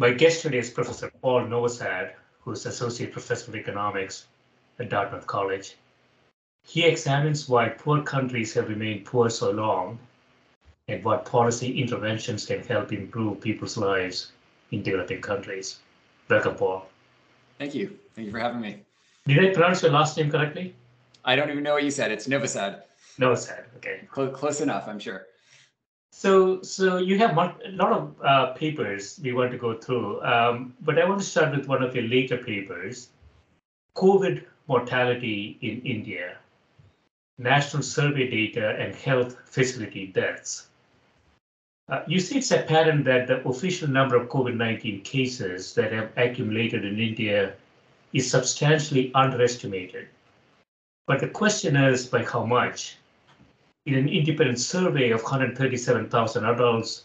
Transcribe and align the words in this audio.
My 0.00 0.12
guest 0.12 0.40
today 0.40 0.56
is 0.56 0.70
Professor 0.70 1.12
Paul 1.20 1.42
Novosad, 1.42 2.12
who's 2.40 2.64
Associate 2.64 3.12
Professor 3.12 3.50
of 3.50 3.54
Economics 3.54 4.28
at 4.78 4.88
Dartmouth 4.88 5.26
College. 5.26 5.76
He 6.66 6.86
examines 6.86 7.50
why 7.50 7.68
poor 7.68 8.00
countries 8.00 8.54
have 8.54 8.70
remained 8.70 9.04
poor 9.04 9.28
so 9.28 9.50
long 9.50 9.98
and 10.88 11.04
what 11.04 11.26
policy 11.26 11.82
interventions 11.82 12.46
can 12.46 12.62
help 12.62 12.94
improve 12.94 13.42
people's 13.42 13.76
lives 13.76 14.32
in 14.70 14.82
developing 14.82 15.20
countries. 15.20 15.80
Welcome, 16.30 16.54
Paul. 16.54 16.88
Thank 17.58 17.74
you. 17.74 17.98
Thank 18.14 18.24
you 18.24 18.32
for 18.32 18.38
having 18.38 18.62
me. 18.62 18.80
Did 19.26 19.50
I 19.50 19.52
pronounce 19.52 19.82
your 19.82 19.92
last 19.92 20.16
name 20.16 20.30
correctly? 20.30 20.74
I 21.26 21.36
don't 21.36 21.50
even 21.50 21.62
know 21.62 21.74
what 21.74 21.84
you 21.84 21.90
said. 21.90 22.10
It's 22.10 22.26
Novosad. 22.26 22.84
Novosad, 23.18 23.64
okay. 23.76 24.08
Close, 24.10 24.34
close 24.34 24.62
enough, 24.62 24.88
I'm 24.88 24.98
sure. 24.98 25.26
So, 26.12 26.60
so 26.62 26.98
you 26.98 27.18
have 27.18 27.36
a 27.36 27.54
lot 27.70 27.92
of 27.92 28.14
uh, 28.22 28.52
papers 28.54 29.20
we 29.22 29.32
want 29.32 29.52
to 29.52 29.58
go 29.58 29.74
through, 29.74 30.22
um, 30.22 30.74
but 30.80 30.98
I 30.98 31.08
want 31.08 31.20
to 31.20 31.26
start 31.26 31.56
with 31.56 31.68
one 31.68 31.82
of 31.82 31.94
your 31.94 32.04
later 32.04 32.36
papers, 32.36 33.10
COVID 33.96 34.44
mortality 34.66 35.58
in 35.62 35.80
India, 35.82 36.36
national 37.38 37.82
survey 37.82 38.28
data 38.28 38.76
and 38.78 38.94
health 38.94 39.36
facility 39.44 40.08
deaths. 40.08 40.68
Uh, 41.88 42.02
you 42.06 42.20
see 42.20 42.38
it's 42.38 42.52
a 42.52 42.62
pattern 42.62 43.02
that 43.02 43.26
the 43.26 43.46
official 43.48 43.88
number 43.88 44.14
of 44.14 44.28
COVID-19 44.28 45.02
cases 45.02 45.74
that 45.74 45.92
have 45.92 46.10
accumulated 46.16 46.84
in 46.84 47.00
India 47.00 47.54
is 48.12 48.30
substantially 48.30 49.12
underestimated. 49.14 50.08
But 51.06 51.18
the 51.18 51.28
question 51.28 51.74
is 51.74 52.06
by 52.06 52.24
how 52.24 52.44
much? 52.44 52.96
In 53.86 53.94
an 53.94 54.08
independent 54.08 54.60
survey 54.60 55.10
of 55.10 55.22
137,000 55.22 56.44
adults, 56.44 57.04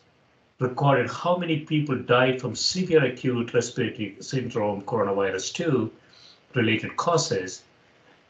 recorded 0.59 1.09
how 1.09 1.37
many 1.37 1.61
people 1.61 1.95
died 1.95 2.39
from 2.39 2.55
severe 2.55 3.05
acute 3.05 3.53
respiratory 3.53 4.15
syndrome, 4.19 4.81
coronavirus 4.81 5.53
2 5.53 5.91
related 6.53 6.95
causes. 6.97 7.63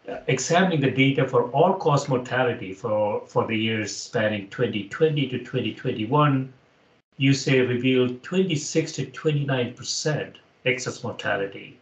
Uh, 0.07 0.17
examining 0.28 0.79
the 0.79 0.91
data 0.91 1.28
for 1.28 1.50
all 1.51 1.73
cause 1.73 2.07
mortality 2.07 2.73
for, 2.73 3.25
for 3.28 3.47
the 3.47 3.57
years 3.57 3.95
spanning 3.95 4.47
2020 4.50 5.27
to 5.29 5.39
2021, 5.39 6.53
you 7.17 7.33
say 7.33 7.62
revealed 7.62 8.22
26 8.22 8.91
to 8.91 9.06
29% 9.07 10.35
excess 10.66 11.03
mortality. 11.03 11.79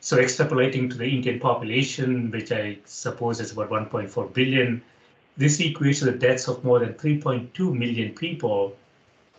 So 0.00 0.16
extrapolating 0.16 0.90
to 0.90 0.98
the 0.98 1.06
Indian 1.06 1.38
population, 1.38 2.30
which 2.30 2.50
I 2.50 2.78
suppose 2.84 3.40
is 3.40 3.52
about 3.52 3.70
1.4 3.70 4.34
billion, 4.34 4.82
this 5.36 5.58
equates 5.58 6.00
to 6.00 6.06
the 6.06 6.12
deaths 6.12 6.48
of 6.48 6.62
more 6.64 6.78
than 6.78 6.94
3.2 6.94 7.74
million 7.74 8.14
people, 8.14 8.76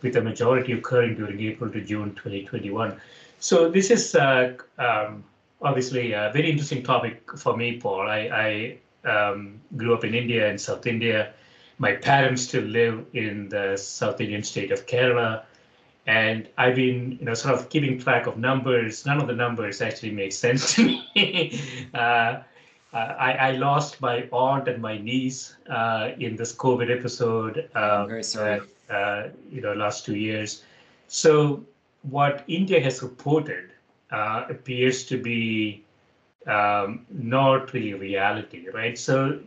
with 0.02 0.12
the 0.12 0.20
majority 0.20 0.72
occurring 0.72 1.16
during 1.16 1.40
April 1.40 1.70
to 1.70 1.80
June 1.80 2.14
2021. 2.14 3.00
So 3.38 3.70
this 3.70 3.90
is 3.90 4.14
uh, 4.14 4.54
um, 4.78 5.24
obviously 5.62 6.12
a 6.12 6.30
very 6.32 6.50
interesting 6.50 6.82
topic 6.82 7.22
for 7.38 7.56
me, 7.56 7.80
Paul. 7.80 8.02
I, 8.02 8.78
I 9.04 9.08
um, 9.08 9.60
grew 9.76 9.94
up 9.94 10.04
in 10.04 10.14
India 10.14 10.48
and 10.48 10.60
South 10.60 10.86
India. 10.86 11.32
My 11.78 11.92
parents 11.92 12.42
still 12.42 12.62
live 12.62 13.04
in 13.14 13.48
the 13.48 13.76
South 13.76 14.20
Indian 14.20 14.42
state 14.42 14.70
of 14.70 14.86
Kerala. 14.86 15.44
And 16.06 16.48
I've 16.58 16.76
been, 16.76 17.16
you 17.18 17.24
know, 17.24 17.34
sort 17.34 17.54
of 17.54 17.70
keeping 17.70 17.98
track 17.98 18.26
of 18.26 18.36
numbers. 18.36 19.06
None 19.06 19.20
of 19.20 19.26
the 19.26 19.34
numbers 19.34 19.80
actually 19.80 20.10
make 20.10 20.32
sense 20.32 20.74
to 20.74 20.84
me. 20.84 21.60
uh, 21.94 22.40
I, 22.94 23.32
I, 23.32 23.50
lost 23.52 24.00
my 24.00 24.28
aunt 24.32 24.68
and 24.68 24.80
my 24.80 24.98
niece 24.98 25.56
uh, 25.68 26.10
in 26.18 26.36
this 26.36 26.54
COVID 26.54 26.96
episode. 26.96 27.68
Um, 27.74 28.08
very 28.08 28.22
sorry. 28.22 28.60
Uh, 28.88 29.28
you 29.50 29.60
know, 29.60 29.72
last 29.72 30.04
two 30.04 30.14
years. 30.14 30.62
So 31.08 31.64
what 32.02 32.44
India 32.46 32.80
has 32.80 33.02
reported 33.02 33.70
uh, 34.10 34.44
appears 34.48 35.04
to 35.06 35.20
be 35.20 35.84
um, 36.46 37.06
not 37.10 37.72
really 37.72 37.94
reality, 37.94 38.68
right? 38.68 38.98
So 38.98 39.40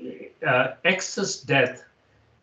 uh, 0.46 0.74
excess 0.84 1.38
death, 1.38 1.86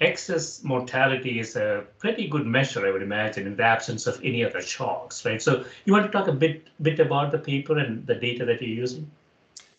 excess 0.00 0.62
mortality 0.62 1.40
is 1.40 1.56
a 1.56 1.84
pretty 1.98 2.28
good 2.28 2.46
measure, 2.46 2.86
I 2.86 2.92
would 2.92 3.02
imagine, 3.02 3.46
in 3.46 3.56
the 3.56 3.64
absence 3.64 4.06
of 4.06 4.20
any 4.22 4.44
other 4.44 4.62
shocks, 4.62 5.24
right? 5.24 5.42
So 5.42 5.64
you 5.84 5.92
want 5.92 6.06
to 6.06 6.12
talk 6.12 6.28
a 6.28 6.32
bit 6.32 6.68
bit 6.82 7.00
about 7.00 7.32
the 7.32 7.38
paper 7.38 7.78
and 7.78 8.06
the 8.06 8.14
data 8.14 8.44
that 8.44 8.62
you're 8.62 8.70
using? 8.70 9.10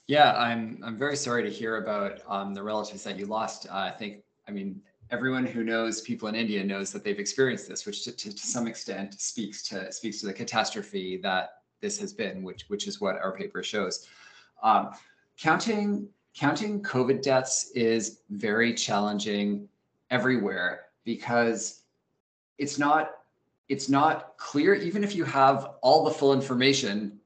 Yeah, 0.08 0.34
I'm 0.34 0.80
I'm 0.84 0.98
very 0.98 1.16
sorry 1.16 1.44
to 1.44 1.50
hear 1.50 1.78
about 1.78 2.22
um, 2.28 2.54
the 2.54 2.62
relatives 2.62 3.04
that 3.04 3.18
you 3.18 3.26
lost. 3.26 3.68
Uh, 3.68 3.74
I 3.74 3.92
think, 3.92 4.24
I 4.48 4.52
mean, 4.52 4.82
everyone 5.10 5.46
who 5.46 5.64
knows 5.64 6.02
people 6.02 6.28
in 6.28 6.36
India 6.36 6.64
knows 6.64 6.92
that 6.92 7.04
they've 7.04 7.20
experienced 7.20 7.68
this, 7.68 7.86
which 7.86 8.04
to, 8.04 8.12
to, 8.12 8.32
to, 8.32 8.48
some 8.48 8.68
extent 8.68 9.20
speaks 9.20 9.64
to 9.64 9.92
speaks 9.92 10.20
to 10.20 10.28
the 10.28 10.34
catastrophe 10.34 11.18
that 11.24 11.62
this 11.82 12.00
has 12.00 12.14
been, 12.14 12.44
which 12.44 12.66
which 12.68 12.88
is 12.88 13.02
what 13.02 13.16
our 13.16 13.36
paper 13.36 13.64
shows. 13.64 14.08
Um, 14.62 14.92
counting 15.38 16.08
counting 16.36 16.84
COVID 16.84 17.24
deaths 17.24 17.72
is 17.74 18.20
very 18.30 18.74
challenging 18.74 19.68
everywhere 20.12 20.82
because 21.04 21.82
it's 22.58 22.78
not 22.78 23.12
it's 23.70 23.90
not 23.90 24.38
clear 24.38 24.76
even 24.76 25.04
if 25.04 25.16
you 25.16 25.24
have 25.24 25.72
all 25.82 26.04
the 26.06 26.12
full 26.12 26.34
information 26.34 27.20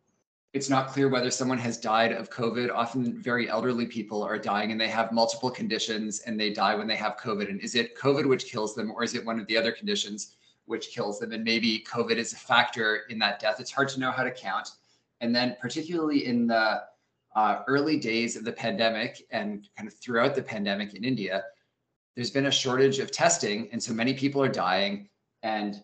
it's 0.54 0.70
not 0.70 0.88
clear 0.88 1.10
whether 1.10 1.30
someone 1.30 1.60
has 1.60 1.78
died 1.78 2.12
of 2.12 2.32
COVID. 2.32 2.72
Often, 2.74 3.22
very 3.22 3.50
elderly 3.50 3.86
people 3.86 4.24
are 4.24 4.38
dying 4.38 4.72
and 4.72 4.82
they 4.82 4.88
have 4.88 5.12
multiple 5.12 5.52
conditions 5.52 6.22
and 6.22 6.40
they 6.40 6.52
die 6.52 6.74
when 6.74 6.88
they 6.88 6.96
have 6.96 7.18
COVID. 7.18 7.50
And 7.50 7.62
is 7.62 7.76
it 7.76 7.96
COVID 7.96 8.28
which 8.28 8.46
kills 8.46 8.74
them, 8.74 8.92
or 8.92 9.04
is 9.04 9.14
it 9.14 9.24
one 9.24 9.40
of 9.40 9.46
the 9.46 9.58
other 9.58 9.72
conditions 9.72 10.36
which 10.66 10.90
kills 10.90 11.20
them? 11.20 11.34
And 11.34 11.44
maybe 11.44 11.86
COVID 11.88 12.18
is 12.18 12.34
a 12.34 12.38
factor 12.38 13.02
in 13.10 13.20
that 13.20 13.40
death. 13.40 13.60
It's 13.60 13.72
hard 13.72 13.90
to 13.90 14.00
know 14.00 14.10
how 14.10 14.24
to 14.24 14.32
count. 14.32 14.70
And 15.22 15.36
then, 15.36 15.56
particularly 15.62 16.26
in 16.26 16.48
the 16.48 16.82
uh, 17.36 17.62
early 17.68 18.00
days 18.00 18.36
of 18.36 18.44
the 18.44 18.52
pandemic 18.52 19.28
and 19.30 19.70
kind 19.78 19.88
of 19.88 19.94
throughout 19.94 20.34
the 20.34 20.42
pandemic 20.42 20.96
in 20.96 21.04
India, 21.04 21.44
there's 22.16 22.32
been 22.32 22.48
a 22.48 22.52
shortage 22.52 22.98
of 22.98 23.12
testing. 23.12 23.70
And 23.72 23.82
so 23.82 23.94
many 23.94 24.16
people 24.16 24.42
are 24.42 24.50
dying 24.50 25.10
and 25.44 25.84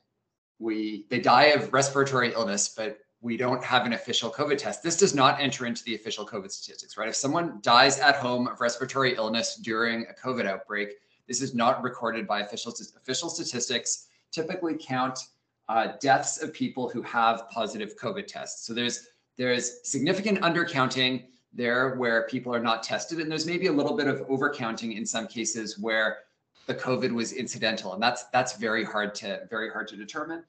we 0.57 1.05
they 1.09 1.19
die 1.19 1.45
of 1.45 1.71
respiratory 1.71 2.33
illness, 2.33 2.69
but 2.69 2.97
we 3.25 3.35
don't 3.35 3.63
have 3.63 3.87
an 3.87 3.93
official 3.93 4.29
COVID 4.29 4.59
test. 4.59 4.83
This 4.83 4.95
does 4.95 5.15
not 5.15 5.41
enter 5.41 5.65
into 5.65 5.83
the 5.83 5.95
official 5.95 6.27
COVID 6.27 6.51
statistics, 6.51 6.95
right? 6.95 7.09
If 7.09 7.15
someone 7.15 7.57
dies 7.63 7.99
at 7.99 8.17
home 8.17 8.47
of 8.47 8.61
respiratory 8.61 9.15
illness 9.15 9.55
during 9.55 10.05
a 10.05 10.13
COVID 10.13 10.45
outbreak, 10.45 10.89
this 11.27 11.41
is 11.41 11.55
not 11.55 11.81
recorded 11.81 12.27
by 12.27 12.41
official 12.41 12.71
official 12.95 13.29
statistics. 13.29 14.09
Typically 14.31 14.75
count 14.79 15.17
uh, 15.69 15.93
deaths 15.99 16.43
of 16.43 16.53
people 16.53 16.87
who 16.87 17.01
have 17.01 17.49
positive 17.49 17.97
COVID 17.97 18.27
tests. 18.27 18.67
So 18.67 18.75
there's 18.75 19.07
there's 19.37 19.89
significant 19.89 20.41
undercounting 20.41 21.23
there 21.51 21.95
where 21.95 22.27
people 22.27 22.53
are 22.53 22.59
not 22.59 22.83
tested, 22.83 23.19
and 23.19 23.31
there's 23.31 23.47
maybe 23.47 23.65
a 23.65 23.73
little 23.73 23.97
bit 23.97 24.05
of 24.05 24.19
overcounting 24.27 24.95
in 24.95 25.03
some 25.03 25.25
cases 25.25 25.79
where 25.79 26.19
the 26.67 26.75
COVID 26.75 27.11
was 27.11 27.33
incidental, 27.33 27.95
and 27.95 28.03
that's 28.03 28.25
that's 28.25 28.55
very 28.55 28.83
hard 28.83 29.15
to 29.15 29.47
very 29.49 29.71
hard 29.71 29.87
to 29.87 29.95
determine. 29.95 30.43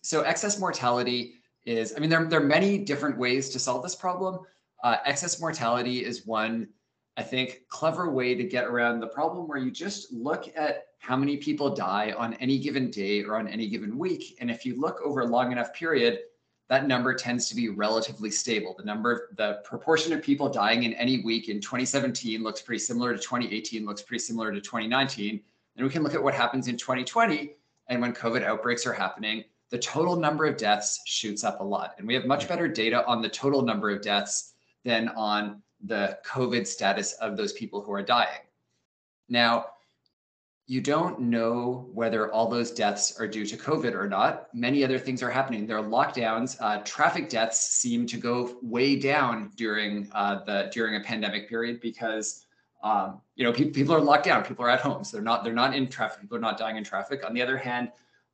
So 0.00 0.22
excess 0.22 0.58
mortality 0.58 1.37
is, 1.68 1.92
I 1.94 2.00
mean, 2.00 2.08
there, 2.08 2.24
there 2.24 2.40
are 2.40 2.44
many 2.44 2.78
different 2.78 3.18
ways 3.18 3.50
to 3.50 3.58
solve 3.58 3.82
this 3.82 3.94
problem. 3.94 4.40
Uh, 4.82 4.96
excess 5.04 5.40
mortality 5.40 6.04
is 6.04 6.26
one, 6.26 6.68
I 7.16 7.22
think, 7.22 7.62
clever 7.68 8.10
way 8.10 8.34
to 8.34 8.44
get 8.44 8.64
around 8.64 9.00
the 9.00 9.06
problem 9.08 9.46
where 9.46 9.58
you 9.58 9.70
just 9.70 10.12
look 10.12 10.50
at 10.56 10.86
how 10.98 11.16
many 11.16 11.36
people 11.36 11.74
die 11.74 12.14
on 12.16 12.34
any 12.34 12.58
given 12.58 12.90
day 12.90 13.22
or 13.22 13.36
on 13.36 13.46
any 13.48 13.68
given 13.68 13.98
week. 13.98 14.36
And 14.40 14.50
if 14.50 14.64
you 14.64 14.80
look 14.80 15.00
over 15.04 15.20
a 15.20 15.26
long 15.26 15.52
enough 15.52 15.74
period, 15.74 16.20
that 16.68 16.86
number 16.86 17.14
tends 17.14 17.48
to 17.48 17.54
be 17.54 17.68
relatively 17.68 18.30
stable. 18.30 18.74
The 18.76 18.84
number, 18.84 19.12
of 19.12 19.36
the 19.36 19.60
proportion 19.64 20.12
of 20.12 20.22
people 20.22 20.48
dying 20.48 20.84
in 20.84 20.94
any 20.94 21.22
week 21.22 21.48
in 21.48 21.60
2017 21.60 22.42
looks 22.42 22.62
pretty 22.62 22.80
similar 22.80 23.12
to 23.12 23.18
2018, 23.18 23.84
looks 23.84 24.02
pretty 24.02 24.22
similar 24.22 24.52
to 24.52 24.60
2019. 24.60 25.40
And 25.76 25.86
we 25.86 25.92
can 25.92 26.02
look 26.02 26.14
at 26.14 26.22
what 26.22 26.34
happens 26.34 26.66
in 26.68 26.76
2020 26.76 27.54
and 27.88 28.00
when 28.02 28.12
COVID 28.12 28.42
outbreaks 28.42 28.86
are 28.86 28.92
happening, 28.92 29.44
the 29.70 29.78
total 29.78 30.16
number 30.16 30.44
of 30.46 30.56
deaths 30.56 31.00
shoots 31.06 31.44
up 31.44 31.60
a 31.60 31.64
lot. 31.64 31.94
And 31.98 32.06
we 32.06 32.14
have 32.14 32.24
much 32.24 32.48
better 32.48 32.68
data 32.68 33.04
on 33.06 33.20
the 33.20 33.28
total 33.28 33.62
number 33.62 33.90
of 33.90 34.02
deaths 34.02 34.54
than 34.84 35.08
on 35.10 35.62
the 35.84 36.18
COVID 36.26 36.66
status 36.66 37.12
of 37.14 37.36
those 37.36 37.52
people 37.52 37.82
who 37.82 37.92
are 37.92 38.02
dying. 38.02 38.40
Now, 39.28 39.66
you 40.66 40.82
don't 40.82 41.18
know 41.18 41.88
whether 41.94 42.30
all 42.30 42.46
those 42.46 42.70
deaths 42.70 43.18
are 43.18 43.26
due 43.26 43.46
to 43.46 43.56
COVID 43.56 43.94
or 43.94 44.06
not. 44.06 44.48
Many 44.52 44.84
other 44.84 44.98
things 44.98 45.22
are 45.22 45.30
happening. 45.30 45.66
There 45.66 45.78
are 45.78 45.82
lockdowns. 45.82 46.58
Uh, 46.60 46.82
traffic 46.84 47.30
deaths 47.30 47.58
seem 47.58 48.06
to 48.06 48.18
go 48.18 48.58
way 48.60 48.96
down 48.96 49.50
during 49.56 50.10
uh, 50.12 50.44
the 50.44 50.70
during 50.70 50.96
a 50.96 51.00
pandemic 51.00 51.48
period 51.48 51.80
because 51.80 52.44
um, 52.82 53.22
you 53.34 53.44
know 53.44 53.52
pe- 53.52 53.70
people 53.70 53.94
are 53.94 54.00
locked 54.00 54.26
down. 54.26 54.44
People 54.44 54.62
are 54.66 54.68
at 54.68 54.80
home, 54.80 55.04
so 55.04 55.16
they're 55.16 55.24
not 55.24 55.42
they're 55.42 55.54
not 55.54 55.74
in 55.74 55.88
traffic. 55.88 56.20
People 56.20 56.36
are 56.36 56.40
not 56.40 56.58
dying 56.58 56.76
in 56.76 56.84
traffic. 56.84 57.24
On 57.24 57.32
the 57.32 57.40
other 57.40 57.56
hand, 57.56 57.90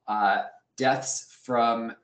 uh, 0.08 0.42
deaths 0.76 1.38
from 1.42 1.94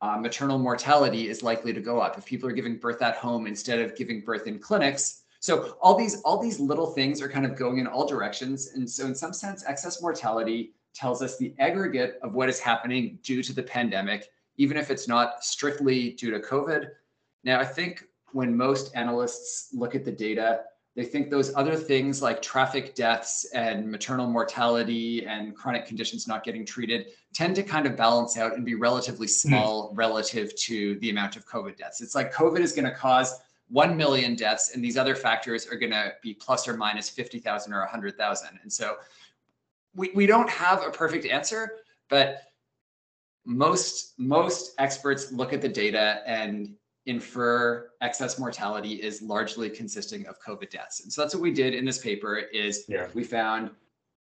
uh, 0.00 0.16
maternal 0.16 0.58
mortality 0.58 1.28
is 1.28 1.42
likely 1.42 1.72
to 1.72 1.80
go 1.80 2.00
up 2.00 2.18
if 2.18 2.24
people 2.24 2.48
are 2.48 2.52
giving 2.52 2.76
birth 2.76 3.00
at 3.02 3.16
home 3.16 3.46
instead 3.46 3.78
of 3.80 3.96
giving 3.96 4.20
birth 4.20 4.46
in 4.46 4.58
clinics 4.58 5.24
so 5.44 5.76
all 5.82 5.94
these 5.94 6.22
all 6.22 6.42
these 6.42 6.58
little 6.58 6.86
things 6.86 7.20
are 7.20 7.28
kind 7.28 7.44
of 7.44 7.54
going 7.54 7.76
in 7.76 7.86
all 7.86 8.06
directions. 8.06 8.68
And 8.68 8.88
so 8.88 9.04
in 9.04 9.14
some 9.14 9.34
sense, 9.34 9.62
excess 9.66 10.00
mortality 10.00 10.72
tells 10.94 11.20
us 11.20 11.36
the 11.36 11.54
aggregate 11.58 12.18
of 12.22 12.32
what 12.32 12.48
is 12.48 12.58
happening 12.58 13.18
due 13.22 13.42
to 13.42 13.52
the 13.52 13.62
pandemic, 13.62 14.30
even 14.56 14.78
if 14.78 14.90
it's 14.90 15.06
not 15.06 15.44
strictly 15.44 16.12
due 16.12 16.30
to 16.30 16.38
COVID. 16.38 16.88
Now, 17.42 17.60
I 17.60 17.66
think 17.66 18.04
when 18.32 18.56
most 18.56 18.96
analysts 18.96 19.68
look 19.74 19.94
at 19.94 20.02
the 20.02 20.10
data, 20.10 20.62
they 20.96 21.04
think 21.04 21.28
those 21.28 21.54
other 21.56 21.74
things 21.74 22.22
like 22.22 22.40
traffic 22.40 22.94
deaths 22.94 23.44
and 23.52 23.90
maternal 23.90 24.28
mortality 24.28 25.26
and 25.26 25.54
chronic 25.54 25.86
conditions 25.86 26.28
not 26.28 26.44
getting 26.44 26.64
treated 26.64 27.06
tend 27.32 27.56
to 27.56 27.64
kind 27.64 27.86
of 27.86 27.96
balance 27.96 28.38
out 28.38 28.54
and 28.54 28.64
be 28.64 28.74
relatively 28.74 29.26
hmm. 29.26 29.32
small 29.32 29.90
mm. 29.90 29.98
relative 29.98 30.54
to 30.56 30.98
the 31.00 31.10
amount 31.10 31.36
of 31.36 31.46
COVID 31.46 31.76
deaths. 31.76 32.00
It's 32.00 32.14
like 32.14 32.32
COVID 32.32 32.60
is 32.60 32.72
going 32.72 32.84
to 32.84 32.94
cause 32.94 33.40
1 33.68 33.96
million 33.96 34.36
deaths, 34.36 34.74
and 34.74 34.84
these 34.84 34.96
other 34.96 35.14
factors 35.14 35.66
are 35.66 35.76
going 35.76 35.90
to 35.90 36.12
be 36.22 36.34
plus 36.34 36.68
or 36.68 36.76
minus 36.76 37.08
50,000 37.08 37.72
or 37.72 37.80
100,000. 37.80 38.48
And 38.62 38.72
so 38.72 38.96
we, 39.96 40.10
we 40.14 40.26
don't 40.26 40.50
have 40.50 40.84
a 40.86 40.90
perfect 40.90 41.26
answer, 41.26 41.78
but 42.08 42.42
most 43.46 44.14
most 44.18 44.74
experts 44.78 45.32
look 45.32 45.52
at 45.52 45.60
the 45.60 45.68
data 45.68 46.22
and 46.26 46.74
infer 47.06 47.90
excess 48.00 48.38
mortality 48.38 48.94
is 48.94 49.20
largely 49.20 49.68
consisting 49.68 50.26
of 50.26 50.40
COVID 50.40 50.70
deaths. 50.70 51.00
And 51.00 51.12
so 51.12 51.22
that's 51.22 51.34
what 51.34 51.42
we 51.42 51.52
did 51.52 51.74
in 51.74 51.84
this 51.84 51.98
paper 51.98 52.36
is 52.36 52.84
yeah. 52.88 53.08
we 53.14 53.24
found 53.24 53.70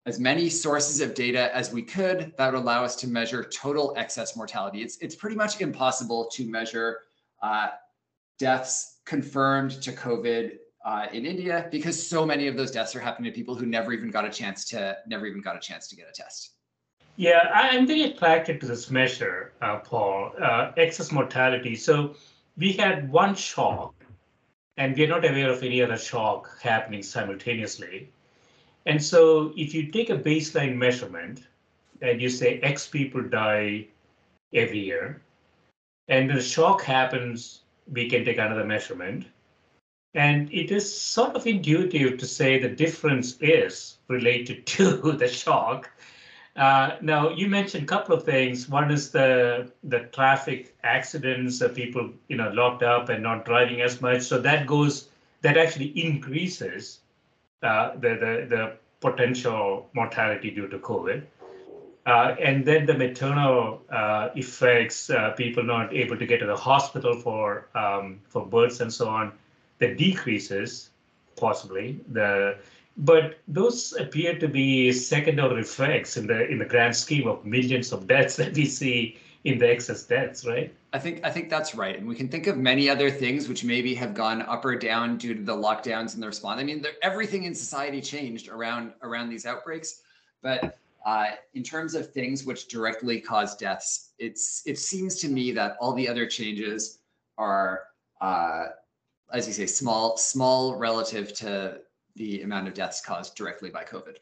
as 0.05 0.21
many 0.21 0.49
sources 0.49 1.01
of 1.01 1.15
data 1.15 1.55
as 1.55 1.73
we 1.73 1.83
could 1.83 2.33
that 2.37 2.53
would 2.53 2.59
allow 2.59 2.85
us 2.85 2.95
to 2.97 3.09
measure 3.09 3.43
total 3.45 3.95
excess 3.97 4.37
mortality. 4.37 4.83
It's, 4.83 4.99
it's 4.99 5.15
pretty 5.15 5.37
much 5.37 5.61
impossible 5.61 6.29
to 6.33 6.47
measure 6.47 7.01
uh, 7.43 7.69
deaths 8.39 8.99
confirmed 9.05 9.83
to 9.83 9.93
COVID 9.93 10.59
uh, 10.85 11.07
in 11.13 11.27
India 11.27 11.69
because 11.73 12.09
so 12.09 12.25
many 12.25 12.47
of 12.47 12.57
those 12.57 12.71
deaths 12.71 12.95
are 12.95 13.01
happening 13.01 13.33
to 13.33 13.35
people 13.35 13.55
who 13.57 13.67
never 13.67 13.93
even 13.93 14.11
got 14.11 14.25
a 14.25 14.31
chance 14.31 14.65
to 14.67 14.97
never 15.09 15.27
even 15.27 15.41
got 15.41 15.57
a 15.57 15.61
chance 15.61 15.89
to 15.89 15.97
get 15.97 16.07
a 16.09 16.13
test. 16.13 16.53
Yeah, 17.17 17.51
I'm 17.53 17.87
very 17.87 18.03
attracted 18.03 18.61
to 18.61 18.67
this 18.67 18.91
measure, 18.91 19.53
uh, 19.63 19.79
Paul, 19.79 20.33
uh, 20.41 20.73
excess 20.77 21.11
mortality. 21.11 21.75
So 21.75 22.15
we 22.57 22.73
had 22.73 23.11
one 23.11 23.35
shock, 23.35 23.95
and 24.77 24.97
we're 24.97 25.09
not 25.09 25.25
aware 25.25 25.51
of 25.51 25.63
any 25.63 25.83
other 25.83 25.99
shock 25.99 26.61
happening 26.61 27.03
simultaneously. 27.03 28.11
And 28.87 29.03
so 29.03 29.53
if 29.57 29.75
you 29.75 29.91
take 29.91 30.11
a 30.11 30.19
baseline 30.19 30.77
measurement 30.77 31.47
and 32.03 32.21
you 32.21 32.29
say 32.29 32.61
X 32.61 32.87
people 32.87 33.23
die 33.23 33.89
every 34.55 34.79
year, 34.79 35.21
and 36.09 36.31
the 36.31 36.41
shock 36.41 36.83
happens 36.83 37.63
we 37.93 38.09
can 38.09 38.25
take 38.25 38.39
another 38.39 38.65
measurement. 38.65 39.27
And 40.15 40.53
it 40.53 40.71
is 40.71 41.01
sort 41.01 41.37
of 41.37 41.47
intuitive 41.47 42.19
to 42.19 42.27
say 42.27 42.59
the 42.59 42.69
difference 42.69 43.37
is 43.41 43.99
related 44.09 44.67
to 44.79 45.13
the 45.13 45.29
shock. 45.29 45.91
Uh, 46.57 46.97
now, 47.03 47.29
you 47.31 47.49
mentioned 47.49 47.85
a 47.85 47.87
couple 47.87 48.15
of 48.15 48.25
things. 48.25 48.69
One 48.69 48.91
is 48.91 49.11
the 49.11 49.71
the 49.85 50.01
traffic 50.13 50.75
accidents, 50.83 51.61
uh, 51.61 51.69
people 51.69 52.11
you 52.29 52.37
know 52.37 52.51
locked 52.51 52.83
up 52.83 53.11
and 53.11 53.23
not 53.23 53.45
driving 53.45 53.83
as 53.83 54.01
much. 54.01 54.23
So 54.23 54.39
that 54.41 54.67
goes 54.67 55.09
that 55.43 55.59
actually 55.59 55.89
increases 55.89 57.01
uh, 57.63 57.95
the, 57.97 58.09
the 58.09 58.47
the 58.49 58.73
potential 59.01 59.89
mortality 59.93 60.51
due 60.51 60.69
to 60.69 60.79
COVID. 60.79 61.25
Uh, 62.07 62.37
and 62.41 62.65
then 62.65 62.87
the 62.87 62.95
maternal 62.95 63.83
uh, 63.91 64.29
effects, 64.37 65.11
uh, 65.11 65.33
people 65.33 65.65
not 65.65 65.93
able 65.93 66.17
to 66.17 66.25
get 66.25 66.39
to 66.39 66.47
the 66.47 66.57
hospital 66.57 67.15
for 67.21 67.67
um, 67.75 68.21
for 68.29 68.47
births 68.47 68.81
and 68.81 68.93
so 68.93 69.09
on, 69.09 69.33
that 69.79 69.99
decreases 69.99 70.91
possibly 71.37 72.01
the, 72.13 72.57
but 72.97 73.39
those 73.47 73.93
appear 73.99 74.39
to 74.39 74.49
be 74.49 74.91
second 74.93 75.39
order 75.39 75.59
effects 75.59 76.17
in 76.17 76.27
the 76.27 76.49
in 76.49 76.59
the 76.59 76.65
grand 76.65 76.97
scheme 76.97 77.29
of 77.29 77.45
millions 77.45 77.93
of 77.93 78.07
deaths 78.07 78.37
that 78.37 78.55
we 78.55 78.65
see 78.65 79.19
in 79.45 79.59
the 79.59 79.71
excess 79.71 80.03
deaths, 80.03 80.45
right? 80.47 80.75
I 80.93 80.99
think 80.99 81.25
I 81.25 81.31
think 81.31 81.51
that's 81.51 81.75
right, 81.75 81.97
and 81.97 82.09
we 82.09 82.15
can 82.15 82.29
think 82.29 82.47
of 82.47 82.57
many 82.57 82.89
other 82.89 83.11
things 83.11 83.49
which 83.49 83.65
maybe 83.65 83.95
have 83.95 84.15
gone 84.15 84.43
up 84.43 84.65
or 84.65 84.77
down 84.77 85.19
due 85.19 85.35
to 85.35 85.43
the 85.43 85.55
lockdowns 85.55 86.15
and 86.15 86.23
the 86.23 86.27
response. 86.27 86.61
I 86.61 86.65
mean, 86.65 86.85
everything 87.03 87.45
in 87.45 87.55
society 87.55 88.01
changed 88.01 88.49
around 88.49 88.93
around 89.03 89.29
these 89.29 89.47
outbreaks, 89.47 90.01
but 90.43 90.79
uh, 91.05 91.27
in 91.55 91.63
terms 91.63 91.95
of 91.95 92.13
things 92.13 92.45
which 92.45 92.67
directly 92.67 93.21
cause 93.21 93.57
deaths, 93.57 94.13
it's 94.19 94.63
it 94.67 94.79
seems 94.79 95.17
to 95.21 95.29
me 95.29 95.53
that 95.53 95.77
all 95.81 95.93
the 95.93 96.09
other 96.09 96.27
changes 96.27 96.99
are, 97.37 97.83
uh, 98.23 98.65
as 99.33 99.47
you 99.47 99.53
say, 99.53 99.67
small 99.67 100.17
small 100.17 100.77
relative 100.77 101.35
to 101.35 101.79
the 102.17 102.43
amount 102.43 102.69
of 102.69 102.75
deaths 102.75 103.01
caused 103.01 103.35
directly 103.35 103.71
by 103.71 103.85
COVID. 103.85 104.17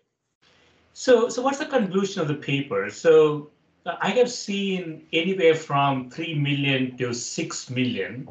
So, 0.93 1.29
so 1.29 1.43
what's 1.43 1.59
the 1.59 1.67
conclusion 1.67 2.23
of 2.23 2.29
the 2.29 2.35
paper? 2.35 2.91
So, 2.91 3.51
I 3.87 4.11
have 4.11 4.31
seen 4.31 5.07
anywhere 5.13 5.55
from 5.55 6.09
three 6.09 6.35
million 6.35 6.97
to 6.97 7.13
six 7.13 7.69
million 7.69 8.29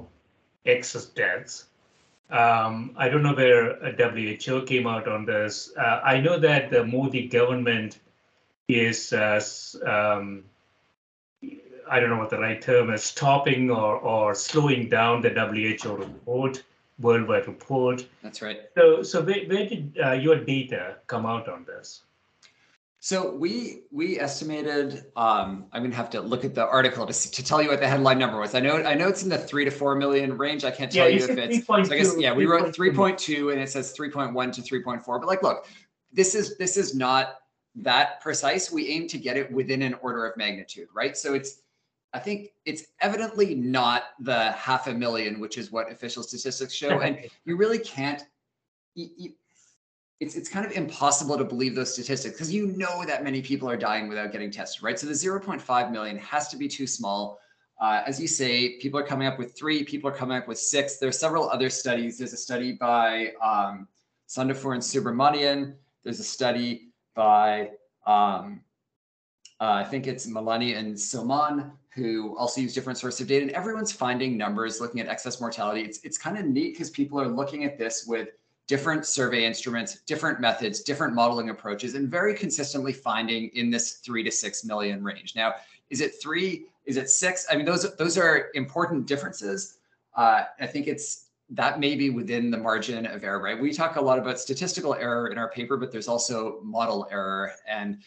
excess 0.65 1.05
deaths. 1.05 1.65
Um, 2.31 2.95
I 2.97 3.09
don't 3.09 3.21
know 3.21 3.35
where 3.35 3.75
WHO 3.95 4.63
came 4.63 4.87
out 4.87 5.07
on 5.07 5.25
this. 5.25 5.71
Uh, 5.77 6.01
I 6.03 6.19
know 6.19 6.39
that 6.39 6.71
the 6.71 6.83
Modi 6.85 7.27
government 7.27 7.99
is 8.67 9.13
uh, 9.13 9.39
um, 9.85 10.43
I 11.89 11.99
don't 11.99 12.09
know 12.09 12.17
what 12.17 12.29
the 12.29 12.39
right 12.39 12.61
term 12.61 12.91
is, 12.91 13.03
stopping 13.03 13.69
or, 13.69 13.97
or 13.97 14.33
slowing 14.33 14.89
down 14.89 15.21
the 15.21 15.29
WHO 15.29 15.95
report, 15.95 16.63
worldwide 16.99 17.47
report. 17.47 18.05
That's 18.21 18.41
right. 18.41 18.61
So, 18.75 19.03
so 19.03 19.21
where, 19.21 19.45
where 19.45 19.67
did 19.67 19.97
uh, 20.03 20.11
your 20.13 20.43
data 20.43 20.97
come 21.07 21.25
out 21.25 21.49
on 21.49 21.65
this? 21.65 22.03
So 22.99 23.35
we 23.35 23.81
we 23.91 24.17
estimated. 24.17 25.07
Um, 25.17 25.65
I'm 25.73 25.83
gonna 25.83 25.93
have 25.93 26.09
to 26.11 26.21
look 26.21 26.45
at 26.45 26.55
the 26.55 26.65
article 26.65 27.05
to, 27.05 27.31
to 27.31 27.43
tell 27.43 27.61
you 27.61 27.67
what 27.67 27.81
the 27.81 27.87
headline 27.87 28.17
number 28.17 28.39
was. 28.39 28.55
I 28.55 28.61
know 28.61 28.77
I 28.77 28.93
know 28.93 29.09
it's 29.09 29.23
in 29.23 29.29
the 29.29 29.37
three 29.37 29.65
to 29.65 29.71
four 29.71 29.95
million 29.95 30.37
range. 30.37 30.63
I 30.63 30.71
can't 30.71 30.89
tell 30.89 31.09
yeah, 31.09 31.17
you 31.17 31.23
if 31.25 31.37
it's. 31.37 31.67
So 31.67 31.73
I 31.73 31.83
guess 31.83 32.15
yeah, 32.17 32.33
we 32.33 32.45
wrote 32.45 32.73
3.2 32.73 33.51
and 33.51 33.61
it 33.61 33.69
says 33.69 33.93
3.1 33.93 34.53
to 34.53 34.61
3.4. 34.61 35.03
But 35.05 35.27
like, 35.27 35.43
look, 35.43 35.65
this 36.13 36.33
is 36.33 36.57
this 36.57 36.77
is 36.77 36.95
not 36.95 37.41
that 37.75 38.21
precise, 38.21 38.71
we 38.71 38.87
aim 38.89 39.07
to 39.07 39.17
get 39.17 39.37
it 39.37 39.51
within 39.51 39.81
an 39.81 39.95
order 39.95 40.25
of 40.25 40.37
magnitude, 40.37 40.87
right? 40.93 41.17
So 41.17 41.33
it's 41.33 41.62
I 42.13 42.19
think 42.19 42.49
it's 42.65 42.85
evidently 43.01 43.55
not 43.55 44.03
the 44.19 44.51
half 44.51 44.87
a 44.87 44.93
million, 44.93 45.39
which 45.39 45.57
is 45.57 45.71
what 45.71 45.91
official 45.91 46.21
statistics 46.21 46.73
show. 46.73 47.01
and 47.01 47.17
you 47.45 47.57
really 47.57 47.79
can't, 47.79 48.23
you, 48.93 49.09
you, 49.17 49.33
it's, 50.19 50.35
it's 50.35 50.47
kind 50.47 50.65
of 50.65 50.71
impossible 50.73 51.37
to 51.37 51.43
believe 51.43 51.75
those 51.75 51.91
statistics 51.91 52.35
because 52.35 52.53
you 52.53 52.67
know 52.67 53.03
that 53.03 53.23
many 53.23 53.41
people 53.41 53.69
are 53.69 53.75
dying 53.75 54.07
without 54.07 54.31
getting 54.31 54.51
tested, 54.51 54.83
right? 54.83 54.97
So 54.97 55.07
the 55.07 55.13
0.5 55.13 55.91
million 55.91 56.17
has 56.19 56.47
to 56.49 56.57
be 56.57 56.67
too 56.67 56.85
small. 56.85 57.39
Uh, 57.81 58.03
as 58.05 58.21
you 58.21 58.27
say, 58.27 58.77
people 58.77 58.99
are 58.99 59.05
coming 59.05 59.27
up 59.27 59.39
with 59.39 59.57
three, 59.57 59.83
people 59.83 60.09
are 60.09 60.13
coming 60.13 60.37
up 60.37 60.47
with 60.47 60.59
six. 60.59 60.97
There's 60.97 61.19
several 61.19 61.49
other 61.49 61.69
studies. 61.69 62.19
There's 62.19 62.33
a 62.33 62.37
study 62.37 62.73
by 62.73 63.33
um, 63.41 63.87
and 64.37 64.49
Subramanian. 64.51 65.73
There's 66.03 66.19
a 66.19 66.23
study 66.23 66.89
by, 67.15 67.71
um, 68.05 68.61
uh, 69.59 69.71
I 69.73 69.83
think 69.83 70.07
it's 70.07 70.27
Malani 70.27 70.77
and 70.77 70.95
Soman, 70.95 71.71
who 71.95 72.35
also 72.37 72.61
use 72.61 72.73
different 72.73 72.97
sources 72.97 73.21
of 73.21 73.27
data. 73.27 73.43
And 73.43 73.51
everyone's 73.51 73.91
finding 73.91 74.37
numbers, 74.37 74.81
looking 74.81 74.99
at 74.99 75.07
excess 75.07 75.39
mortality. 75.39 75.81
It's, 75.81 75.99
it's 76.03 76.17
kind 76.17 76.37
of 76.37 76.45
neat 76.45 76.73
because 76.73 76.89
people 76.89 77.19
are 77.21 77.27
looking 77.27 77.63
at 77.65 77.77
this 77.77 78.05
with 78.07 78.29
different 78.67 79.05
survey 79.05 79.45
instruments, 79.45 80.01
different 80.01 80.39
methods, 80.39 80.81
different 80.81 81.13
modeling 81.13 81.49
approaches, 81.49 81.95
and 81.95 82.09
very 82.09 82.33
consistently 82.33 82.93
finding 82.93 83.49
in 83.53 83.69
this 83.69 83.97
three 83.97 84.23
to 84.23 84.31
six 84.31 84.63
million 84.63 85.03
range. 85.03 85.35
Now, 85.35 85.53
is 85.89 86.01
it 86.01 86.13
three? 86.21 86.65
Is 86.85 86.97
it 86.97 87.09
six? 87.09 87.45
I 87.51 87.55
mean, 87.55 87.65
those 87.65 87.95
those 87.97 88.17
are 88.17 88.47
important 88.53 89.05
differences. 89.05 89.77
Uh, 90.15 90.43
I 90.59 90.65
think 90.65 90.87
it's 90.87 91.27
that 91.49 91.79
may 91.79 91.95
be 91.95 92.09
within 92.09 92.49
the 92.49 92.57
margin 92.57 93.05
of 93.05 93.23
error, 93.23 93.41
right? 93.41 93.59
We 93.59 93.73
talk 93.73 93.97
a 93.97 94.01
lot 94.01 94.17
about 94.17 94.39
statistical 94.39 94.95
error 94.95 95.27
in 95.27 95.37
our 95.37 95.49
paper, 95.49 95.77
but 95.77 95.91
there's 95.91 96.07
also 96.07 96.59
model 96.63 97.07
error, 97.11 97.51
and 97.67 97.99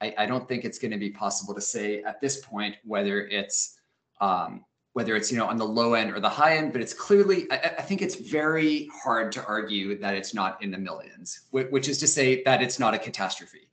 I, 0.00 0.14
I 0.18 0.26
don't 0.26 0.46
think 0.46 0.64
it's 0.64 0.78
going 0.78 0.90
to 0.90 0.98
be 0.98 1.10
possible 1.10 1.54
to 1.54 1.60
say 1.60 2.02
at 2.02 2.20
this 2.20 2.38
point 2.38 2.76
whether 2.84 3.26
it's 3.26 3.78
um, 4.20 4.64
whether 4.92 5.14
it's 5.14 5.30
you 5.30 5.36
know 5.36 5.46
on 5.46 5.58
the 5.58 5.64
low 5.64 5.92
end 5.92 6.10
or 6.12 6.20
the 6.20 6.28
high 6.28 6.56
end, 6.56 6.72
but 6.72 6.80
it's 6.80 6.94
clearly 6.94 7.46
I, 7.50 7.56
I, 7.78 7.82
think 7.82 8.00
it's 8.00 8.14
very 8.14 8.88
hard 8.94 9.30
to 9.32 9.44
argue 9.44 9.98
that 9.98 10.14
it's 10.14 10.32
not 10.32 10.62
in 10.62 10.70
the 10.70 10.78
millions, 10.78 11.40
which 11.50 11.88
is 11.88 11.98
to 11.98 12.06
say 12.06 12.42
that 12.44 12.62
it's 12.62 12.78
not 12.78 12.94
a 12.94 12.98
catastrophe. 12.98 13.68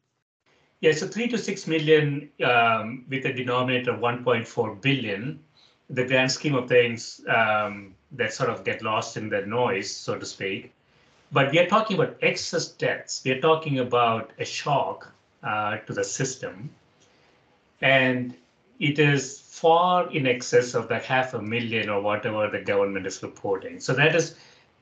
Yeah, 0.82 0.92
so 0.92 1.08
three 1.08 1.30
to 1.30 1.38
six 1.38 1.66
million 1.66 2.30
um, 2.44 3.06
with 3.08 3.26
a 3.26 3.32
denominator 3.32 3.92
of 3.92 4.02
1.4 4.02 4.82
billion. 4.82 5.40
The 5.90 6.06
grand 6.06 6.30
scheme 6.30 6.56
of 6.56 6.68
things 6.68 7.22
um, 7.30 7.96
that 8.12 8.34
sort 8.34 8.50
of 8.50 8.66
get 8.66 8.82
lost 8.82 9.16
in 9.16 9.30
the 9.30 9.46
noise, 9.46 9.90
so 9.90 10.18
to 10.18 10.26
speak. 10.26 10.74
But 11.32 11.52
we 11.52 11.60
are 11.60 11.68
talking 11.68 11.96
about 11.96 12.18
excess 12.22 12.68
deaths. 12.68 13.22
We 13.24 13.32
are 13.32 13.40
talking 13.40 13.80
about 13.80 14.34
a 14.40 14.46
shock 14.46 15.13
uh, 15.44 15.78
to 15.78 15.94
the 15.94 16.04
system, 16.04 16.70
and 17.82 18.36
it 18.80 19.00
is 19.00 19.40
far 19.40 20.12
in 20.12 20.28
excess 20.28 20.74
of 20.74 20.88
the 20.88 21.00
half 21.00 21.34
a 21.34 21.42
million 21.42 21.90
or 21.90 22.02
whatever 22.02 22.50
the 22.50 22.60
government 22.60 23.06
is 23.06 23.22
reporting. 23.24 23.80
So 23.80 23.94
that 23.94 24.16
is 24.16 24.36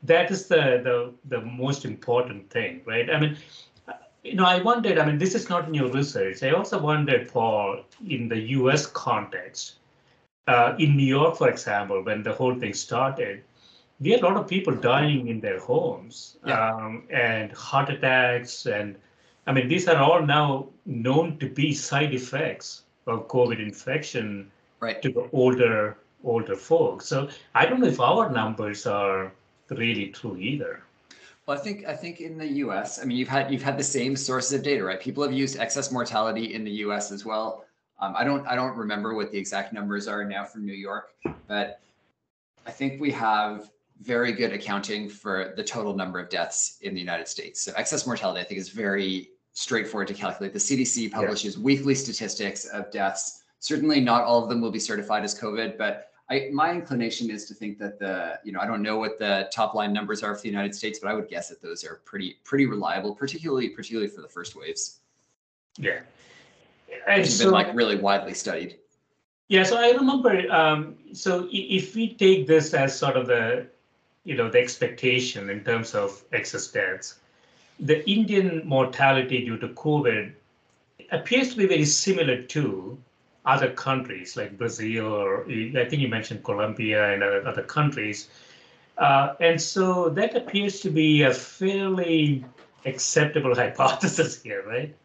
that 0.03 0.31
is 0.31 0.47
the 0.47 0.81
the 0.83 1.13
the 1.25 1.41
most 1.41 1.85
important 1.85 2.49
thing, 2.49 2.81
right? 2.85 3.09
I 3.09 3.19
mean, 3.19 3.37
you 4.23 4.35
know, 4.35 4.45
I 4.45 4.61
wondered. 4.61 4.97
I 4.97 5.05
mean, 5.05 5.17
this 5.17 5.35
is 5.35 5.49
not 5.49 5.67
in 5.67 5.73
your 5.73 5.91
research. 5.91 6.43
I 6.43 6.51
also 6.51 6.79
wondered, 6.79 7.29
Paul, 7.29 7.83
in 8.07 8.27
the 8.27 8.39
U.S. 8.59 8.85
context, 8.85 9.75
uh, 10.47 10.75
in 10.79 10.95
New 10.95 11.05
York, 11.05 11.37
for 11.37 11.49
example, 11.49 12.03
when 12.03 12.23
the 12.23 12.33
whole 12.33 12.55
thing 12.55 12.73
started, 12.73 13.43
we 13.99 14.11
had 14.11 14.21
a 14.21 14.25
lot 14.25 14.37
of 14.37 14.47
people 14.47 14.75
dying 14.75 15.27
in 15.27 15.39
their 15.39 15.59
homes 15.59 16.37
yeah. 16.45 16.69
um, 16.69 17.03
and 17.11 17.51
heart 17.51 17.89
attacks 17.89 18.65
and 18.65 18.95
I 19.51 19.53
mean, 19.53 19.67
these 19.67 19.89
are 19.89 19.97
all 19.97 20.25
now 20.25 20.69
known 20.85 21.37
to 21.39 21.49
be 21.49 21.73
side 21.73 22.13
effects 22.13 22.83
of 23.05 23.27
COVID 23.27 23.59
infection 23.59 24.49
right. 24.79 25.01
to 25.01 25.11
the 25.11 25.29
older 25.33 25.97
older 26.23 26.55
folks. 26.55 27.07
So 27.07 27.27
I 27.53 27.65
don't 27.65 27.81
know 27.81 27.87
if 27.87 27.99
our 27.99 28.29
numbers 28.29 28.87
are 28.87 29.33
really 29.69 30.07
true 30.07 30.37
either. 30.37 30.83
Well, 31.45 31.57
I 31.57 31.61
think 31.61 31.85
I 31.85 31.93
think 31.93 32.21
in 32.21 32.37
the 32.37 32.47
U.S., 32.63 33.01
I 33.01 33.03
mean, 33.03 33.17
you've 33.17 33.27
had 33.27 33.51
you've 33.51 33.61
had 33.61 33.77
the 33.77 33.83
same 33.83 34.15
sources 34.15 34.53
of 34.53 34.63
data, 34.63 34.85
right? 34.85 35.01
People 35.01 35.21
have 35.21 35.33
used 35.33 35.59
excess 35.59 35.91
mortality 35.91 36.53
in 36.53 36.63
the 36.63 36.71
U.S. 36.85 37.11
as 37.11 37.25
well. 37.25 37.65
Um, 37.99 38.13
I 38.15 38.23
don't 38.23 38.47
I 38.47 38.55
don't 38.55 38.77
remember 38.77 39.15
what 39.15 39.33
the 39.33 39.37
exact 39.37 39.73
numbers 39.73 40.07
are 40.07 40.23
now 40.23 40.45
from 40.45 40.65
New 40.65 40.79
York, 40.89 41.09
but 41.49 41.81
I 42.65 42.71
think 42.71 43.01
we 43.01 43.11
have 43.11 43.69
very 44.01 44.31
good 44.31 44.53
accounting 44.53 45.09
for 45.09 45.53
the 45.57 45.63
total 45.63 45.93
number 45.93 46.19
of 46.19 46.29
deaths 46.29 46.77
in 46.83 46.93
the 46.93 47.01
United 47.01 47.27
States. 47.27 47.61
So 47.61 47.73
excess 47.75 48.07
mortality, 48.07 48.39
I 48.39 48.45
think, 48.45 48.57
is 48.57 48.69
very 48.69 49.31
straightforward 49.53 50.07
to 50.07 50.13
calculate. 50.13 50.53
The 50.53 50.59
CDC 50.59 51.11
publishes 51.11 51.55
yeah. 51.55 51.63
weekly 51.63 51.95
statistics 51.95 52.65
of 52.65 52.91
deaths 52.91 53.41
certainly 53.61 54.01
not 54.01 54.23
all 54.23 54.43
of 54.43 54.49
them 54.49 54.59
will 54.59 54.71
be 54.71 54.79
certified 54.79 55.23
as 55.23 55.39
COVID, 55.39 55.77
but 55.77 56.09
I, 56.29 56.49
my 56.51 56.71
inclination 56.71 57.29
is 57.29 57.45
to 57.45 57.53
think 57.53 57.77
that 57.79 57.99
the, 57.99 58.39
you 58.43 58.51
know, 58.51 58.59
I 58.59 58.65
don't 58.65 58.81
know 58.81 58.97
what 58.97 59.19
the 59.19 59.49
top 59.53 59.75
line 59.75 59.93
numbers 59.93 60.23
are 60.23 60.35
for 60.35 60.41
the 60.41 60.49
United 60.49 60.73
States, 60.73 60.99
but 60.99 61.09
I 61.09 61.13
would 61.13 61.29
guess 61.29 61.49
that 61.49 61.61
those 61.61 61.83
are 61.83 62.01
pretty, 62.03 62.37
pretty 62.43 62.65
reliable, 62.65 63.15
particularly, 63.15 63.69
particularly 63.69 64.09
for 64.09 64.21
the 64.21 64.27
first 64.27 64.55
waves. 64.55 64.99
Yeah. 65.77 65.99
And 67.07 67.25
so, 67.25 67.45
been 67.45 67.53
like 67.53 67.75
really 67.75 67.97
widely 67.97 68.33
studied. 68.33 68.77
Yeah. 69.47 69.63
So 69.63 69.77
I 69.77 69.91
remember, 69.91 70.49
um, 70.51 70.95
so 71.13 71.47
if 71.51 71.95
we 71.95 72.15
take 72.15 72.47
this 72.47 72.73
as 72.73 72.97
sort 72.97 73.15
of 73.15 73.27
the, 73.27 73.67
you 74.23 74.35
know, 74.35 74.49
the 74.49 74.59
expectation 74.59 75.49
in 75.49 75.63
terms 75.63 75.93
of 75.93 76.23
excess 76.31 76.67
deaths, 76.67 77.19
the 77.81 78.07
Indian 78.09 78.61
mortality 78.65 79.43
due 79.43 79.57
to 79.57 79.67
COVID 79.69 80.33
appears 81.11 81.49
to 81.49 81.57
be 81.57 81.65
very 81.65 81.85
similar 81.85 82.41
to 82.43 82.97
other 83.45 83.71
countries 83.71 84.37
like 84.37 84.57
Brazil 84.57 85.07
or 85.07 85.45
I 85.49 85.85
think 85.89 86.01
you 86.01 86.07
mentioned 86.07 86.43
Colombia 86.43 87.11
and 87.11 87.23
other, 87.23 87.45
other 87.47 87.63
countries. 87.63 88.29
Uh, 88.99 89.33
and 89.39 89.59
so 89.59 90.09
that 90.09 90.35
appears 90.35 90.79
to 90.81 90.91
be 90.91 91.23
a 91.23 91.33
fairly 91.33 92.45
acceptable 92.85 93.55
hypothesis 93.63 94.41
here, 94.41 94.63
right? 94.67 94.95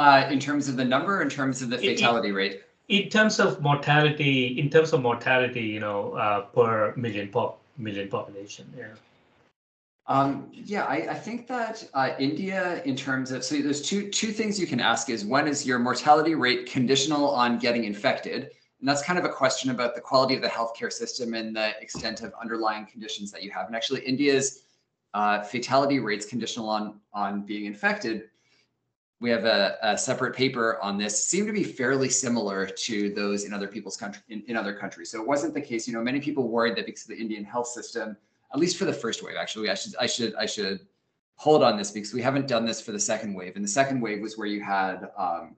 Uh, 0.00 0.26
in 0.28 0.40
terms 0.40 0.68
of 0.68 0.76
the 0.76 0.84
number, 0.84 1.22
in 1.22 1.28
terms 1.28 1.62
of 1.62 1.70
the 1.70 1.78
fatality 1.78 2.30
in, 2.30 2.34
rate? 2.34 2.62
In 2.88 3.08
terms 3.08 3.38
of 3.38 3.62
mortality, 3.62 4.58
in 4.58 4.68
terms 4.68 4.92
of 4.92 5.02
mortality, 5.02 5.60
you 5.60 5.78
know, 5.78 6.12
uh, 6.14 6.40
per 6.40 6.94
million 6.96 7.28
pop 7.28 7.60
million 7.78 8.08
population, 8.08 8.66
yeah. 8.76 8.86
Um, 10.12 10.50
yeah, 10.52 10.84
I, 10.84 10.96
I, 11.12 11.14
think 11.14 11.46
that 11.46 11.88
uh, 11.94 12.10
India, 12.18 12.82
in 12.84 12.94
terms 12.94 13.32
of, 13.32 13.42
so 13.42 13.56
there's 13.62 13.80
two 13.80 14.10
two 14.10 14.30
things 14.30 14.60
you 14.60 14.66
can 14.66 14.78
ask 14.78 15.08
is 15.08 15.24
one 15.24 15.48
is 15.48 15.64
your 15.64 15.78
mortality 15.78 16.34
rate 16.34 16.66
conditional 16.66 17.30
on 17.30 17.58
getting 17.58 17.84
infected, 17.84 18.50
and 18.80 18.86
that's 18.86 19.02
kind 19.02 19.18
of 19.18 19.24
a 19.24 19.30
question 19.30 19.70
about 19.70 19.94
the 19.94 20.02
quality 20.02 20.36
of 20.36 20.42
the 20.42 20.48
healthcare 20.48 20.92
system 20.92 21.32
and 21.32 21.56
the 21.56 21.80
extent 21.80 22.20
of 22.20 22.34
underlying 22.38 22.84
conditions 22.84 23.30
that 23.30 23.42
you 23.42 23.50
have. 23.52 23.68
And 23.68 23.74
actually, 23.74 24.02
India's 24.02 24.64
uh, 25.14 25.44
fatality 25.44 25.98
rates 25.98 26.26
conditional 26.26 26.68
on 26.68 27.00
on 27.14 27.46
being 27.46 27.64
infected. 27.64 28.24
We 29.18 29.30
have 29.30 29.46
a, 29.46 29.78
a, 29.82 29.96
separate 29.96 30.36
paper 30.36 30.78
on 30.82 30.98
this. 30.98 31.24
Seem 31.24 31.46
to 31.46 31.54
be 31.54 31.64
fairly 31.64 32.10
similar 32.10 32.66
to 32.66 33.14
those 33.14 33.44
in 33.44 33.54
other 33.54 33.68
people's 33.68 33.96
country 33.96 34.20
in, 34.28 34.42
in 34.46 34.58
other 34.58 34.74
countries. 34.74 35.10
So 35.10 35.22
it 35.22 35.26
wasn't 35.26 35.54
the 35.54 35.62
case. 35.62 35.88
You 35.88 35.94
know, 35.94 36.02
many 36.02 36.20
people 36.20 36.48
worried 36.48 36.76
that 36.76 36.84
because 36.84 37.04
of 37.04 37.08
the 37.08 37.18
Indian 37.18 37.44
health 37.44 37.68
system 37.68 38.18
at 38.52 38.60
least 38.60 38.76
for 38.76 38.84
the 38.84 38.92
first 38.92 39.22
wave. 39.22 39.36
Actually, 39.38 39.70
I 39.70 39.74
should 39.74 39.94
I 39.96 40.06
should 40.06 40.34
I 40.34 40.46
should 40.46 40.80
hold 41.36 41.62
on 41.62 41.76
this 41.76 41.90
because 41.90 42.12
we 42.12 42.22
haven't 42.22 42.46
done 42.46 42.66
this 42.66 42.80
for 42.80 42.92
the 42.92 43.00
second 43.00 43.34
wave. 43.34 43.56
And 43.56 43.64
the 43.64 43.68
second 43.68 44.00
wave 44.00 44.20
was 44.20 44.36
where 44.36 44.46
you 44.46 44.60
had 44.60 45.10
um, 45.16 45.56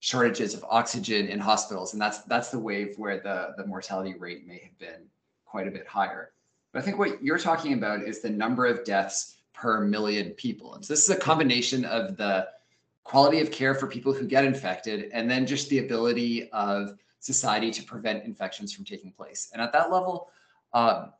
shortages 0.00 0.54
of 0.54 0.64
oxygen 0.70 1.28
in 1.28 1.38
hospitals, 1.38 1.92
and 1.92 2.00
that's 2.00 2.18
that's 2.22 2.50
the 2.50 2.58
wave 2.58 2.94
where 2.96 3.18
the 3.18 3.54
the 3.56 3.66
mortality 3.66 4.14
rate 4.18 4.46
may 4.46 4.60
have 4.62 4.78
been 4.78 5.06
quite 5.44 5.66
a 5.66 5.70
bit 5.70 5.86
higher. 5.86 6.30
But 6.72 6.80
I 6.80 6.82
think 6.82 6.98
what 6.98 7.22
you're 7.22 7.38
talking 7.38 7.72
about 7.72 8.02
is 8.02 8.20
the 8.20 8.30
number 8.30 8.66
of 8.66 8.84
deaths 8.84 9.36
per 9.52 9.80
million 9.80 10.30
people. 10.32 10.74
And 10.74 10.84
so 10.84 10.92
this 10.92 11.08
is 11.08 11.10
a 11.10 11.18
combination 11.18 11.84
of 11.84 12.16
the 12.16 12.48
quality 13.04 13.40
of 13.40 13.50
care 13.50 13.74
for 13.74 13.86
people 13.86 14.12
who 14.12 14.26
get 14.26 14.44
infected, 14.44 15.10
and 15.12 15.30
then 15.30 15.46
just 15.46 15.68
the 15.68 15.78
ability 15.78 16.50
of 16.50 16.96
society 17.20 17.70
to 17.70 17.82
prevent 17.82 18.24
infections 18.24 18.72
from 18.72 18.84
taking 18.84 19.10
place. 19.10 19.48
And 19.52 19.62
at 19.62 19.72
that 19.72 19.90
level, 19.90 20.28
um, 20.72 21.12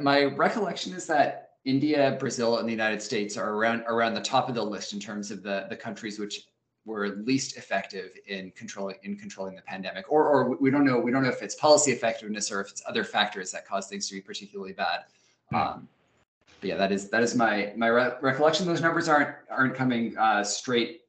my 0.00 0.24
recollection 0.24 0.92
is 0.92 1.06
that 1.06 1.50
India, 1.64 2.16
Brazil, 2.18 2.58
and 2.58 2.68
the 2.68 2.72
United 2.72 3.00
States 3.00 3.36
are 3.36 3.54
around 3.54 3.84
around 3.86 4.14
the 4.14 4.20
top 4.20 4.48
of 4.48 4.54
the 4.54 4.62
list 4.62 4.92
in 4.92 5.00
terms 5.00 5.30
of 5.30 5.42
the 5.42 5.66
the 5.68 5.76
countries 5.76 6.18
which 6.18 6.46
were 6.84 7.08
least 7.24 7.56
effective 7.56 8.10
in 8.26 8.50
controlling 8.56 8.96
in 9.02 9.16
controlling 9.16 9.54
the 9.54 9.62
pandemic. 9.62 10.04
Or 10.10 10.28
or 10.28 10.56
we 10.56 10.70
don't 10.70 10.84
know 10.84 10.98
we 10.98 11.12
don't 11.12 11.22
know 11.22 11.28
if 11.28 11.42
it's 11.42 11.54
policy 11.54 11.92
effectiveness 11.92 12.50
or 12.50 12.60
if 12.60 12.70
it's 12.70 12.82
other 12.86 13.04
factors 13.04 13.52
that 13.52 13.66
cause 13.66 13.86
things 13.88 14.08
to 14.08 14.14
be 14.14 14.20
particularly 14.20 14.72
bad. 14.72 15.00
Mm. 15.52 15.74
Um, 15.74 15.88
but 16.60 16.68
yeah, 16.68 16.76
that 16.76 16.92
is 16.92 17.08
that 17.10 17.22
is 17.22 17.34
my 17.34 17.72
my 17.76 17.88
re- 17.88 18.14
recollection. 18.20 18.66
Those 18.66 18.80
numbers 18.80 19.08
aren't 19.08 19.34
aren't 19.50 19.74
coming 19.74 20.16
uh, 20.16 20.42
straight. 20.42 21.02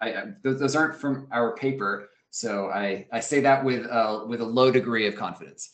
I, 0.00 0.12
I, 0.12 0.24
those, 0.42 0.60
those 0.60 0.76
aren't 0.76 0.96
from 0.96 1.26
our 1.32 1.54
paper, 1.54 2.10
so 2.30 2.68
I 2.68 3.06
I 3.12 3.20
say 3.20 3.40
that 3.40 3.64
with 3.64 3.86
uh, 3.86 4.24
with 4.26 4.40
a 4.42 4.44
low 4.44 4.70
degree 4.70 5.06
of 5.06 5.14
confidence. 5.14 5.70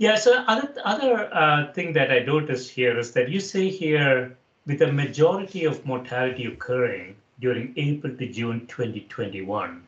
Yeah, 0.00 0.16
so 0.16 0.32
other 0.48 0.72
other 0.82 1.28
uh, 1.30 1.72
thing 1.74 1.92
that 1.92 2.10
I 2.10 2.20
noticed 2.20 2.70
here 2.70 2.98
is 2.98 3.12
that 3.12 3.28
you 3.28 3.38
say 3.38 3.68
here 3.68 4.34
with 4.66 4.80
a 4.80 4.90
majority 4.90 5.66
of 5.66 5.84
mortality 5.84 6.46
occurring 6.46 7.16
during 7.38 7.74
April 7.76 8.16
to 8.16 8.26
June 8.26 8.66
2021. 8.66 9.82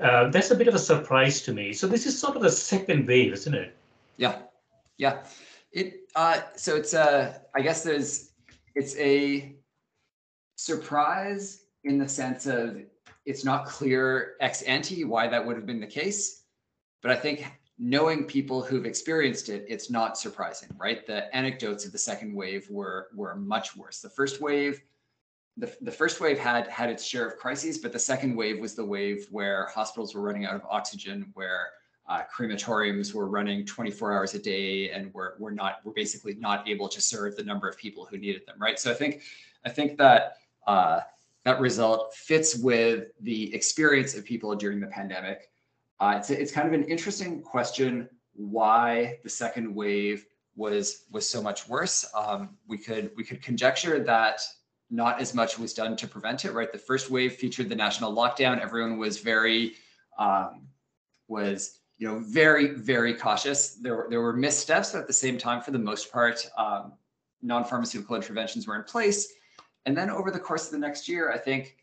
uh, 0.00 0.28
that's 0.30 0.50
a 0.50 0.56
bit 0.56 0.66
of 0.66 0.74
a 0.74 0.80
surprise 0.80 1.42
to 1.42 1.52
me. 1.52 1.72
So 1.72 1.86
this 1.86 2.06
is 2.06 2.18
sort 2.18 2.34
of 2.34 2.42
the 2.42 2.50
second 2.50 3.06
wave, 3.06 3.32
isn't 3.32 3.54
it? 3.54 3.76
Yeah, 4.16 4.38
yeah. 4.98 5.22
It 5.70 6.10
uh, 6.16 6.40
so 6.56 6.74
it's 6.74 6.92
uh, 6.92 7.38
I 7.54 7.60
guess 7.60 7.84
there's 7.84 8.32
it's 8.74 8.96
a 8.96 9.54
surprise 10.56 11.66
in 11.84 11.98
the 11.98 12.08
sense 12.08 12.46
of 12.46 12.82
it's 13.26 13.44
not 13.44 13.66
clear 13.66 14.34
ex 14.40 14.62
ante 14.62 15.04
why 15.04 15.28
that 15.28 15.46
would 15.46 15.54
have 15.54 15.66
been 15.66 15.80
the 15.80 15.86
case, 16.02 16.42
but 17.00 17.12
I 17.12 17.16
think 17.16 17.46
knowing 17.78 18.24
people 18.24 18.62
who've 18.62 18.86
experienced 18.86 19.48
it, 19.48 19.64
it's 19.68 19.90
not 19.90 20.16
surprising, 20.16 20.68
right? 20.78 21.06
The 21.06 21.34
anecdotes 21.34 21.84
of 21.84 21.92
the 21.92 21.98
second 21.98 22.34
wave 22.34 22.68
were 22.70 23.08
were 23.14 23.34
much 23.34 23.76
worse. 23.76 24.00
The 24.00 24.10
first 24.10 24.40
wave 24.40 24.82
the, 25.56 25.74
the 25.82 25.92
first 25.92 26.20
wave 26.20 26.38
had 26.38 26.66
had 26.68 26.90
its 26.90 27.04
share 27.04 27.26
of 27.26 27.36
crises, 27.36 27.78
but 27.78 27.92
the 27.92 27.98
second 27.98 28.34
wave 28.34 28.58
was 28.58 28.74
the 28.74 28.84
wave 28.84 29.26
where 29.30 29.68
hospitals 29.72 30.14
were 30.14 30.20
running 30.20 30.44
out 30.44 30.54
of 30.54 30.62
oxygen, 30.68 31.30
where 31.34 31.68
uh, 32.08 32.22
crematoriums 32.34 33.14
were 33.14 33.28
running 33.28 33.64
24 33.64 34.12
hours 34.12 34.34
a 34.34 34.38
day, 34.38 34.90
and 34.90 35.14
were 35.14 35.36
were 35.38 35.52
not 35.52 35.84
were 35.84 35.92
basically 35.92 36.34
not 36.34 36.68
able 36.68 36.88
to 36.88 37.00
serve 37.00 37.36
the 37.36 37.44
number 37.44 37.68
of 37.68 37.78
people 37.78 38.04
who 38.04 38.18
needed 38.18 38.42
them. 38.46 38.56
Right. 38.58 38.78
So 38.78 38.90
I 38.90 38.94
think 38.94 39.22
I 39.64 39.70
think 39.70 39.96
that 39.98 40.38
uh, 40.66 41.00
that 41.44 41.60
result 41.60 42.14
fits 42.14 42.56
with 42.56 43.08
the 43.20 43.54
experience 43.54 44.16
of 44.16 44.24
people 44.24 44.54
during 44.56 44.80
the 44.80 44.88
pandemic. 44.88 45.50
Uh, 46.04 46.18
it's 46.18 46.28
it's 46.28 46.52
kind 46.52 46.68
of 46.68 46.74
an 46.74 46.84
interesting 46.84 47.40
question 47.40 48.06
why 48.34 49.18
the 49.22 49.30
second 49.30 49.74
wave 49.74 50.26
was 50.54 51.06
was 51.10 51.26
so 51.26 51.40
much 51.40 51.66
worse. 51.66 52.04
Um, 52.14 52.58
we 52.68 52.76
could 52.76 53.10
we 53.16 53.24
could 53.24 53.40
conjecture 53.40 53.98
that 54.04 54.42
not 54.90 55.18
as 55.18 55.34
much 55.34 55.58
was 55.58 55.72
done 55.72 55.96
to 55.96 56.06
prevent 56.06 56.44
it, 56.44 56.52
right? 56.52 56.70
The 56.70 56.78
first 56.78 57.10
wave 57.10 57.32
featured 57.32 57.70
the 57.70 57.74
national 57.74 58.14
lockdown. 58.14 58.60
Everyone 58.60 58.98
was 58.98 59.18
very, 59.18 59.76
um, 60.18 60.68
was, 61.26 61.78
you 61.96 62.06
know, 62.06 62.18
very, 62.20 62.66
very 62.74 63.14
cautious. 63.14 63.76
There 63.76 63.96
were, 63.96 64.06
there 64.10 64.20
were 64.20 64.34
missteps, 64.34 64.92
but 64.92 65.00
at 65.00 65.06
the 65.06 65.12
same 65.12 65.38
time, 65.38 65.62
for 65.62 65.70
the 65.70 65.78
most 65.78 66.12
part, 66.12 66.46
um, 66.58 66.92
non-pharmaceutical 67.40 68.14
interventions 68.14 68.66
were 68.66 68.76
in 68.76 68.84
place. 68.84 69.32
And 69.86 69.96
then 69.96 70.10
over 70.10 70.30
the 70.30 70.38
course 70.38 70.66
of 70.66 70.72
the 70.72 70.78
next 70.86 71.08
year, 71.08 71.32
I 71.32 71.38
think 71.38 71.76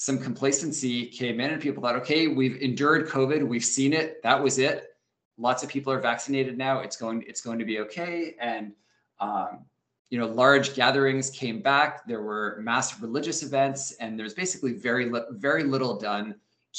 some 0.00 0.16
complacency 0.16 1.04
came 1.04 1.40
in 1.40 1.50
and 1.50 1.60
people 1.60 1.82
thought, 1.82 1.94
okay, 1.94 2.26
we've 2.26 2.56
endured 2.62 3.06
COVID, 3.06 3.46
we've 3.46 3.62
seen 3.62 3.92
it, 3.92 4.22
that 4.22 4.42
was 4.42 4.58
it. 4.58 4.96
Lots 5.36 5.62
of 5.62 5.68
people 5.68 5.92
are 5.92 6.00
vaccinated 6.00 6.56
now. 6.56 6.78
It's 6.80 6.96
going, 6.96 7.22
it's 7.26 7.42
going 7.42 7.58
to 7.58 7.66
be 7.66 7.80
okay. 7.80 8.34
And 8.40 8.72
um, 9.20 9.66
you 10.08 10.18
know, 10.18 10.26
large 10.26 10.74
gatherings 10.74 11.28
came 11.28 11.60
back. 11.60 12.06
There 12.06 12.22
were 12.22 12.60
mass 12.62 12.98
religious 12.98 13.42
events, 13.42 13.92
and 14.00 14.18
there's 14.18 14.32
basically 14.32 14.72
very 14.72 15.10
li- 15.10 15.20
very 15.32 15.64
little 15.64 15.98
done 15.98 16.34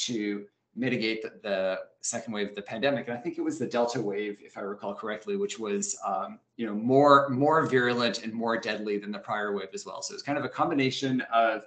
to 0.05 0.45
mitigate 0.75 1.21
the, 1.21 1.31
the, 1.43 1.79
second 2.03 2.33
wave 2.33 2.49
of 2.49 2.55
the 2.55 2.61
pandemic. 2.63 3.07
And 3.07 3.15
I 3.15 3.21
think 3.21 3.37
it 3.37 3.41
was 3.41 3.59
the 3.59 3.67
Delta 3.67 4.01
wave, 4.01 4.39
if 4.41 4.57
I 4.57 4.61
recall 4.61 4.95
correctly, 4.95 5.35
which 5.35 5.59
was 5.59 5.95
um, 6.03 6.39
you 6.57 6.65
know 6.65 6.73
more 6.73 7.29
more 7.29 7.67
virulent 7.67 8.23
and 8.23 8.33
more 8.33 8.57
deadly 8.57 8.97
than 8.97 9.11
the 9.11 9.19
prior 9.19 9.55
wave 9.55 9.69
as 9.75 9.85
well. 9.85 10.01
So 10.01 10.15
it's 10.15 10.23
kind 10.23 10.39
of 10.39 10.43
a 10.43 10.49
combination 10.49 11.21
of 11.31 11.65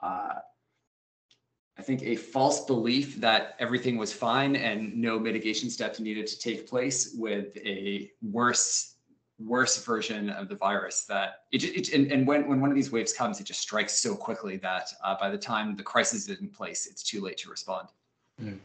uh, 0.00 0.36
I 1.78 1.82
think 1.82 2.02
a 2.02 2.16
false 2.16 2.64
belief 2.64 3.20
that 3.20 3.54
everything 3.58 3.96
was 3.98 4.12
fine 4.12 4.56
and 4.56 4.96
no 4.96 5.18
mitigation 5.18 5.68
steps 5.68 6.00
needed 6.00 6.26
to 6.26 6.38
take 6.38 6.68
place 6.68 7.14
with 7.16 7.56
a 7.58 8.10
worse 8.22 8.94
worse 9.38 9.84
version 9.84 10.30
of 10.30 10.48
the 10.48 10.54
virus 10.54 11.02
that 11.02 11.42
it, 11.52 11.62
it 11.62 11.92
and, 11.92 12.10
and 12.10 12.26
when, 12.26 12.48
when 12.48 12.60
one 12.60 12.70
of 12.70 12.76
these 12.76 12.90
waves 12.90 13.12
comes, 13.12 13.38
it 13.40 13.44
just 13.44 13.60
strikes 13.60 13.98
so 13.98 14.14
quickly 14.14 14.56
that 14.56 14.90
uh, 15.04 15.14
by 15.20 15.28
the 15.28 15.38
time 15.38 15.76
the 15.76 15.82
crisis 15.82 16.28
is 16.28 16.40
in 16.40 16.48
place, 16.48 16.86
it's 16.86 17.02
too 17.02 17.20
late 17.20 17.36
to 17.38 17.50
respond. 17.50 17.88
Mm. 18.42 18.58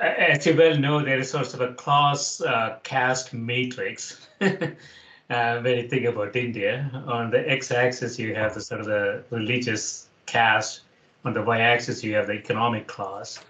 As 0.00 0.46
you 0.46 0.56
well 0.56 0.78
know, 0.78 1.04
there 1.04 1.18
is 1.18 1.30
sort 1.30 1.52
of 1.52 1.60
a 1.60 1.74
class 1.74 2.40
uh, 2.40 2.78
caste 2.82 3.34
matrix. 3.34 4.26
uh, 4.40 5.60
when 5.60 5.76
you 5.76 5.88
think 5.88 6.06
about 6.06 6.34
India, 6.34 6.90
on 7.06 7.30
the 7.30 7.50
x-axis 7.50 8.18
you 8.18 8.34
have 8.34 8.54
the 8.54 8.62
sort 8.62 8.80
of 8.80 8.86
the 8.86 9.22
religious 9.28 10.08
caste, 10.24 10.80
on 11.24 11.32
the 11.32 11.42
y-axis 11.42 12.04
you 12.04 12.14
have 12.14 12.26
the 12.26 12.34
economic 12.34 12.86
class. 12.86 13.40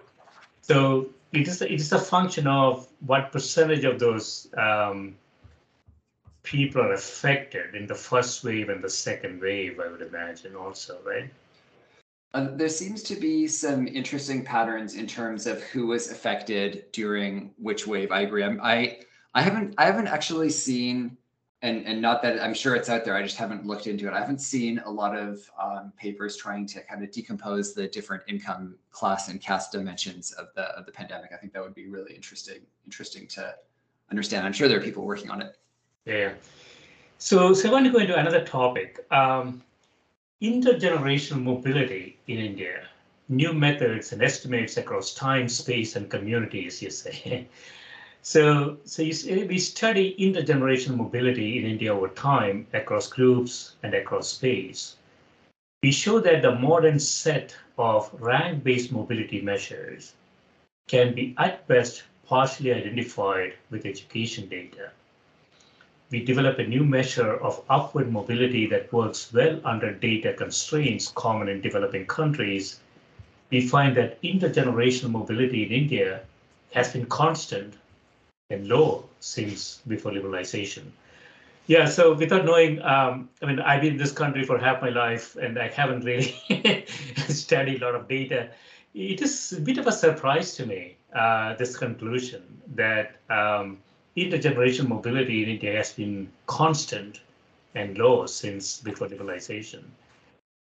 So 0.61 1.09
it 1.33 1.49
is 1.49 1.61
it 1.63 1.71
is 1.73 1.93
a 1.93 1.99
function 1.99 2.47
of 2.47 2.89
what 3.07 3.33
percentage 3.33 3.85
of 3.85 3.99
those 3.99 4.49
um, 4.57 5.17
people 6.45 6.83
are 6.83 6.93
affected 6.93 7.75
in 7.75 7.87
the 7.87 7.95
first 7.95 8.45
wave 8.45 8.69
and 8.69 8.83
the 8.83 8.89
second 8.89 9.41
wave, 9.41 9.81
I 9.81 9.91
would 9.91 10.03
imagine 10.03 10.55
also, 10.55 10.99
right? 11.05 11.29
Uh, 12.35 12.49
there 12.53 12.69
seems 12.69 13.03
to 13.05 13.17
be 13.17 13.47
some 13.47 13.87
interesting 13.89 14.45
patterns 14.45 14.95
in 14.95 15.07
terms 15.07 15.47
of 15.47 15.63
who 15.63 15.87
was 15.87 16.11
affected 16.11 16.85
during 16.93 17.53
which 17.59 17.87
wave. 17.87 18.11
I 18.11 18.21
agree. 18.23 18.45
I'm, 18.45 18.61
I 18.63 19.01
I 19.35 19.43
haven't 19.43 19.75
I 19.79 19.87
haven't 19.87 20.09
actually 20.09 20.51
seen, 20.51 21.17
and 21.65 21.87
and 21.87 22.01
not 22.01 22.21
that 22.23 22.41
I'm 22.43 22.53
sure 22.53 22.77
it's 22.77 22.91
out 22.91 23.05
there. 23.05 23.17
I 23.17 23.23
just 23.23 23.39
haven't 23.39 23.67
looked 23.67 23.87
into 23.87 24.07
it. 24.07 24.13
I 24.13 24.21
haven't 24.21 24.41
seen 24.41 24.81
a 24.85 24.91
lot 24.91 25.17
of 25.17 25.51
um, 25.61 25.93
papers 25.97 26.37
trying 26.37 26.67
to 26.67 26.83
kind 26.83 27.03
of 27.03 27.11
decompose 27.11 27.73
the 27.73 27.89
different 27.89 28.23
income 28.29 28.77
class 28.91 29.29
and 29.29 29.41
caste 29.41 29.73
dimensions 29.73 30.33
of 30.33 30.49
the 30.55 30.65
of 30.79 30.85
the 30.85 30.93
pandemic. 30.93 31.31
I 31.33 31.37
think 31.37 31.55
that 31.55 31.63
would 31.63 31.75
be 31.75 31.87
really 31.87 32.15
interesting 32.15 32.61
interesting 32.85 33.27
to 33.29 33.55
understand. 34.11 34.47
I'm 34.47 34.53
sure 34.53 34.69
there 34.69 34.79
are 34.79 34.83
people 34.83 35.05
working 35.05 35.31
on 35.31 35.41
it. 35.41 35.57
Yeah. 36.05 36.35
So, 37.17 37.55
so 37.55 37.71
I 37.71 37.73
want 37.73 37.87
to 37.87 37.93
go 37.93 37.99
into 37.99 38.17
another 38.17 38.45
topic. 38.45 39.07
Um, 39.11 39.63
intergenerational 40.43 41.43
mobility 41.43 42.19
in 42.27 42.39
India, 42.39 42.87
new 43.31 43.55
methods 43.55 44.13
and 44.13 44.23
estimates 44.23 44.77
across 44.77 45.15
time, 45.15 45.49
space, 45.49 45.97
and 45.97 46.11
communities, 46.11 46.83
you 46.83 46.91
say. 46.91 47.49
so, 48.25 48.79
so 48.85 49.03
you, 49.03 49.47
we 49.47 49.59
study 49.59 50.17
intergenerational 50.19 50.97
mobility 50.97 51.59
in 51.59 51.71
India 51.71 51.95
over 51.95 52.09
time 52.09 52.67
across 52.73 53.07
groups 53.07 53.77
and 53.85 53.95
across 53.95 54.29
space. 54.29 54.97
We 55.85 55.93
show 55.93 56.19
that 56.19 56.43
the 56.43 56.57
modern 56.57 56.99
set 56.99 57.57
of 57.79 58.11
rank-based 58.21 58.91
mobility 58.91 59.41
measures 59.41 60.15
can 60.89 61.15
be 61.15 61.37
at 61.39 61.69
best 61.69 62.03
partially 62.27 62.73
identified 62.73 63.55
with 63.71 63.87
education 63.87 64.49
data 64.49 64.91
we 66.15 66.25
develop 66.25 66.61
a 66.61 66.67
new 66.67 66.85
measure 66.85 67.35
of 67.39 67.65
upward 67.69 68.13
mobility 68.13 68.67
that 68.67 68.93
works 68.93 69.33
well 69.33 69.61
under 69.65 69.93
data 69.93 70.33
constraints 70.33 71.09
common 71.09 71.49
in 71.49 71.61
developing 71.61 72.07
countries, 72.07 72.79
we 73.51 73.67
find 73.67 73.97
that 73.97 74.23
intergenerational 74.23 75.11
mobility 75.11 75.65
in 75.65 75.73
India 75.73 76.21
has 76.73 76.93
been 76.93 77.07
constant 77.07 77.75
and 78.51 78.69
low 78.69 79.05
since 79.21 79.81
before 79.87 80.13
liberalization. 80.13 80.85
Yeah, 81.67 81.87
so 81.87 82.13
without 82.13 82.45
knowing, 82.45 82.83
um, 82.83 83.31
I 83.43 83.47
mean, 83.47 83.59
I've 83.61 83.81
been 83.81 83.93
in 83.93 83.99
this 83.99 84.13
country 84.13 84.45
for 84.45 84.59
half 84.59 84.83
my 84.83 84.91
life 84.91 85.35
and 85.37 85.59
I 85.59 85.69
haven't 85.69 86.05
really 86.05 86.35
studied 87.29 87.83
a 87.83 87.87
lot 87.87 87.95
of 87.95 88.07
data. 88.07 88.51
It 88.95 89.23
is 89.23 89.53
a 89.53 89.61
bit 89.61 89.79
of 89.79 89.87
a 89.87 89.93
surprise 89.93 90.55
to 90.57 90.67
me, 90.67 90.97
uh, 91.15 91.55
this 91.55 91.77
conclusion 91.77 92.43
that 92.75 93.17
um, 93.31 93.79
intergenerational 94.17 94.89
mobility 94.89 95.43
in 95.43 95.49
India 95.49 95.75
has 95.77 95.93
been 95.93 96.31
constant 96.47 97.21
and 97.75 97.97
low 97.97 98.27
since 98.27 98.81
before 98.81 99.09
liberalization. 99.09 99.85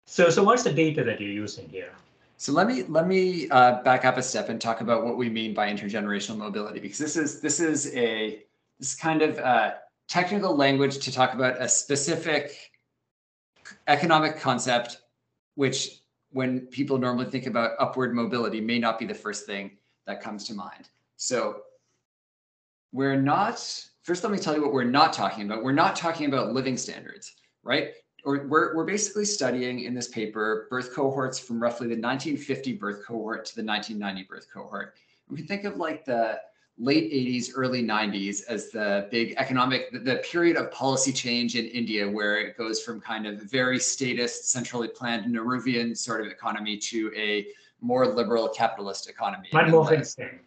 So, 0.07 0.31
so 0.31 0.43
what's 0.43 0.65
the 0.65 0.73
data 0.73 1.05
that 1.05 1.21
you're 1.21 1.31
using 1.31 1.69
here? 1.69 1.93
So 2.41 2.53
let 2.53 2.69
me 2.69 2.85
let 2.85 3.09
me 3.09 3.49
uh, 3.51 3.83
back 3.83 4.05
up 4.05 4.17
a 4.17 4.23
step 4.23 4.49
and 4.49 4.61
talk 4.61 4.81
about 4.81 5.05
what 5.05 5.17
we 5.17 5.29
mean 5.29 5.55
by 5.55 5.69
intergenerational 5.69 6.37
mobility, 6.37 6.79
because 6.79 6.99
this 6.99 7.17
is 7.17 7.41
this 7.41 7.59
is 7.59 7.93
a 7.97 8.45
this 8.79 8.95
kind 8.95 9.23
of 9.23 9.39
uh, 9.39 9.75
technical 10.07 10.55
language 10.55 10.99
to 10.99 11.13
talk 11.13 11.35
about 11.35 11.61
a 11.61 11.69
specific 11.69 12.71
economic 13.89 14.39
concept, 14.39 14.99
which 15.57 16.01
when 16.31 16.61
people 16.69 16.97
normally 16.97 17.27
think 17.27 17.47
about 17.47 17.73
upward 17.81 18.15
mobility 18.15 18.61
may 18.61 18.79
not 18.79 19.01
be 19.01 19.05
the 19.05 19.15
first 19.15 19.45
thing 19.45 19.77
that 20.07 20.23
comes 20.23 20.47
to 20.47 20.55
mind. 20.55 20.89
So 21.17 21.63
we're 22.93 23.21
not, 23.21 23.59
first 24.03 24.23
let 24.23 24.33
me 24.33 24.39
tell 24.39 24.55
you 24.55 24.63
what 24.63 24.73
we're 24.73 24.85
not 24.85 25.13
talking 25.13 25.45
about. 25.45 25.65
We're 25.65 25.73
not 25.73 25.97
talking 25.97 26.27
about 26.27 26.53
living 26.53 26.77
standards, 26.77 27.35
right? 27.63 27.89
Or 28.25 28.47
we're, 28.47 28.75
we're 28.75 28.85
basically 28.85 29.25
studying 29.25 29.85
in 29.85 29.95
this 29.95 30.09
paper 30.09 30.67
birth 30.71 30.95
cohorts 30.95 31.39
from 31.39 31.63
roughly 31.63 31.87
the 31.87 32.01
1950 32.01 32.73
birth 32.75 33.07
cohort 33.07 33.45
to 33.47 33.57
the 33.57 33.65
1990 33.65 34.29
birth 34.29 34.47
cohort. 34.53 34.95
We 35.29 35.37
can 35.37 35.47
think 35.47 35.65
of 35.65 35.77
like 35.77 36.05
the 36.05 36.41
late 36.79 37.13
80s, 37.13 37.51
early 37.55 37.83
90s 37.83 38.43
as 38.49 38.71
the 38.71 39.09
big 39.11 39.35
economic, 39.37 39.91
the, 39.93 39.99
the 39.99 40.17
period 40.17 40.57
of 40.57 40.71
policy 40.71 41.13
change 41.13 41.57
in 41.57 41.67
India, 41.67 42.09
where 42.09 42.39
it 42.39 42.57
goes 42.57 42.83
from 42.83 43.01
kind 43.01 43.27
of 43.27 43.43
very 43.43 43.79
statist, 43.79 44.51
centrally 44.51 44.89
planned 44.89 45.33
Nehruvian 45.33 45.97
sort 45.97 46.21
of 46.21 46.29
economy 46.29 46.77
to 46.77 47.13
a 47.17 47.49
more 47.81 48.07
liberal 48.07 48.49
capitalist 48.49 49.09
economy. 49.09 49.49
Manmohan 49.53 50.05
Singh. 50.05 50.41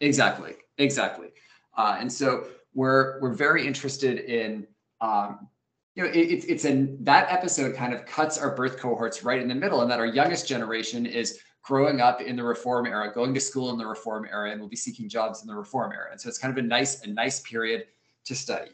Exactly, 0.00 0.54
exactly. 0.78 1.28
Uh, 1.76 1.96
and 1.98 2.12
so 2.12 2.48
we're 2.74 3.20
we're 3.20 3.34
very 3.34 3.66
interested 3.66 4.20
in 4.20 4.66
um, 5.00 5.48
you 5.94 6.04
know 6.04 6.10
it, 6.10 6.16
it's 6.16 6.44
it's 6.46 6.64
in 6.64 6.96
that 7.04 7.30
episode 7.30 7.74
kind 7.74 7.92
of 7.92 8.06
cuts 8.06 8.38
our 8.38 8.54
birth 8.54 8.78
cohorts 8.78 9.22
right 9.24 9.40
in 9.40 9.48
the 9.48 9.54
middle, 9.54 9.82
and 9.82 9.90
that 9.90 9.98
our 9.98 10.06
youngest 10.06 10.46
generation 10.46 11.06
is 11.06 11.40
growing 11.62 12.00
up 12.00 12.20
in 12.20 12.36
the 12.36 12.42
reform 12.42 12.86
era, 12.86 13.12
going 13.12 13.34
to 13.34 13.40
school 13.40 13.70
in 13.70 13.78
the 13.78 13.86
reform 13.86 14.26
era, 14.30 14.50
and 14.50 14.60
will 14.60 14.68
be 14.68 14.76
seeking 14.76 15.08
jobs 15.08 15.42
in 15.42 15.48
the 15.48 15.54
reform 15.54 15.92
era. 15.92 16.08
And 16.10 16.20
so 16.20 16.28
it's 16.28 16.38
kind 16.38 16.56
of 16.56 16.62
a 16.62 16.66
nice, 16.66 17.02
a 17.02 17.08
nice 17.08 17.40
period 17.40 17.86
to 18.24 18.34
study. 18.34 18.70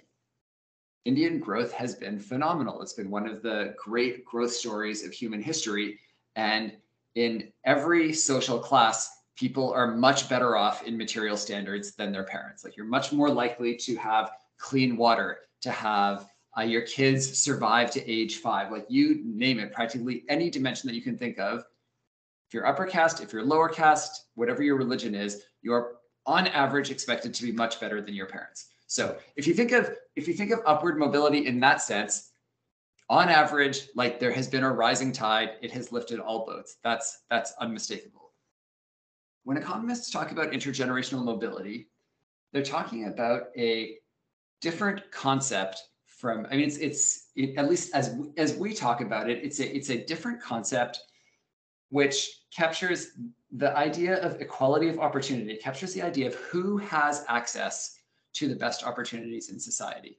Indian 1.04 1.38
growth 1.38 1.72
has 1.72 1.94
been 1.94 2.18
phenomenal. 2.18 2.82
It's 2.82 2.92
been 2.92 3.10
one 3.10 3.28
of 3.28 3.42
the 3.42 3.74
great 3.82 4.24
growth 4.24 4.52
stories 4.52 5.04
of 5.04 5.12
human 5.12 5.40
history. 5.40 5.98
And 6.34 6.72
in 7.14 7.52
every 7.64 8.12
social 8.12 8.58
class, 8.58 9.08
people 9.36 9.72
are 9.72 9.94
much 9.94 10.28
better 10.28 10.56
off 10.56 10.84
in 10.84 10.96
material 10.96 11.36
standards 11.36 11.94
than 11.94 12.10
their 12.10 12.24
parents. 12.24 12.64
Like 12.64 12.76
you're 12.76 12.86
much 12.86 13.12
more 13.12 13.30
likely 13.30 13.76
to 13.76 13.96
have 13.96 14.32
clean 14.58 14.96
water, 14.96 15.38
to 15.60 15.70
have 15.70 16.26
uh, 16.58 16.62
your 16.62 16.82
kids 16.82 17.38
survive 17.38 17.90
to 17.90 18.10
age 18.10 18.36
five, 18.36 18.72
like 18.72 18.86
you 18.88 19.20
name 19.24 19.58
it, 19.58 19.72
practically 19.72 20.24
any 20.28 20.48
dimension 20.50 20.88
that 20.88 20.94
you 20.94 21.02
can 21.02 21.16
think 21.16 21.38
of. 21.38 21.60
If 22.48 22.54
you're 22.54 22.66
upper 22.66 22.86
caste, 22.86 23.20
if 23.20 23.32
you're 23.32 23.44
lower 23.44 23.68
caste, 23.68 24.26
whatever 24.34 24.62
your 24.62 24.76
religion 24.76 25.14
is, 25.14 25.42
you 25.62 25.72
are 25.72 25.96
on 26.24 26.46
average 26.48 26.90
expected 26.90 27.34
to 27.34 27.42
be 27.42 27.52
much 27.52 27.80
better 27.80 28.00
than 28.00 28.14
your 28.14 28.26
parents. 28.26 28.68
So 28.86 29.18
if 29.36 29.46
you 29.46 29.54
think 29.54 29.72
of 29.72 29.90
if 30.14 30.28
you 30.28 30.34
think 30.34 30.52
of 30.52 30.60
upward 30.64 30.98
mobility 30.98 31.46
in 31.46 31.60
that 31.60 31.82
sense, 31.82 32.30
on 33.08 33.28
average, 33.28 33.88
like 33.94 34.18
there 34.18 34.32
has 34.32 34.48
been 34.48 34.64
a 34.64 34.72
rising 34.72 35.12
tide, 35.12 35.52
it 35.60 35.70
has 35.72 35.92
lifted 35.92 36.20
all 36.20 36.46
boats. 36.46 36.76
That's 36.82 37.24
that's 37.30 37.52
unmistakable. 37.60 38.32
When 39.44 39.56
economists 39.56 40.10
talk 40.10 40.32
about 40.32 40.52
intergenerational 40.52 41.24
mobility, 41.24 41.88
they're 42.52 42.62
talking 42.62 43.06
about 43.06 43.48
a 43.56 43.96
different 44.60 45.10
concept 45.10 45.82
from 46.16 46.46
i 46.50 46.56
mean 46.56 46.66
it's 46.66 46.78
it's 46.78 47.28
it, 47.36 47.56
at 47.56 47.68
least 47.68 47.94
as 47.94 48.18
as 48.36 48.56
we 48.56 48.74
talk 48.74 49.00
about 49.00 49.30
it 49.30 49.44
it's 49.44 49.60
a 49.60 49.76
it's 49.76 49.90
a 49.90 50.04
different 50.04 50.40
concept 50.40 50.98
which 51.90 52.40
captures 52.54 53.12
the 53.52 53.76
idea 53.76 54.16
of 54.22 54.40
equality 54.40 54.88
of 54.88 54.98
opportunity. 54.98 55.52
It 55.52 55.62
captures 55.62 55.94
the 55.94 56.02
idea 56.02 56.26
of 56.26 56.34
who 56.34 56.78
has 56.78 57.24
access 57.28 57.98
to 58.34 58.48
the 58.48 58.56
best 58.56 58.84
opportunities 58.84 59.50
in 59.50 59.58
society. 59.58 60.18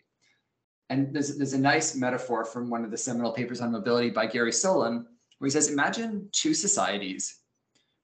And 0.90 1.14
there's, 1.14 1.38
there's 1.38 1.54
a 1.54 1.60
nice 1.60 1.96
metaphor 1.96 2.46
from 2.46 2.70
one 2.70 2.86
of 2.86 2.92
the 2.92 2.98
seminal 2.98 3.34
papers 3.34 3.60
on 3.60 3.72
mobility 3.72 4.10
by 4.10 4.26
gary 4.26 4.54
solon 4.54 5.06
where 5.38 5.48
he 5.48 5.52
says 5.52 5.70
imagine 5.70 6.30
two 6.32 6.54
societies 6.54 7.42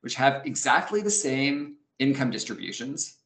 which 0.02 0.16
have 0.16 0.46
exactly 0.46 1.02
the 1.02 1.10
same 1.10 1.78
income 2.00 2.30
distributions 2.30 3.20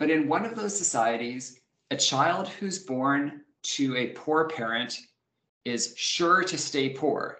but 0.00 0.10
in 0.10 0.26
one 0.26 0.44
of 0.44 0.56
those 0.56 0.76
societies 0.76 1.60
a 1.94 1.96
child 1.96 2.48
who's 2.48 2.80
born 2.80 3.42
to 3.62 3.96
a 3.96 4.08
poor 4.08 4.48
parent 4.48 4.98
is 5.64 5.94
sure 5.96 6.42
to 6.42 6.58
stay 6.58 6.88
poor. 6.90 7.38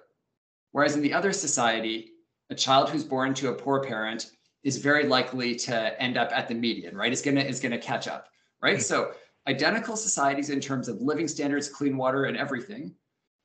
Whereas 0.70 0.94
in 0.94 1.02
the 1.02 1.12
other 1.12 1.32
society, 1.32 2.12
a 2.50 2.54
child 2.54 2.88
who's 2.88 3.02
born 3.02 3.34
to 3.34 3.48
a 3.48 3.52
poor 3.52 3.82
parent 3.82 4.30
is 4.62 4.76
very 4.76 5.08
likely 5.08 5.56
to 5.56 6.00
end 6.00 6.16
up 6.16 6.30
at 6.30 6.46
the 6.46 6.54
median, 6.54 6.96
right? 6.96 7.12
Is 7.12 7.20
gonna 7.20 7.40
is 7.40 7.58
gonna 7.58 7.78
catch 7.78 8.06
up, 8.06 8.28
right? 8.62 8.76
Hmm. 8.76 8.82
So 8.82 9.12
identical 9.48 9.96
societies 9.96 10.50
in 10.50 10.60
terms 10.60 10.86
of 10.86 11.02
living 11.02 11.26
standards, 11.26 11.68
clean 11.68 11.96
water, 11.96 12.26
and 12.26 12.36
everything. 12.36 12.94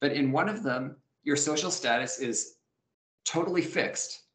But 0.02 0.12
in 0.12 0.32
one 0.32 0.48
of 0.48 0.62
them, 0.62 0.95
your 1.24 1.36
social 1.36 1.72
status 1.72 2.19
is 2.19 2.58
totally 3.26 3.63
fixed. 3.63 4.26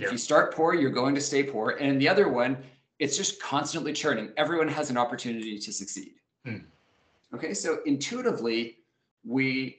Yeah. 0.00 0.06
If 0.06 0.12
you 0.12 0.18
start 0.18 0.52
poor, 0.52 0.74
you're 0.74 0.90
going 0.90 1.14
to 1.14 1.20
stay 1.20 1.44
poor. 1.44 1.76
And 1.78 1.88
in 1.88 1.98
the 1.98 2.08
other 2.08 2.28
one, 2.28 2.58
it's 2.98 3.16
just 3.16 3.40
constantly 3.40 3.92
churning. 3.92 4.30
Everyone 4.36 4.68
has 4.68 4.90
an 4.90 4.96
opportunity 4.96 5.60
to 5.60 5.72
succeed. 5.72 6.14
Mm. 6.46 6.64
Okay, 7.34 7.54
so 7.54 7.78
intuitively, 7.86 8.78
we, 9.24 9.78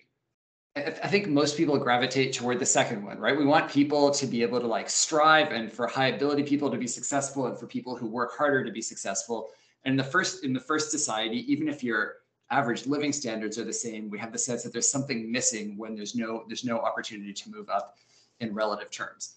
I 0.76 1.08
think 1.08 1.28
most 1.28 1.56
people 1.56 1.78
gravitate 1.78 2.34
toward 2.34 2.60
the 2.60 2.66
second 2.66 3.04
one, 3.06 3.18
right? 3.18 3.38
We 3.38 3.46
want 3.46 3.72
people 3.72 4.12
to 4.12 4.28
be 4.28 4.42
able 4.42 4.60
to 4.60 4.68
like 4.68 4.90
strive 4.90 5.52
and 5.52 5.72
for 5.72 5.88
high 5.88 6.08
ability 6.08 6.44
people 6.44 6.70
to 6.70 6.78
be 6.78 6.88
successful 6.88 7.48
and 7.48 7.58
for 7.58 7.66
people 7.68 7.96
who 7.96 8.08
work 8.08 8.38
harder 8.38 8.64
to 8.66 8.72
be 8.72 8.82
successful. 8.82 9.52
And 9.86 9.94
in 9.94 9.98
the 9.98 10.04
first, 10.04 10.44
in 10.44 10.52
the 10.52 10.60
first 10.60 10.92
society, 10.92 11.50
even 11.52 11.70
if 11.70 11.84
your 11.84 12.16
average 12.52 12.88
living 12.88 13.14
standards 13.14 13.58
are 13.58 13.64
the 13.64 13.74
same, 13.74 14.10
we 14.10 14.20
have 14.20 14.32
the 14.32 14.38
sense 14.38 14.64
that 14.64 14.74
there's 14.74 14.90
something 14.90 15.32
missing 15.32 15.78
when 15.78 15.96
there's 15.96 16.16
no, 16.16 16.44
there's 16.48 16.66
no 16.66 16.80
opportunity 16.80 17.34
to 17.34 17.50
move 17.50 17.70
up 17.70 17.96
in 18.42 18.54
relative 18.54 18.92
terms. 18.92 19.36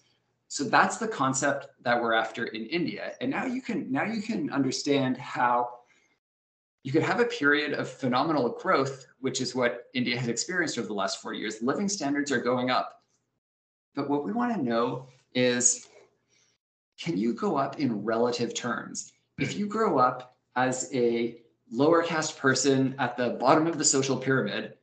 So 0.49 0.63
that's 0.63 0.97
the 0.97 1.07
concept 1.07 1.67
that 1.83 2.01
we're 2.01 2.13
after 2.13 2.45
in 2.47 2.65
India. 2.65 3.13
And 3.21 3.29
now 3.31 3.45
you 3.45 3.61
can 3.61 3.89
now 3.91 4.03
you 4.03 4.21
can 4.21 4.49
understand 4.49 5.15
how 5.15 5.78
you 6.83 6.91
could 6.91 7.03
have 7.03 7.19
a 7.19 7.25
period 7.25 7.73
of 7.73 7.89
phenomenal 7.89 8.49
growth, 8.49 9.05
which 9.19 9.41
is 9.41 9.53
what 9.53 9.85
India 9.93 10.17
has 10.17 10.29
experienced 10.29 10.77
over 10.77 10.87
the 10.87 10.93
last 10.93 11.21
four 11.21 11.33
years. 11.33 11.61
Living 11.61 11.89
standards 11.89 12.31
are 12.31 12.41
going 12.41 12.69
up. 12.69 13.01
But 13.95 14.09
what 14.09 14.23
we 14.23 14.31
want 14.31 14.55
to 14.55 14.61
know 14.61 15.07
is 15.35 15.87
can 17.01 17.17
you 17.17 17.33
go 17.33 17.57
up 17.57 17.79
in 17.79 18.03
relative 18.03 18.53
terms? 18.53 19.13
If 19.37 19.57
you 19.57 19.67
grow 19.67 19.97
up 19.97 20.37
as 20.55 20.89
a 20.93 21.41
lower 21.71 22.03
caste 22.03 22.37
person 22.37 22.95
at 22.99 23.15
the 23.15 23.31
bottom 23.31 23.67
of 23.67 23.77
the 23.77 23.85
social 23.85 24.17
pyramid, 24.17 24.73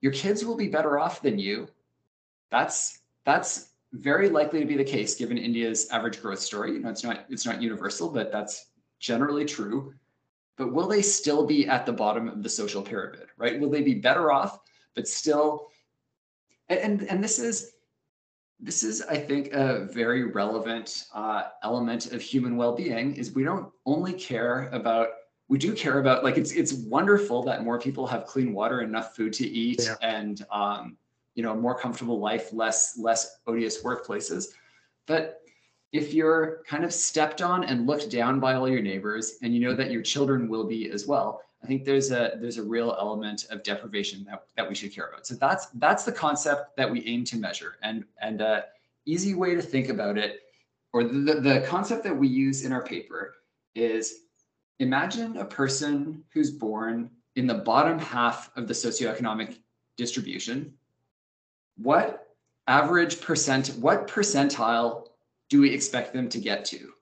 your 0.00 0.12
kids 0.12 0.44
will 0.44 0.56
be 0.56 0.68
better 0.68 0.98
off 0.98 1.22
than 1.22 1.38
you. 1.38 1.68
That's 2.50 3.00
that's 3.24 3.70
very 3.92 4.30
likely 4.30 4.60
to 4.60 4.66
be 4.66 4.76
the 4.76 4.84
case 4.84 5.14
given 5.14 5.36
India's 5.36 5.88
average 5.90 6.20
growth 6.20 6.40
story. 6.40 6.72
You 6.72 6.80
know, 6.80 6.90
it's 6.90 7.04
not 7.04 7.26
it's 7.28 7.46
not 7.46 7.62
universal, 7.62 8.10
but 8.10 8.32
that's 8.32 8.70
generally 8.98 9.44
true. 9.44 9.94
But 10.62 10.72
will 10.72 10.86
they 10.86 11.02
still 11.02 11.44
be 11.44 11.66
at 11.66 11.86
the 11.86 11.92
bottom 11.92 12.28
of 12.28 12.40
the 12.40 12.48
social 12.48 12.82
pyramid, 12.82 13.26
right? 13.36 13.58
Will 13.58 13.68
they 13.68 13.82
be 13.82 13.94
better 13.94 14.30
off, 14.30 14.60
but 14.94 15.08
still? 15.08 15.70
And 16.68 16.78
and, 16.78 17.02
and 17.10 17.24
this 17.24 17.40
is 17.40 17.72
this 18.60 18.84
is, 18.84 19.02
I 19.02 19.16
think, 19.16 19.52
a 19.52 19.86
very 19.86 20.22
relevant 20.22 21.06
uh, 21.12 21.48
element 21.64 22.12
of 22.12 22.22
human 22.22 22.56
well-being. 22.56 23.16
Is 23.16 23.32
we 23.32 23.42
don't 23.42 23.72
only 23.86 24.12
care 24.12 24.68
about 24.70 25.08
we 25.48 25.58
do 25.58 25.74
care 25.74 25.98
about 25.98 26.22
like 26.22 26.38
it's 26.38 26.52
it's 26.52 26.74
wonderful 26.74 27.42
that 27.42 27.64
more 27.64 27.80
people 27.80 28.06
have 28.06 28.24
clean 28.26 28.52
water, 28.52 28.82
enough 28.82 29.16
food 29.16 29.32
to 29.32 29.44
eat, 29.44 29.80
yeah. 29.82 29.96
and 30.00 30.46
um, 30.52 30.96
you 31.34 31.42
know, 31.42 31.56
more 31.56 31.76
comfortable 31.76 32.20
life, 32.20 32.52
less 32.52 32.96
less 32.96 33.40
odious 33.48 33.82
workplaces. 33.82 34.44
But 35.06 35.41
if 35.92 36.14
you're 36.14 36.62
kind 36.66 36.84
of 36.84 36.92
stepped 36.92 37.42
on 37.42 37.64
and 37.64 37.86
looked 37.86 38.10
down 38.10 38.40
by 38.40 38.54
all 38.54 38.68
your 38.68 38.80
neighbors, 38.82 39.38
and 39.42 39.54
you 39.54 39.60
know 39.60 39.74
that 39.74 39.90
your 39.90 40.02
children 40.02 40.48
will 40.48 40.64
be 40.64 40.90
as 40.90 41.06
well, 41.06 41.42
I 41.62 41.66
think 41.66 41.84
there's 41.84 42.10
a 42.10 42.32
there's 42.40 42.58
a 42.58 42.62
real 42.62 42.96
element 42.98 43.46
of 43.50 43.62
deprivation 43.62 44.24
that, 44.24 44.44
that 44.56 44.68
we 44.68 44.74
should 44.74 44.94
care 44.94 45.08
about. 45.08 45.26
So 45.26 45.34
that's 45.34 45.66
that's 45.74 46.04
the 46.04 46.12
concept 46.12 46.76
that 46.76 46.90
we 46.90 47.04
aim 47.06 47.24
to 47.24 47.36
measure. 47.36 47.76
And 47.82 48.04
and 48.20 48.40
a 48.40 48.64
easy 49.04 49.34
way 49.34 49.54
to 49.54 49.62
think 49.62 49.88
about 49.88 50.18
it, 50.18 50.40
or 50.92 51.04
the, 51.04 51.40
the 51.40 51.64
concept 51.66 52.04
that 52.04 52.16
we 52.16 52.28
use 52.28 52.64
in 52.64 52.72
our 52.72 52.82
paper 52.82 53.34
is 53.74 54.24
imagine 54.78 55.36
a 55.36 55.44
person 55.44 56.24
who's 56.32 56.50
born 56.50 57.10
in 57.36 57.46
the 57.46 57.54
bottom 57.54 57.98
half 57.98 58.50
of 58.56 58.66
the 58.66 58.74
socioeconomic 58.74 59.56
distribution 59.96 60.74
what 61.76 62.34
average 62.66 63.20
percent, 63.20 63.68
what 63.78 64.06
percentile 64.06 65.06
do 65.52 65.60
we 65.60 65.70
expect 65.70 66.14
them 66.14 66.30
to 66.30 66.38
get 66.38 66.64
to? 66.64 66.94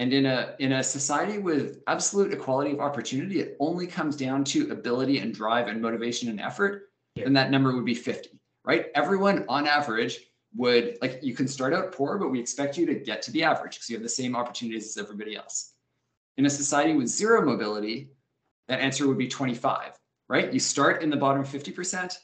And 0.00 0.12
in 0.12 0.26
a 0.26 0.56
in 0.58 0.72
a 0.72 0.82
society 0.82 1.38
with 1.38 1.84
absolute 1.86 2.32
equality 2.32 2.72
of 2.72 2.80
opportunity, 2.80 3.38
it 3.38 3.56
only 3.60 3.86
comes 3.86 4.16
down 4.16 4.42
to 4.46 4.72
ability 4.72 5.18
and 5.18 5.32
drive 5.32 5.68
and 5.68 5.80
motivation 5.80 6.28
and 6.30 6.40
effort. 6.40 6.90
Yeah. 7.14 7.26
And 7.26 7.36
that 7.36 7.52
number 7.52 7.72
would 7.72 7.84
be 7.84 7.94
50, 7.94 8.40
right? 8.64 8.86
Everyone 8.96 9.44
on 9.48 9.68
average 9.68 10.18
would 10.56 10.98
like 11.00 11.20
you 11.22 11.32
can 11.32 11.46
start 11.46 11.72
out 11.72 11.92
poor, 11.92 12.18
but 12.18 12.30
we 12.30 12.40
expect 12.40 12.76
you 12.76 12.86
to 12.86 12.94
get 12.96 13.22
to 13.22 13.30
the 13.30 13.44
average 13.44 13.74
because 13.74 13.88
you 13.88 13.94
have 13.94 14.02
the 14.02 14.08
same 14.08 14.34
opportunities 14.34 14.88
as 14.88 15.00
everybody 15.00 15.36
else. 15.36 15.74
In 16.38 16.46
a 16.46 16.50
society 16.50 16.94
with 16.94 17.06
zero 17.06 17.46
mobility, 17.46 18.10
that 18.66 18.80
answer 18.80 19.06
would 19.06 19.18
be 19.18 19.28
25, 19.28 19.92
right? 20.28 20.52
You 20.52 20.58
start 20.58 21.04
in 21.04 21.10
the 21.10 21.16
bottom 21.16 21.44
50% 21.44 22.16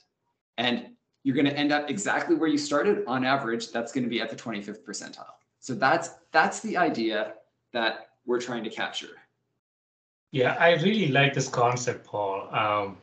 and 0.59 0.89
you're 1.23 1.35
going 1.35 1.47
to 1.47 1.57
end 1.57 1.73
up 1.73 1.91
exactly 1.91 2.35
where 2.35 2.49
you 2.49 2.59
started 2.59 3.05
on 3.07 3.25
average 3.25 3.73
that's 3.73 3.93
going 3.93 4.05
to 4.05 4.11
be 4.11 4.21
at 4.21 4.31
the 4.31 4.37
25th 4.37 4.83
percentile. 4.85 5.35
So 5.61 5.75
that's 5.75 6.11
that's 6.33 6.61
the 6.61 6.77
idea 6.77 7.35
that 7.73 8.11
we're 8.27 8.41
trying 8.41 8.65
to 8.65 8.71
capture. 8.71 9.15
Yeah 10.33 10.57
i 10.61 10.75
really 10.75 11.09
like 11.09 11.35
this 11.35 11.49
concept 11.49 12.07
paul. 12.07 12.49
Um, 12.55 12.97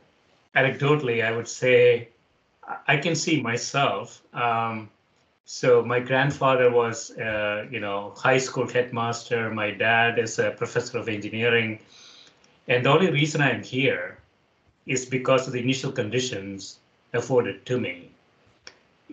anecdotally 0.56 1.24
i 1.24 1.32
would 1.36 1.48
say 1.48 2.10
i 2.88 2.98
can 2.98 3.16
see 3.16 3.42
myself 3.42 4.22
um, 4.34 4.90
so 5.46 5.84
my 5.84 6.00
grandfather 6.00 6.72
was 6.72 7.12
uh, 7.18 7.66
you 7.70 7.80
know 7.80 8.14
high 8.16 8.38
school 8.38 8.68
headmaster 8.68 9.52
my 9.52 9.72
dad 9.72 10.20
is 10.20 10.40
a 10.40 10.52
professor 10.52 10.98
of 10.98 11.10
engineering 11.10 11.80
and 12.68 12.86
the 12.86 12.90
only 12.90 13.12
reason 13.12 13.42
i'm 13.42 13.62
here 13.62 14.18
is 14.86 15.06
because 15.06 15.48
of 15.48 15.54
the 15.54 15.60
initial 15.60 15.92
conditions 15.92 16.80
afforded 17.14 17.66
to 17.66 17.80
me. 17.80 18.12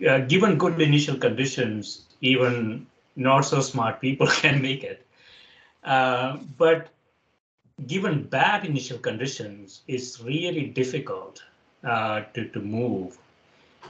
Uh, 0.07 0.19
given 0.19 0.57
good 0.57 0.79
initial 0.81 1.17
conditions, 1.17 2.05
even 2.21 2.85
not 3.15 3.41
so 3.41 3.61
smart 3.61 4.01
people 4.01 4.27
can 4.41 4.61
make 4.61 4.83
it. 4.83 5.05
Uh, 5.83 6.37
but 6.57 6.89
given 7.87 8.23
bad 8.23 8.65
initial 8.65 8.97
conditions, 8.97 9.81
it's 9.87 10.21
really 10.21 10.67
difficult 10.67 11.43
uh, 11.83 12.21
to, 12.33 12.49
to 12.49 12.59
move. 12.59 13.17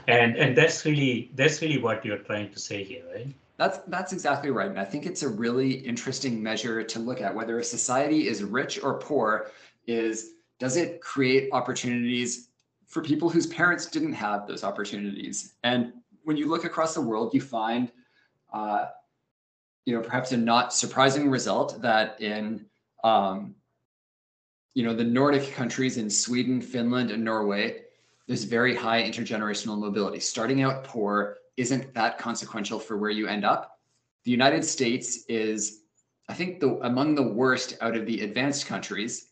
and 0.06 0.36
and 0.36 0.56
that's 0.56 0.84
really 0.84 1.30
that's 1.34 1.62
really 1.62 1.78
what 1.78 2.04
you're 2.04 2.18
trying 2.18 2.50
to 2.52 2.58
say 2.58 2.84
here 2.84 3.02
right 3.14 3.34
that's 3.56 3.78
that's 3.88 4.12
exactly 4.12 4.50
right 4.50 4.68
and 4.68 4.78
i 4.78 4.84
think 4.84 5.06
it's 5.06 5.22
a 5.22 5.28
really 5.28 5.72
interesting 5.72 6.42
measure 6.42 6.82
to 6.82 6.98
look 6.98 7.20
at 7.20 7.34
whether 7.34 7.58
a 7.58 7.64
society 7.64 8.28
is 8.28 8.42
rich 8.44 8.82
or 8.82 8.98
poor 8.98 9.50
is 9.86 10.32
does 10.58 10.76
it 10.76 11.00
create 11.00 11.48
opportunities 11.52 12.48
for 12.86 13.02
people 13.02 13.28
whose 13.28 13.46
parents 13.46 13.86
didn't 13.86 14.12
have 14.12 14.46
those 14.46 14.64
opportunities 14.64 15.54
and 15.64 15.92
when 16.24 16.36
you 16.36 16.48
look 16.48 16.64
across 16.64 16.94
the 16.94 17.00
world 17.00 17.34
you 17.34 17.40
find 17.40 17.90
uh, 18.52 18.86
you 19.84 19.94
know 19.94 20.00
perhaps 20.00 20.32
a 20.32 20.36
not 20.36 20.72
surprising 20.72 21.28
result 21.28 21.80
that 21.82 22.20
in 22.20 22.64
um, 23.04 23.54
you 24.74 24.82
know 24.82 24.94
the 24.94 25.04
nordic 25.04 25.52
countries 25.52 25.96
in 25.96 26.10
sweden 26.10 26.60
finland 26.60 27.10
and 27.10 27.24
norway 27.24 27.82
there's 28.26 28.44
very 28.44 28.74
high 28.74 29.02
intergenerational 29.02 29.78
mobility. 29.78 30.20
Starting 30.20 30.62
out 30.62 30.84
poor 30.84 31.38
isn't 31.56 31.94
that 31.94 32.18
consequential 32.18 32.78
for 32.78 32.96
where 32.96 33.10
you 33.10 33.26
end 33.28 33.44
up. 33.44 33.78
The 34.24 34.30
United 34.30 34.64
States 34.64 35.24
is, 35.28 35.82
I 36.28 36.34
think, 36.34 36.60
the 36.60 36.78
among 36.82 37.14
the 37.14 37.22
worst 37.22 37.76
out 37.80 37.96
of 37.96 38.06
the 38.06 38.22
advanced 38.22 38.66
countries. 38.66 39.28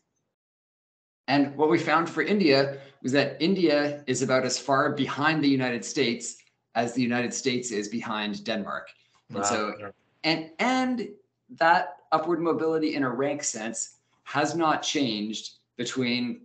And 1.27 1.55
what 1.57 1.69
we 1.69 1.77
found 1.77 2.09
for 2.09 2.21
India 2.21 2.77
was 3.05 3.11
that 3.11 3.37
India 3.39 4.03
is 4.07 4.23
about 4.23 4.45
as 4.45 4.57
far 4.57 4.89
behind 4.89 5.43
the 5.43 5.47
United 5.47 5.85
States 5.85 6.37
as 6.73 6.93
the 6.93 7.03
United 7.03 7.31
States 7.31 7.69
is 7.69 7.87
behind 7.87 8.43
Denmark. 8.43 8.89
And 9.29 9.37
wow. 9.37 9.43
so, 9.43 9.91
and 10.23 10.49
and 10.57 11.09
that 11.51 11.97
upward 12.11 12.41
mobility 12.41 12.95
in 12.95 13.03
a 13.03 13.09
rank 13.09 13.43
sense 13.43 13.97
has 14.23 14.55
not 14.55 14.81
changed 14.81 15.51
between 15.77 16.41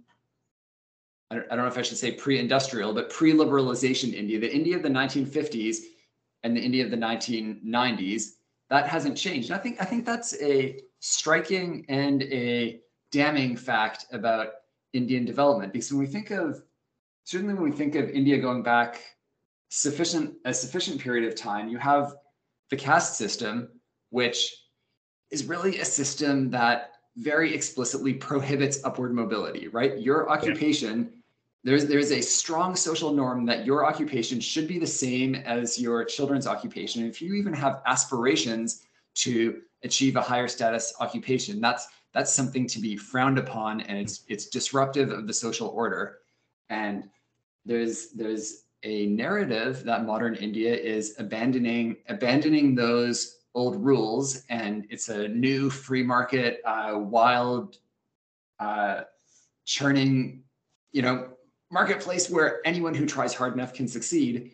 I 1.31 1.37
don't, 1.37 1.47
I 1.51 1.57
don't 1.57 1.65
know 1.65 1.71
if 1.71 1.79
I 1.79 1.83
should 1.83 1.97
say 1.97 2.13
pre-industrial, 2.13 2.93
but 2.93 3.09
pre-liberalization 3.09 4.13
India, 4.13 4.39
the 4.39 4.55
India 4.55 4.77
of 4.77 4.83
the 4.83 4.91
1950s 4.91 5.77
and 6.43 6.55
the 6.55 6.61
India 6.61 6.85
of 6.85 6.91
the 6.91 6.97
1990s, 6.99 8.33
that 8.69 8.87
hasn't 8.87 9.17
changed. 9.17 9.51
I 9.51 9.57
think 9.57 9.81
I 9.81 9.87
think 9.87 10.05
that's 10.05 10.35
a 10.43 10.79
striking 10.99 11.87
and 11.89 12.23
a 12.25 12.81
damning 13.13 13.57
fact 13.57 14.05
about 14.13 14.60
Indian 14.93 15.25
development 15.25 15.73
because 15.73 15.93
when 15.93 16.01
we 16.01 16.07
think 16.07 16.31
of 16.31 16.63
certainly 17.25 17.55
when 17.55 17.63
we 17.63 17.73
think 17.73 17.95
of 17.95 18.09
India 18.11 18.39
going 18.39 18.63
back 18.63 19.01
sufficient 19.69 20.35
a 20.45 20.53
sufficient 20.53 21.01
period 21.01 21.27
of 21.27 21.39
time, 21.39 21.69
you 21.69 21.79
have 21.79 22.15
the 22.71 22.77
caste 22.77 23.17
system, 23.17 23.69
which 24.11 24.55
is 25.31 25.45
really 25.45 25.79
a 25.79 25.85
system 25.85 26.51
that 26.51 26.93
very 27.17 27.55
explicitly 27.55 28.15
prohibits 28.15 28.85
upward 28.85 29.15
mobility, 29.15 29.69
right? 29.69 29.99
Your 29.99 30.29
occupation 30.31 31.13
there's 31.63 31.87
there's 31.87 32.11
a 32.11 32.21
strong 32.21 32.75
social 32.75 33.13
norm 33.13 33.45
that 33.47 33.67
your 33.67 33.85
occupation 33.85 34.41
should 34.41 34.67
be 34.67 34.79
the 34.79 34.87
same 34.87 35.35
as 35.35 35.79
your 35.79 36.05
children's 36.05 36.47
occupation. 36.47 37.07
If 37.07 37.21
you 37.21 37.35
even 37.35 37.53
have 37.53 37.83
aspirations 37.87 38.87
to 39.17 39.61
achieve 39.83 40.17
a 40.17 40.23
higher 40.23 40.49
status 40.49 40.95
occupation, 41.01 41.61
that's 41.61 41.87
that's 42.13 42.33
something 42.33 42.67
to 42.69 42.81
be 42.81 42.97
frowned 42.97 43.39
upon, 43.39 43.81
and 43.83 43.99
it's 43.99 44.25
it's 44.29 44.47
disruptive 44.47 45.11
of 45.11 45.27
the 45.27 45.33
social 45.33 45.69
order. 45.69 46.19
And 46.69 47.09
there's 47.65 48.11
there's 48.11 48.65
a 48.83 49.07
narrative 49.07 49.85
that 49.85 50.07
modern 50.07 50.35
India 50.37 50.75
is 50.75 51.15
abandoning 51.19 51.97
abandoning 52.09 52.75
those 52.75 53.41
old 53.55 53.77
rules, 53.85 54.45
and 54.49 54.87
it's 54.91 55.09
a 55.09 55.29
new 55.29 55.71
free 55.71 56.03
market, 56.03 56.61
uh, 56.65 56.95
wild, 56.97 57.79
uh, 58.59 59.03
churning, 59.65 60.43
you 60.93 61.03
know, 61.03 61.31
marketplace 61.71 62.31
where 62.31 62.61
anyone 62.65 62.95
who 62.95 63.07
tries 63.07 63.35
hard 63.35 63.55
enough 63.55 63.73
can 63.73 63.89
succeed. 63.89 64.53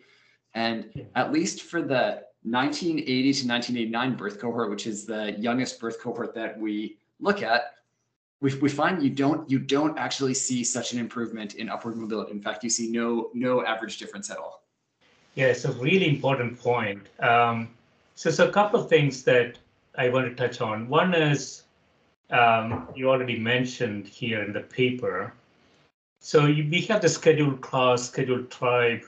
And 0.53 1.07
at 1.15 1.31
least 1.31 1.63
for 1.63 1.81
the 1.81 2.23
1980 2.43 3.05
to 3.05 3.47
1989 3.47 4.15
birth 4.15 4.39
cohort, 4.39 4.69
which 4.69 4.87
is 4.87 5.05
the 5.05 5.35
youngest 5.37 5.79
birth 5.79 5.99
cohort 5.99 6.33
that 6.35 6.59
we 6.59 6.97
look 7.19 7.41
at, 7.41 7.73
we, 8.41 8.53
we 8.55 8.69
find 8.69 9.01
you 9.01 9.09
don't 9.09 9.49
you 9.49 9.57
don't 9.57 9.97
actually 9.97 10.35
see 10.35 10.63
such 10.63 10.93
an 10.93 10.99
improvement 10.99 11.55
in 11.55 11.69
upward 11.69 11.97
mobility. 11.97 12.31
In 12.31 12.41
fact, 12.41 12.63
you 12.63 12.69
see 12.69 12.89
no 12.91 13.29
no 13.33 13.65
average 13.65 13.97
difference 13.97 14.29
at 14.29 14.37
all. 14.37 14.63
Yeah, 15.35 15.47
it's 15.47 15.65
a 15.65 15.71
really 15.73 16.07
important 16.07 16.59
point. 16.59 17.07
Um, 17.19 17.69
so, 18.15 18.29
so 18.31 18.47
a 18.47 18.51
couple 18.51 18.79
of 18.79 18.89
things 18.89 19.23
that 19.23 19.57
I 19.97 20.09
want 20.09 20.25
to 20.29 20.35
touch 20.35 20.61
on. 20.61 20.87
One 20.87 21.13
is 21.13 21.63
um, 22.29 22.87
you 22.95 23.09
already 23.09 23.39
mentioned 23.39 24.07
here 24.07 24.43
in 24.43 24.53
the 24.53 24.61
paper 24.61 25.33
so 26.19 26.45
you, 26.45 26.67
we 26.69 26.81
have 26.81 27.01
the 27.01 27.09
scheduled 27.09 27.61
class, 27.61 28.07
scheduled 28.07 28.49
tribe 28.49 29.03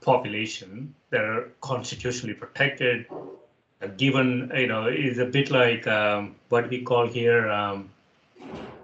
population 0.00 0.94
that 1.10 1.24
are 1.24 1.50
constitutionally 1.60 2.34
protected. 2.34 3.06
Given, 3.96 4.50
you 4.56 4.66
know, 4.66 4.86
is 4.86 5.18
a 5.18 5.26
bit 5.26 5.50
like 5.50 5.86
um, 5.86 6.34
what 6.48 6.70
we 6.70 6.82
call 6.82 7.06
here 7.06 7.48
um, 7.50 7.90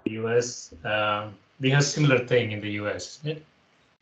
U.S. 0.05 0.73
Uh, 0.85 1.29
we 1.59 1.69
have 1.71 1.83
similar 1.83 2.19
thing 2.19 2.51
in 2.51 2.61
the 2.61 2.71
U.S. 2.71 3.19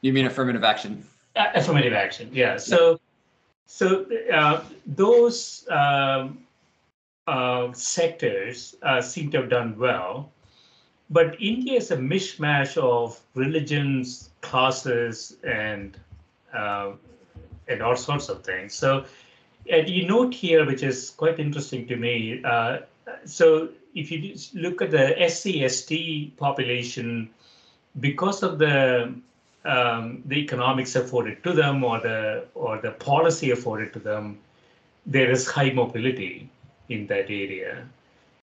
You 0.01 0.13
mean 0.13 0.25
affirmative 0.25 0.63
action? 0.63 1.05
Uh, 1.35 1.45
affirmative 1.55 1.93
action, 1.93 2.29
yeah. 2.33 2.57
So, 2.57 2.99
so 3.65 4.05
uh, 4.33 4.61
those 4.85 5.65
um, 5.69 6.39
uh, 7.27 7.71
sectors 7.71 8.75
uh, 8.81 9.01
seem 9.01 9.31
to 9.31 9.37
have 9.37 9.49
done 9.49 9.77
well 9.77 10.29
but 11.09 11.35
India 11.41 11.77
is 11.77 11.91
a 11.91 11.97
mishmash 11.97 12.77
of 12.77 13.19
religions, 13.33 14.29
classes, 14.41 15.37
and 15.43 15.97
uh, 16.53 16.91
and 17.67 17.81
all 17.81 17.95
sorts 17.95 18.29
of 18.29 18.43
things. 18.43 18.73
So, 18.73 19.05
and 19.69 19.89
you 19.89 20.07
note 20.07 20.33
here, 20.33 20.65
which 20.65 20.83
is 20.83 21.11
quite 21.11 21.39
interesting 21.39 21.87
to 21.87 21.95
me. 21.95 22.41
Uh, 22.43 22.79
so, 23.25 23.69
if 23.95 24.11
you 24.11 24.35
look 24.53 24.81
at 24.81 24.91
the 24.91 25.15
SC/ST 25.29 26.37
population, 26.37 27.29
because 27.99 28.43
of 28.43 28.59
the 28.59 29.13
um, 29.65 30.23
the 30.25 30.35
economics 30.35 30.95
afforded 30.95 31.43
to 31.43 31.53
them, 31.53 31.83
or 31.83 31.99
the 31.99 32.45
or 32.55 32.79
the 32.79 32.91
policy 32.91 33.51
afforded 33.51 33.93
to 33.93 33.99
them, 33.99 34.37
there 35.05 35.31
is 35.31 35.47
high 35.47 35.71
mobility 35.71 36.49
in 36.89 37.07
that 37.07 37.29
area. 37.29 37.87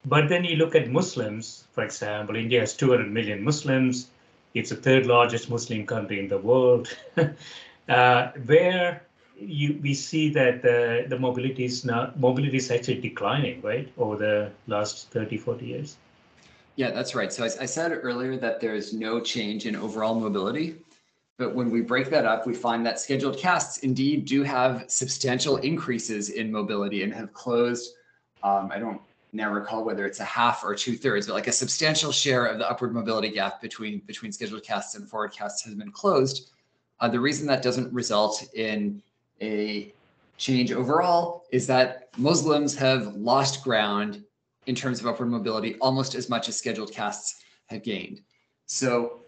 But 0.06 0.30
then 0.30 0.44
you 0.44 0.56
look 0.56 0.76
at 0.76 0.90
Muslims, 0.90 1.66
for 1.74 1.84
example, 1.84 2.36
India 2.36 2.62
has 2.62 2.76
200 2.76 3.12
million 3.12 3.44
Muslims. 3.44 4.08
It's 4.54 4.70
the 4.70 4.76
third 4.76 5.06
largest 5.06 5.50
Muslim 5.50 5.86
country 5.86 6.20
in 6.20 6.28
the 6.30 6.38
world, 6.38 6.96
uh, 7.90 8.32
where 8.46 9.02
you 9.40 9.80
we 9.82 9.94
see 9.94 10.30
that 10.30 10.62
the, 10.62 11.06
the 11.08 11.20
mobility 11.20 11.66
is 11.66 11.86
not 11.86 12.20
mobility 12.20 12.58
is 12.58 12.72
actually 12.72 13.02
declining, 13.02 13.62
right, 13.62 13.92
over 13.98 14.16
the 14.16 14.52
last 14.68 15.10
30, 15.12 15.38
40 15.38 15.66
years. 15.66 15.98
Yeah, 16.76 16.92
that's 16.92 17.16
right. 17.16 17.34
So 17.34 17.44
I, 17.44 17.50
I 17.62 17.66
said 17.66 17.92
earlier 17.92 18.38
that 18.38 18.60
there's 18.62 18.94
no 18.94 19.20
change 19.20 19.66
in 19.66 19.76
overall 19.76 20.20
mobility. 20.20 20.78
But 21.38 21.54
when 21.54 21.70
we 21.70 21.82
break 21.82 22.10
that 22.10 22.26
up, 22.26 22.48
we 22.48 22.56
find 22.56 22.86
that 22.86 23.00
scheduled 23.00 23.38
castes 23.38 23.78
indeed 23.80 24.26
do 24.26 24.42
have 24.44 24.86
substantial 24.88 25.58
increases 25.58 26.30
in 26.30 26.52
mobility 26.52 27.04
and 27.04 27.14
have 27.14 27.32
closed. 27.34 27.94
Um, 28.42 28.72
I 28.72 28.80
don't 28.80 29.02
now 29.34 29.52
recall 29.52 29.84
whether 29.84 30.06
it's 30.06 30.20
a 30.20 30.26
half 30.26 30.64
or 30.64 30.74
two 30.74 30.98
thirds, 30.98 31.28
but 31.28 31.34
like 31.34 31.48
a 31.48 31.52
substantial 31.52 32.12
share 32.12 32.46
of 32.46 32.58
the 32.58 32.70
upward 32.70 32.94
mobility 32.94 33.30
gap 33.30 33.62
between 33.62 34.00
between 34.08 34.32
scheduled 34.32 34.64
castes 34.64 34.96
and 34.96 35.08
forward 35.08 35.32
castes 35.32 35.64
has 35.64 35.76
been 35.76 35.92
closed. 35.92 36.50
Uh, 37.00 37.08
the 37.08 37.20
reason 37.20 37.46
that 37.46 37.62
doesn't 37.62 37.94
result 37.94 38.44
in 38.56 39.02
a 39.42 39.94
change 40.38 40.72
overall 40.72 41.44
is 41.52 41.68
that 41.68 42.10
Muslims 42.18 42.76
have 42.76 43.16
lost 43.16 43.64
ground 43.64 44.24
in 44.68 44.76
terms 44.76 45.00
of 45.00 45.08
upward 45.08 45.30
mobility 45.30 45.76
almost 45.80 46.16
as 46.16 46.30
much 46.30 46.50
as 46.50 46.58
scheduled 46.58 46.92
castes 46.92 47.44
have 47.68 47.84
gained. 47.84 48.22
So 48.66 49.22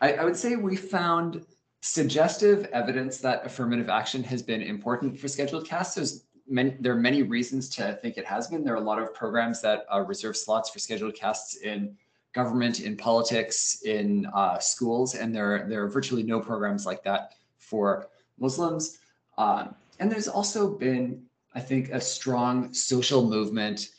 I, 0.00 0.14
I 0.14 0.24
would 0.24 0.36
say 0.36 0.56
we 0.56 0.76
found 0.76 1.44
suggestive 1.82 2.64
evidence 2.72 3.18
that 3.18 3.44
affirmative 3.44 3.88
action 3.88 4.22
has 4.24 4.42
been 4.42 4.62
important 4.62 5.18
for 5.18 5.28
scheduled 5.28 5.66
castes. 5.66 6.24
Many, 6.48 6.76
there 6.80 6.92
are 6.92 7.00
many 7.00 7.22
reasons 7.22 7.68
to 7.70 7.98
think 8.00 8.16
it 8.16 8.24
has 8.24 8.48
been. 8.48 8.64
There 8.64 8.74
are 8.74 8.78
a 8.78 8.80
lot 8.80 9.00
of 9.00 9.12
programs 9.14 9.60
that 9.62 9.84
uh, 9.92 10.00
reserve 10.00 10.36
slots 10.36 10.70
for 10.70 10.78
scheduled 10.78 11.14
castes 11.14 11.56
in 11.56 11.96
government, 12.34 12.80
in 12.80 12.96
politics, 12.96 13.82
in 13.84 14.26
uh, 14.34 14.58
schools, 14.58 15.14
and 15.14 15.34
there, 15.34 15.66
there 15.68 15.84
are 15.84 15.88
virtually 15.88 16.22
no 16.22 16.40
programs 16.40 16.84
like 16.84 17.02
that 17.04 17.34
for 17.58 18.08
Muslims. 18.38 18.98
Um, 19.38 19.74
and 19.98 20.10
there's 20.10 20.28
also 20.28 20.68
been, 20.68 21.22
I 21.54 21.60
think, 21.60 21.90
a 21.90 22.00
strong 22.00 22.72
social 22.72 23.28
movement 23.28 23.90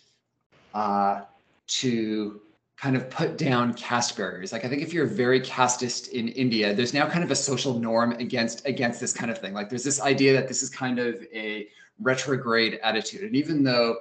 uh, 0.74 1.22
to 1.68 2.42
kind 2.78 2.96
of 2.96 3.10
put 3.10 3.38
down 3.38 3.74
caste 3.74 4.18
barriers. 4.18 4.52
Like 4.52 4.66
I 4.66 4.68
think 4.68 4.82
if 4.82 4.94
you're 4.94 5.06
very 5.06 5.40
casteist 5.40 6.10
in 6.10 6.28
India, 6.30 6.74
there's 6.74 6.94
now 6.94 7.10
kind 7.10 7.24
of 7.24 7.32
a 7.32 7.36
social 7.36 7.80
norm 7.80 8.12
against 8.14 8.66
against 8.68 9.00
this 9.00 9.14
kind 9.14 9.32
of 9.32 9.38
thing. 9.38 9.54
Like 9.54 9.70
there's 9.70 9.84
this 9.84 10.02
idea 10.02 10.34
that 10.34 10.48
this 10.48 10.62
is 10.62 10.70
kind 10.70 11.00
of 11.00 11.16
a 11.34 11.68
retrograde 12.00 12.80
attitude. 12.84 13.22
And 13.22 13.36
even 13.36 13.64
though 13.64 13.98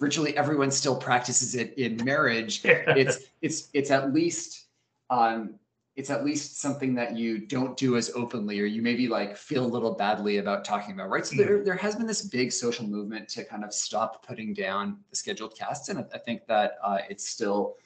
virtually 0.00 0.36
everyone 0.36 0.70
still 0.70 0.96
practices 0.96 1.54
it 1.54 1.74
in 1.76 2.02
marriage, 2.04 2.62
it's 2.64 3.18
it's 3.42 3.68
it's 3.74 3.90
at 3.90 4.12
least 4.14 4.66
um, 5.10 5.54
it's 5.96 6.10
at 6.10 6.24
least 6.24 6.60
something 6.60 6.92
that 6.94 7.16
you 7.16 7.38
don't 7.38 7.76
do 7.76 7.96
as 7.96 8.10
openly 8.16 8.60
or 8.60 8.64
you 8.64 8.82
maybe 8.82 9.06
like 9.06 9.36
feel 9.36 9.64
a 9.64 9.66
little 9.66 9.94
badly 9.94 10.38
about 10.38 10.64
talking 10.64 10.94
about 10.94 11.08
right 11.08 11.26
so 11.26 11.36
there, 11.36 11.62
there 11.62 11.76
has 11.76 11.94
been 11.94 12.06
this 12.06 12.22
big 12.22 12.50
social 12.50 12.86
movement 12.86 13.28
to 13.28 13.44
kind 13.44 13.64
of 13.64 13.72
stop 13.72 14.26
putting 14.26 14.52
down 14.52 14.98
the 15.10 15.16
scheduled 15.16 15.56
castes 15.56 15.88
and 15.88 16.04
i 16.12 16.18
think 16.18 16.46
that 16.46 16.72
uh, 16.82 16.98
it's 17.08 17.28
still 17.28 17.76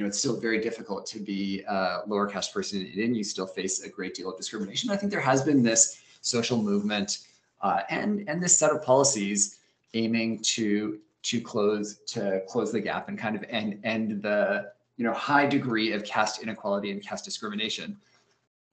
you 0.00 0.04
know 0.04 0.08
it's 0.08 0.18
still 0.18 0.40
very 0.40 0.60
difficult 0.60 1.04
to 1.04 1.18
be 1.18 1.62
a 1.68 2.00
lower 2.06 2.26
caste 2.26 2.54
person 2.54 2.80
in 2.80 2.86
India. 2.86 3.18
You 3.18 3.24
still 3.24 3.46
face 3.46 3.82
a 3.82 3.88
great 3.90 4.14
deal 4.14 4.30
of 4.30 4.36
discrimination. 4.38 4.90
I 4.90 4.96
think 4.96 5.12
there 5.12 5.20
has 5.20 5.42
been 5.42 5.62
this 5.62 6.00
social 6.22 6.56
movement 6.62 7.18
uh, 7.60 7.80
and 7.90 8.24
and 8.26 8.42
this 8.42 8.56
set 8.56 8.70
of 8.70 8.82
policies 8.82 9.58
aiming 9.92 10.40
to 10.42 11.00
to 11.22 11.40
close 11.40 11.98
to 12.06 12.42
close 12.48 12.72
the 12.72 12.80
gap 12.80 13.08
and 13.08 13.18
kind 13.18 13.36
of 13.36 13.44
end 13.48 13.78
end 13.84 14.22
the 14.22 14.72
you 15.00 15.06
know 15.06 15.14
high 15.14 15.46
degree 15.46 15.94
of 15.94 16.04
caste 16.04 16.42
inequality 16.42 16.90
and 16.90 17.02
caste 17.02 17.24
discrimination. 17.24 17.96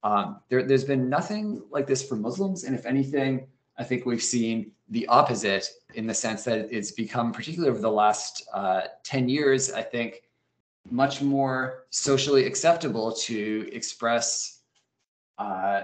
Um, 0.03 0.41
there, 0.49 0.61
there's 0.61 0.83
been 0.83 1.07
nothing 1.07 1.63
like 1.71 1.87
this 1.87 2.05
for 2.05 2.17
Muslims, 2.17 2.65
and 2.65 2.75
if 2.75 2.85
anything, 2.85 3.47
I 3.77 3.85
think 3.85 4.05
we've 4.05 4.21
seen 4.21 4.73
the 4.89 5.07
opposite 5.07 5.69
in 5.93 6.05
the 6.05 6.13
sense 6.13 6.43
that 6.43 6.67
it's 6.69 6.91
become, 6.91 7.31
particularly 7.31 7.71
over 7.71 7.79
the 7.79 7.89
last 7.89 8.45
uh, 8.53 8.81
10 9.05 9.29
years, 9.29 9.71
I 9.71 9.81
think, 9.81 10.23
much 10.91 11.21
more 11.21 11.85
socially 11.91 12.45
acceptable 12.45 13.13
to 13.13 13.69
express 13.71 14.63
uh, 15.37 15.83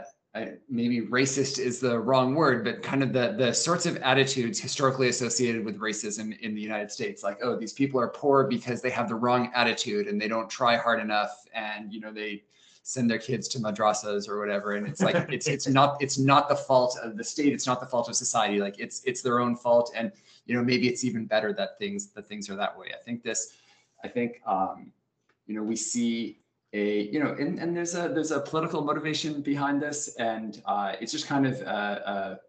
maybe 0.68 1.02
racist 1.02 1.60
is 1.60 1.80
the 1.80 2.00
wrong 2.00 2.34
word, 2.34 2.64
but 2.64 2.82
kind 2.82 3.04
of 3.04 3.14
the 3.14 3.36
the 3.38 3.54
sorts 3.54 3.86
of 3.86 3.98
attitudes 3.98 4.60
historically 4.60 5.10
associated 5.10 5.64
with 5.64 5.80
racism 5.80 6.38
in 6.40 6.56
the 6.56 6.62
United 6.62 6.92
States, 6.92 7.24
like 7.24 7.38
oh 7.44 7.56
these 7.56 7.74
people 7.74 8.00
are 8.00 8.08
poor 8.08 8.48
because 8.48 8.82
they 8.82 8.90
have 8.90 9.08
the 9.08 9.16
wrong 9.16 9.52
attitude 9.54 10.08
and 10.08 10.20
they 10.20 10.28
don't 10.28 10.50
try 10.50 10.76
hard 10.76 11.00
enough, 11.00 11.46
and 11.54 11.94
you 11.94 12.00
know 12.00 12.12
they 12.12 12.44
send 12.82 13.10
their 13.10 13.20
kids 13.20 13.48
to 13.48 13.60
madrasas 13.60 14.28
or 14.28 14.40
whatever, 14.40 14.74
and 14.74 14.88
it's 14.88 15.02
like 15.02 15.16
it's 15.30 15.48
it's 15.48 15.68
not 15.68 16.02
it's 16.02 16.18
not 16.18 16.50
the 16.50 16.56
fault 16.56 16.98
of 17.04 17.16
the 17.16 17.24
state, 17.24 17.54
it's 17.54 17.68
not 17.68 17.80
the 17.80 17.86
fault 17.86 18.10
of 18.10 18.16
society, 18.16 18.60
like 18.60 18.80
it's 18.80 19.04
it's 19.06 19.22
their 19.22 19.40
own 19.40 19.56
fault, 19.56 19.94
and 19.96 20.12
you 20.48 20.56
know 20.56 20.64
maybe 20.64 20.88
it's 20.88 21.04
even 21.04 21.26
better 21.26 21.54
that 21.54 21.78
things 21.78 22.08
that 22.08 22.28
things 22.28 22.50
are 22.50 22.56
that 22.56 22.76
way. 22.78 22.88
I 22.88 23.02
think 23.04 23.22
this, 23.22 23.54
I 24.04 24.08
think 24.08 24.42
um, 24.48 24.92
you 25.46 25.56
know 25.56 25.64
we 25.64 25.76
see 25.76 26.40
a 26.74 27.04
you 27.04 27.24
know 27.24 27.36
and, 27.40 27.60
and 27.60 27.76
there's 27.76 27.96
a 27.96 28.10
there's 28.10 28.32
a 28.32 28.40
political 28.40 28.84
motivation 28.84 29.42
behind 29.42 29.82
this 29.82 30.16
and 30.16 30.62
uh, 30.66 30.94
it's 31.00 31.12
just 31.12 31.28
kind 31.28 31.46
of 31.46 31.62
a, 31.62 31.66
a, 31.66 32.40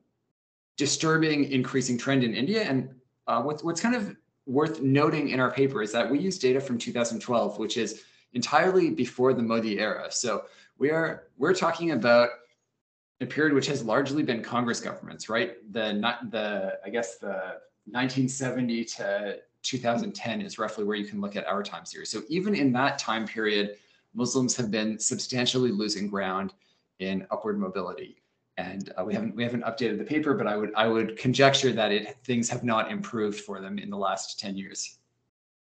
disturbing 0.76 1.44
increasing 1.52 1.96
trend 1.96 2.24
in 2.24 2.34
India. 2.34 2.62
And 2.62 2.88
uh, 3.26 3.42
what's 3.42 3.62
what's 3.62 3.80
kind 3.80 3.94
of 3.94 4.16
worth 4.46 4.80
noting 4.80 5.30
in 5.30 5.40
our 5.40 5.50
paper 5.50 5.82
is 5.82 5.92
that 5.92 6.10
we 6.10 6.18
use 6.18 6.38
data 6.38 6.60
from 6.60 6.76
2012 6.78 7.58
which 7.58 7.76
is 7.76 8.02
entirely 8.32 8.90
before 8.90 9.32
the 9.32 9.42
Modi 9.42 9.78
era. 9.78 10.10
So 10.10 10.44
we 10.78 10.90
are 10.90 11.28
we're 11.38 11.54
talking 11.54 11.92
about 11.92 12.30
a 13.20 13.26
period 13.26 13.54
which 13.54 13.66
has 13.68 13.84
largely 13.84 14.22
been 14.22 14.42
Congress 14.42 14.80
governments 14.80 15.28
right? 15.28 15.56
The 15.72 15.92
not 15.92 16.30
the 16.30 16.78
I 16.84 16.90
guess 16.90 17.18
the 17.18 17.60
1970 17.86 18.84
to 18.84 19.38
2010 19.62 20.40
is 20.42 20.58
roughly 20.58 20.84
where 20.84 20.96
you 20.96 21.06
can 21.06 21.20
look 21.20 21.36
at 21.36 21.46
our 21.46 21.62
time 21.62 21.84
series. 21.86 22.10
So 22.10 22.22
even 22.28 22.54
in 22.54 22.72
that 22.72 22.98
time 22.98 23.26
period 23.26 23.76
Muslims 24.14 24.56
have 24.56 24.70
been 24.70 24.98
substantially 24.98 25.70
losing 25.70 26.08
ground 26.08 26.54
in 27.00 27.26
upward 27.30 27.58
mobility. 27.58 28.16
And 28.56 28.92
uh, 28.96 29.04
we 29.04 29.14
haven't 29.14 29.34
we 29.34 29.42
haven't 29.42 29.64
updated 29.64 29.98
the 29.98 30.04
paper, 30.04 30.34
but 30.34 30.46
I 30.46 30.56
would 30.56 30.72
I 30.76 30.86
would 30.86 31.18
conjecture 31.18 31.72
that 31.72 31.90
it 31.90 32.16
things 32.24 32.48
have 32.50 32.62
not 32.62 32.90
improved 32.90 33.40
for 33.40 33.60
them 33.60 33.78
in 33.78 33.90
the 33.90 33.96
last 33.96 34.38
10 34.38 34.56
years. 34.56 34.98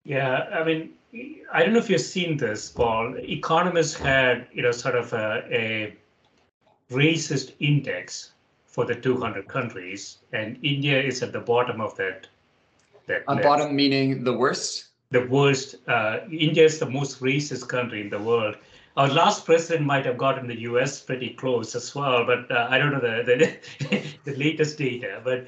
Yeah, 0.04 0.44
I 0.54 0.64
mean, 0.64 0.94
I 1.52 1.64
don't 1.64 1.72
know 1.72 1.80
if 1.80 1.90
you've 1.90 2.00
seen 2.00 2.36
this, 2.36 2.70
Paul. 2.70 3.16
Economists 3.18 3.94
had, 3.94 4.46
you 4.52 4.62
know, 4.62 4.70
sort 4.70 4.94
of 4.94 5.12
a, 5.12 5.44
a 5.50 5.96
racist 6.90 7.52
index 7.60 8.32
for 8.64 8.84
the 8.84 8.94
200 8.94 9.48
countries, 9.48 10.18
and 10.32 10.58
India 10.62 11.02
is 11.02 11.22
at 11.22 11.32
the 11.32 11.40
bottom 11.40 11.80
of 11.80 11.96
that. 11.96 12.28
That 13.06 13.24
uh, 13.26 13.36
bottom 13.42 13.74
meaning 13.74 14.22
the 14.22 14.32
worst 14.32 14.87
the 15.10 15.26
worst. 15.26 15.76
Uh, 15.86 16.18
India 16.30 16.64
is 16.64 16.78
the 16.78 16.88
most 16.88 17.20
racist 17.20 17.68
country 17.68 18.00
in 18.00 18.10
the 18.10 18.18
world. 18.18 18.56
Our 18.96 19.08
last 19.08 19.46
president 19.46 19.86
might 19.86 20.04
have 20.06 20.18
gotten 20.18 20.48
the 20.48 20.60
U.S. 20.62 21.00
pretty 21.00 21.30
close 21.30 21.74
as 21.74 21.94
well, 21.94 22.24
but 22.24 22.50
uh, 22.50 22.66
I 22.70 22.78
don't 22.78 22.92
know 22.92 23.00
the 23.00 23.22
the, 23.24 24.02
the 24.24 24.36
latest 24.36 24.78
data. 24.78 25.20
But 25.24 25.46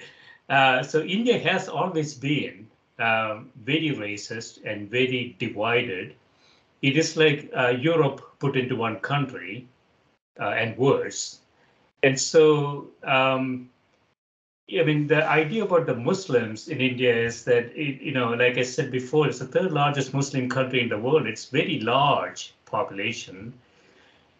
uh, 0.48 0.82
so 0.82 1.02
India 1.02 1.38
has 1.38 1.68
always 1.68 2.14
been 2.14 2.68
um, 2.98 3.50
very 3.64 3.90
racist 3.90 4.64
and 4.64 4.90
very 4.90 5.36
divided. 5.38 6.14
It 6.82 6.96
is 6.96 7.16
like 7.16 7.50
uh, 7.56 7.68
Europe 7.68 8.22
put 8.38 8.56
into 8.56 8.76
one 8.76 9.00
country 9.00 9.68
uh, 10.40 10.50
and 10.50 10.76
worse. 10.78 11.40
And 12.02 12.18
so 12.18 12.88
um, 13.04 13.68
I 14.78 14.84
mean, 14.84 15.08
the 15.08 15.28
idea 15.28 15.64
about 15.64 15.86
the 15.86 15.96
Muslims 15.96 16.68
in 16.68 16.80
India 16.80 17.14
is 17.14 17.44
that, 17.44 17.76
it, 17.76 18.00
you 18.00 18.12
know, 18.12 18.30
like 18.34 18.56
I 18.56 18.62
said 18.62 18.90
before, 18.92 19.26
it's 19.26 19.40
the 19.40 19.46
third 19.46 19.72
largest 19.72 20.14
Muslim 20.14 20.48
country 20.48 20.80
in 20.80 20.88
the 20.88 20.98
world. 20.98 21.26
It's 21.26 21.46
very 21.46 21.80
large 21.80 22.54
population. 22.66 23.52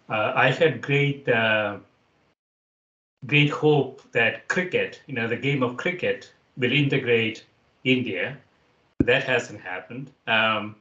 Uh, 0.09 0.33
I 0.35 0.51
had 0.51 0.83
great, 0.83 1.29
uh, 1.29 1.79
great 3.27 3.51
hope 3.51 4.03
that 4.13 4.47
cricket, 4.49 5.03
you 5.07 5.15
know, 5.15 5.27
the 5.27 5.37
game 5.37 5.63
of 5.63 5.77
cricket 5.77 6.33
will 6.57 6.73
integrate 6.73 7.45
India. 7.85 8.37
That 9.01 9.25
hasn't 9.25 9.61
happened. 9.61 10.11
Um, 10.27 10.77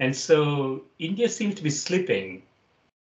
and 0.00 0.14
so 0.14 0.82
India 0.98 1.28
seems 1.28 1.54
to 1.54 1.62
be 1.62 1.70
slipping, 1.70 2.42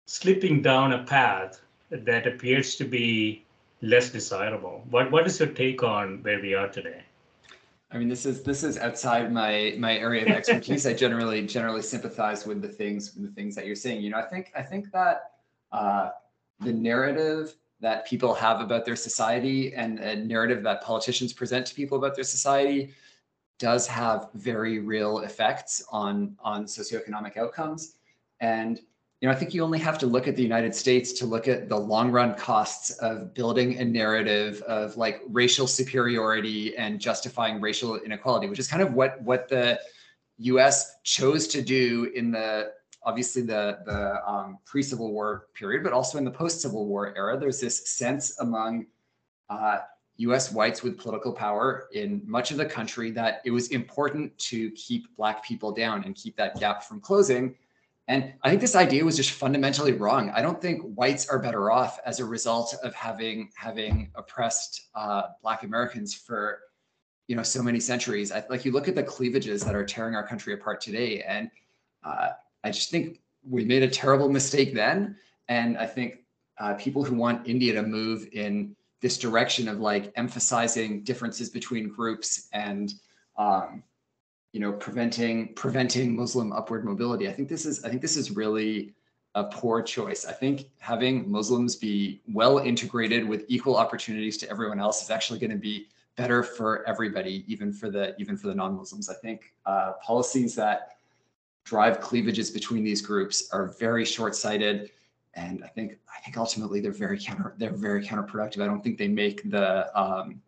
slipping 0.08 0.62
down 0.62 0.94
a 0.94 1.04
path 1.04 1.62
that 1.90 2.28
appears 2.28 2.76
to 2.76 2.86
be 2.86 3.44
less 3.82 4.10
desirable. 4.10 4.84
What 4.90 5.12
what 5.12 5.28
is 5.28 5.40
your 5.40 5.50
take 5.50 5.84
on 5.84 6.24
where 6.24 6.42
we 6.42 6.54
are 6.54 6.68
today? 6.68 7.04
I 7.92 7.98
mean, 7.98 8.08
this 8.08 8.26
is 8.26 8.44
this 8.44 8.64
is 8.64 8.78
outside 8.78 9.32
my 9.32 9.76
my 9.78 9.98
area 9.98 10.24
of 10.24 10.30
expertise. 10.30 10.86
I 10.86 10.94
generally 10.94 11.46
generally 11.46 11.82
sympathize 11.82 12.46
with 12.46 12.62
the 12.62 12.68
things 12.68 13.14
the 13.14 13.28
things 13.30 13.56
that 13.56 13.66
you're 13.66 13.76
saying. 13.76 14.02
You 14.02 14.12
know, 14.12 14.18
I 14.18 14.24
think 14.24 14.52
I 14.56 14.62
think 14.62 14.92
that 14.92 15.32
uh, 15.72 16.10
the 16.60 16.72
narrative 16.72 17.56
that 17.82 18.06
people 18.06 18.34
have 18.34 18.62
about 18.62 18.86
their 18.86 18.96
society 18.96 19.74
and 19.74 20.00
a 20.00 20.16
narrative 20.16 20.64
that 20.64 20.82
politicians 20.84 21.34
present 21.34 21.66
to 21.66 21.76
people 21.76 21.98
about 21.98 22.16
their 22.16 22.24
society 22.24 22.94
does 23.58 23.88
have 23.88 24.30
very 24.36 24.80
real 24.80 25.20
effects 25.20 25.84
on 25.92 26.38
on 26.40 26.66
socioeconomic 26.66 27.36
outcomes. 27.38 27.96
And 28.40 28.80
you 29.22 29.28
know, 29.28 29.36
I 29.36 29.38
think 29.38 29.54
you 29.54 29.64
only 29.64 29.78
have 29.78 30.00
to 30.00 30.08
look 30.08 30.28
at 30.28 30.36
the 30.36 30.42
United 30.42 30.74
States 30.74 31.14
to 31.14 31.28
look 31.28 31.48
at 31.48 31.70
the 31.70 31.78
long 31.78 32.10
run 32.10 32.34
costs 32.34 32.90
of 32.98 33.36
building 33.36 33.78
a 33.78 33.86
narrative 33.86 34.64
of 34.64 34.98
like 34.98 35.22
racial 35.30 35.68
superiority 35.68 36.76
and 36.76 37.00
justifying 37.00 37.62
racial 37.62 37.98
inequality, 38.00 38.50
which 38.50 38.58
is 38.58 38.68
kind 38.68 38.82
of 38.82 38.96
what 38.96 39.22
what 39.22 39.48
the 39.48 39.80
U.S. 40.40 40.96
chose 41.04 41.48
to 41.50 41.62
do 41.62 42.12
in 42.16 42.32
the 42.32 42.72
obviously 43.04 43.44
the 43.44 43.78
the 43.86 44.28
um, 44.28 44.58
pre 44.66 44.82
Civil 44.82 45.12
War 45.12 45.48
period, 45.54 45.84
but 45.84 45.94
also 45.94 46.18
in 46.18 46.26
the 46.26 46.32
post 46.32 46.60
Civil 46.60 46.88
War 46.88 47.16
era. 47.16 47.40
There's 47.40 47.60
this 47.60 47.88
sense 47.92 48.40
among 48.40 48.88
uh, 49.52 49.82
US 50.18 50.52
whites 50.52 50.82
with 50.82 50.98
political 50.98 51.32
power 51.32 51.90
in 51.94 52.24
much 52.26 52.50
of 52.50 52.58
the 52.58 52.66
country 52.66 53.12
that 53.12 53.44
it 53.46 53.52
was 53.52 53.68
important 53.68 54.36
to 54.40 54.72
keep 54.72 55.16
Black 55.16 55.44
people 55.44 55.72
down 55.72 56.04
and 56.06 56.16
keep 56.16 56.36
that 56.38 56.60
gap 56.60 56.84
from 56.84 57.00
closing. 57.00 57.56
And 58.08 58.34
I 58.44 58.50
think 58.50 58.62
this 58.62 58.76
idea 58.76 59.06
was 59.06 59.16
just 59.16 59.32
fundamentally 59.32 59.94
wrong. 59.94 60.32
I 60.32 60.42
don't 60.42 60.62
think 60.62 60.82
whites 60.82 61.30
are 61.30 61.40
better 61.40 61.72
off 61.72 62.00
as 62.06 62.20
a 62.20 62.26
result 62.26 62.76
of 62.84 62.94
having 62.94 63.52
having 63.56 64.12
oppressed 64.16 64.90
uh, 64.96 65.24
Black 65.42 65.64
Americans 65.64 66.14
for 66.14 66.60
you 67.28 67.36
know 67.36 67.44
so 67.44 67.62
many 67.62 67.80
centuries. 67.80 68.32
I, 68.32 68.44
like 68.50 68.66
you 68.66 68.72
look 68.72 68.88
at 68.88 68.96
the 68.96 69.04
cleavages 69.04 69.64
that 69.64 69.76
are 69.76 69.86
tearing 69.86 70.16
our 70.16 70.28
country 70.28 70.54
apart 70.54 70.82
today, 70.82 71.22
and 71.22 71.50
uh, 72.04 72.30
I 72.64 72.72
just 72.72 72.90
think 72.90 73.22
we 73.48 73.66
made 73.66 73.84
a 73.84 73.88
terrible 73.88 74.30
mistake 74.30 74.74
then. 74.74 75.16
And 75.48 75.78
I 75.78 75.86
think 75.86 76.20
uh, 76.60 76.74
people 76.76 77.04
who 77.04 77.16
want 77.16 77.48
India 77.48 77.74
to 77.74 77.84
move 77.84 78.28
in 78.34 78.76
this 79.02 79.18
direction 79.18 79.68
of 79.68 79.80
like 79.80 80.12
emphasizing 80.16 81.04
differences 81.04 81.50
between 81.50 81.90
groups 81.90 82.48
and 82.54 82.94
um, 83.38 83.84
you 84.52 84.60
know 84.60 84.72
preventing 84.74 85.54
preventing 85.54 86.16
muslim 86.16 86.52
upward 86.52 86.86
mobility. 86.86 87.28
I 87.28 87.34
think 87.34 87.50
this 87.50 87.66
is 87.66 87.84
i 87.84 87.90
think 87.90 88.02
this 88.02 88.18
is 88.18 88.32
really 88.32 88.94
a 89.36 89.46
poor 89.46 89.82
choice. 89.82 90.26
I 90.26 90.34
think 90.34 90.66
having 90.80 91.30
muslims 91.32 91.76
be 91.76 92.22
well 92.34 92.58
integrated 92.60 93.28
with 93.28 93.46
equal 93.48 93.78
opportunities 93.78 94.38
to 94.40 94.50
everyone 94.50 94.80
else 94.80 95.02
is 95.04 95.10
actually 95.10 95.40
going 95.40 95.52
to 95.52 95.58
be 95.58 95.88
better 96.18 96.44
for 96.44 96.86
everybody 96.88 97.46
even 97.48 97.72
for 97.72 97.90
the 97.90 98.14
even 98.20 98.36
for 98.36 98.48
the 98.48 98.56
non-muslims. 98.56 99.10
I 99.10 99.14
think 99.16 99.54
uh, 99.66 99.94
policies 100.04 100.54
that 100.56 100.98
drive 101.64 102.02
cleavages 102.02 102.50
between 102.50 102.84
these 102.84 103.02
groups 103.02 103.50
are 103.54 103.68
very 103.80 104.04
short-sighted 104.04 104.92
and 105.36 105.64
i 105.64 105.68
think 105.68 105.98
i 106.16 106.20
think 106.22 106.36
ultimately 106.38 106.82
they're 106.82 106.92
very 106.92 107.20
counter 107.20 107.54
they're 107.58 107.72
very 107.72 108.04
counterproductive. 108.06 108.62
I 108.62 108.66
don't 108.66 108.84
think 108.84 108.98
they 108.98 109.08
make 109.08 109.50
the 109.50 109.98
um, 109.98 110.42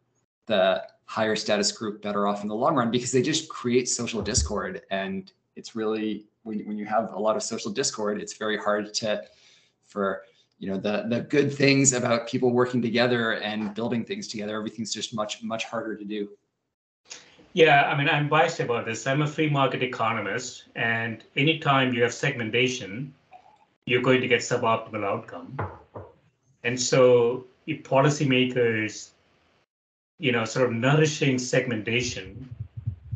the 0.47 0.83
higher 1.05 1.35
status 1.35 1.71
group 1.71 2.01
better 2.01 2.27
off 2.27 2.41
in 2.41 2.47
the 2.47 2.55
long 2.55 2.75
run 2.75 2.89
because 2.89 3.11
they 3.11 3.21
just 3.21 3.49
create 3.49 3.89
social 3.89 4.21
discord 4.21 4.81
and 4.89 5.33
it's 5.55 5.75
really 5.75 6.25
when, 6.43 6.59
when 6.65 6.77
you 6.77 6.85
have 6.85 7.13
a 7.13 7.19
lot 7.19 7.35
of 7.35 7.43
social 7.43 7.71
discord 7.71 8.21
it's 8.21 8.33
very 8.37 8.57
hard 8.57 8.93
to 8.93 9.21
for 9.85 10.23
you 10.63 10.69
know 10.69 10.77
the 10.77 11.03
the 11.09 11.19
good 11.19 11.53
things 11.53 11.91
about 11.91 12.27
people 12.27 12.49
working 12.51 12.81
together 12.81 13.33
and 13.33 13.73
building 13.75 14.05
things 14.05 14.29
together. 14.29 14.55
Everything's 14.55 14.93
just 14.93 15.13
much 15.13 15.43
much 15.43 15.65
harder 15.65 15.95
to 15.97 16.05
do. 16.05 16.29
Yeah, 17.51 17.83
I 17.83 17.97
mean, 17.97 18.07
I'm 18.07 18.29
biased 18.29 18.61
about 18.61 18.85
this. 18.85 19.05
I'm 19.05 19.21
a 19.21 19.27
free 19.27 19.49
market 19.49 19.83
economist, 19.83 20.63
and 20.75 21.21
anytime 21.35 21.93
you 21.93 22.01
have 22.03 22.13
segmentation, 22.13 23.13
you're 23.85 24.01
going 24.01 24.21
to 24.21 24.27
get 24.27 24.39
suboptimal 24.39 25.03
outcome. 25.03 25.59
And 26.63 26.79
so, 26.79 27.45
if 27.67 27.83
policymakers, 27.83 29.09
you 30.23 30.31
know, 30.31 30.45
sort 30.45 30.69
of 30.69 30.73
nourishing 30.73 31.37
segmentation 31.37 32.47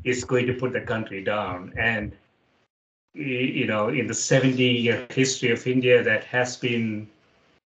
is 0.04 0.26
going 0.26 0.46
to 0.46 0.54
put 0.54 0.74
the 0.74 0.82
country 0.82 1.24
down. 1.24 1.72
And 1.78 2.12
you 3.14 3.66
know, 3.66 3.88
in 3.88 4.08
the 4.08 4.14
70-year 4.14 5.08
history 5.12 5.52
of 5.52 5.66
India, 5.66 6.04
that 6.04 6.26
has 6.26 6.58
been 6.58 7.08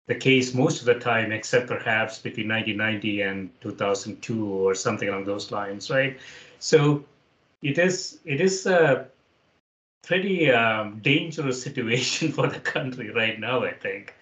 the 0.08 0.16
case 0.16 0.52
most 0.52 0.80
of 0.80 0.86
the 0.86 0.98
time, 0.98 1.30
except 1.30 1.68
perhaps 1.68 2.18
between 2.18 2.48
1990 2.48 3.22
and 3.22 3.50
2002 3.60 4.44
or 4.44 4.74
something 4.74 5.08
along 5.08 5.26
those 5.26 5.52
lines, 5.52 5.90
right? 5.90 6.18
So 6.58 7.04
it 7.62 7.78
is 7.78 8.18
it 8.24 8.40
is 8.40 8.66
a 8.66 9.06
pretty 10.02 10.50
um, 10.50 10.98
dangerous 11.02 11.62
situation 11.66 12.32
for 12.32 12.48
the 12.48 12.58
country 12.58 13.10
right 13.10 13.38
now, 13.38 13.62
I 13.62 13.74
think. 13.74 14.12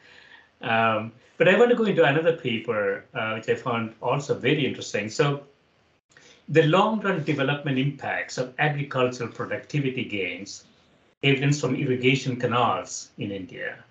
Um, 0.60 1.12
but 1.38 1.48
I 1.48 1.56
want 1.58 1.70
to 1.70 1.76
go 1.76 1.84
into 1.84 2.04
another 2.04 2.36
paper, 2.36 3.04
uh, 3.14 3.32
which 3.34 3.48
I 3.48 3.54
found 3.54 3.94
also 4.02 4.34
very 4.34 4.66
interesting. 4.66 5.08
So 5.08 5.44
the 6.48 6.64
long-run 6.64 7.24
development 7.24 7.78
impacts 7.78 8.38
of 8.38 8.54
agricultural 8.58 9.30
productivity 9.30 10.04
gains, 10.04 10.64
evidence 11.22 11.60
from 11.60 11.76
irrigation 11.76 12.36
canals 12.36 13.10
in 13.18 13.30
India. 13.30 13.84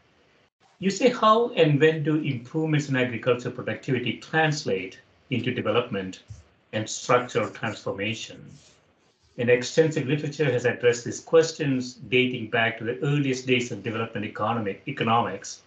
You 0.79 0.89
say 0.91 1.09
how 1.09 1.49
and 1.53 1.79
when 1.79 2.03
do 2.03 2.21
improvements 2.21 2.89
in 2.89 2.95
agricultural 2.95 3.55
productivity 3.55 4.17
translate 4.17 4.99
into 5.29 5.51
development 5.51 6.23
and 6.73 6.87
structural 6.89 7.49
transformation. 7.49 8.45
An 9.37 9.49
extensive 9.49 10.07
literature 10.07 10.51
has 10.51 10.65
addressed 10.65 11.05
these 11.05 11.19
questions 11.19 11.93
dating 11.93 12.49
back 12.49 12.77
to 12.77 12.83
the 12.83 12.99
earliest 13.03 13.47
days 13.47 13.71
of 13.71 13.83
development 13.83 14.25
economic, 14.25 14.81
economics. 14.87 15.61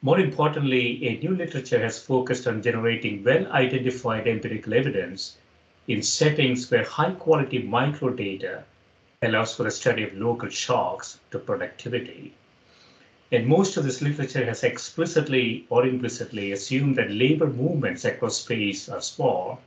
More 0.00 0.20
importantly, 0.20 1.08
a 1.08 1.18
new 1.18 1.34
literature 1.34 1.80
has 1.80 2.00
focused 2.00 2.46
on 2.46 2.62
generating 2.62 3.24
well-identified 3.24 4.28
empirical 4.28 4.74
evidence 4.74 5.36
in 5.88 6.04
settings 6.04 6.70
where 6.70 6.84
high-quality 6.84 7.64
microdata 7.64 8.62
allows 9.22 9.56
for 9.56 9.64
the 9.64 9.72
study 9.72 10.04
of 10.04 10.14
local 10.14 10.48
shocks 10.50 11.18
to 11.32 11.40
productivity. 11.40 12.32
And 13.32 13.48
most 13.48 13.76
of 13.76 13.82
this 13.82 14.00
literature 14.00 14.44
has 14.44 14.62
explicitly 14.62 15.66
or 15.68 15.84
implicitly 15.84 16.52
assumed 16.52 16.94
that 16.94 17.10
labor 17.10 17.48
movements 17.48 18.04
across 18.04 18.40
space 18.40 18.88
are 18.88 19.02
small 19.02 19.60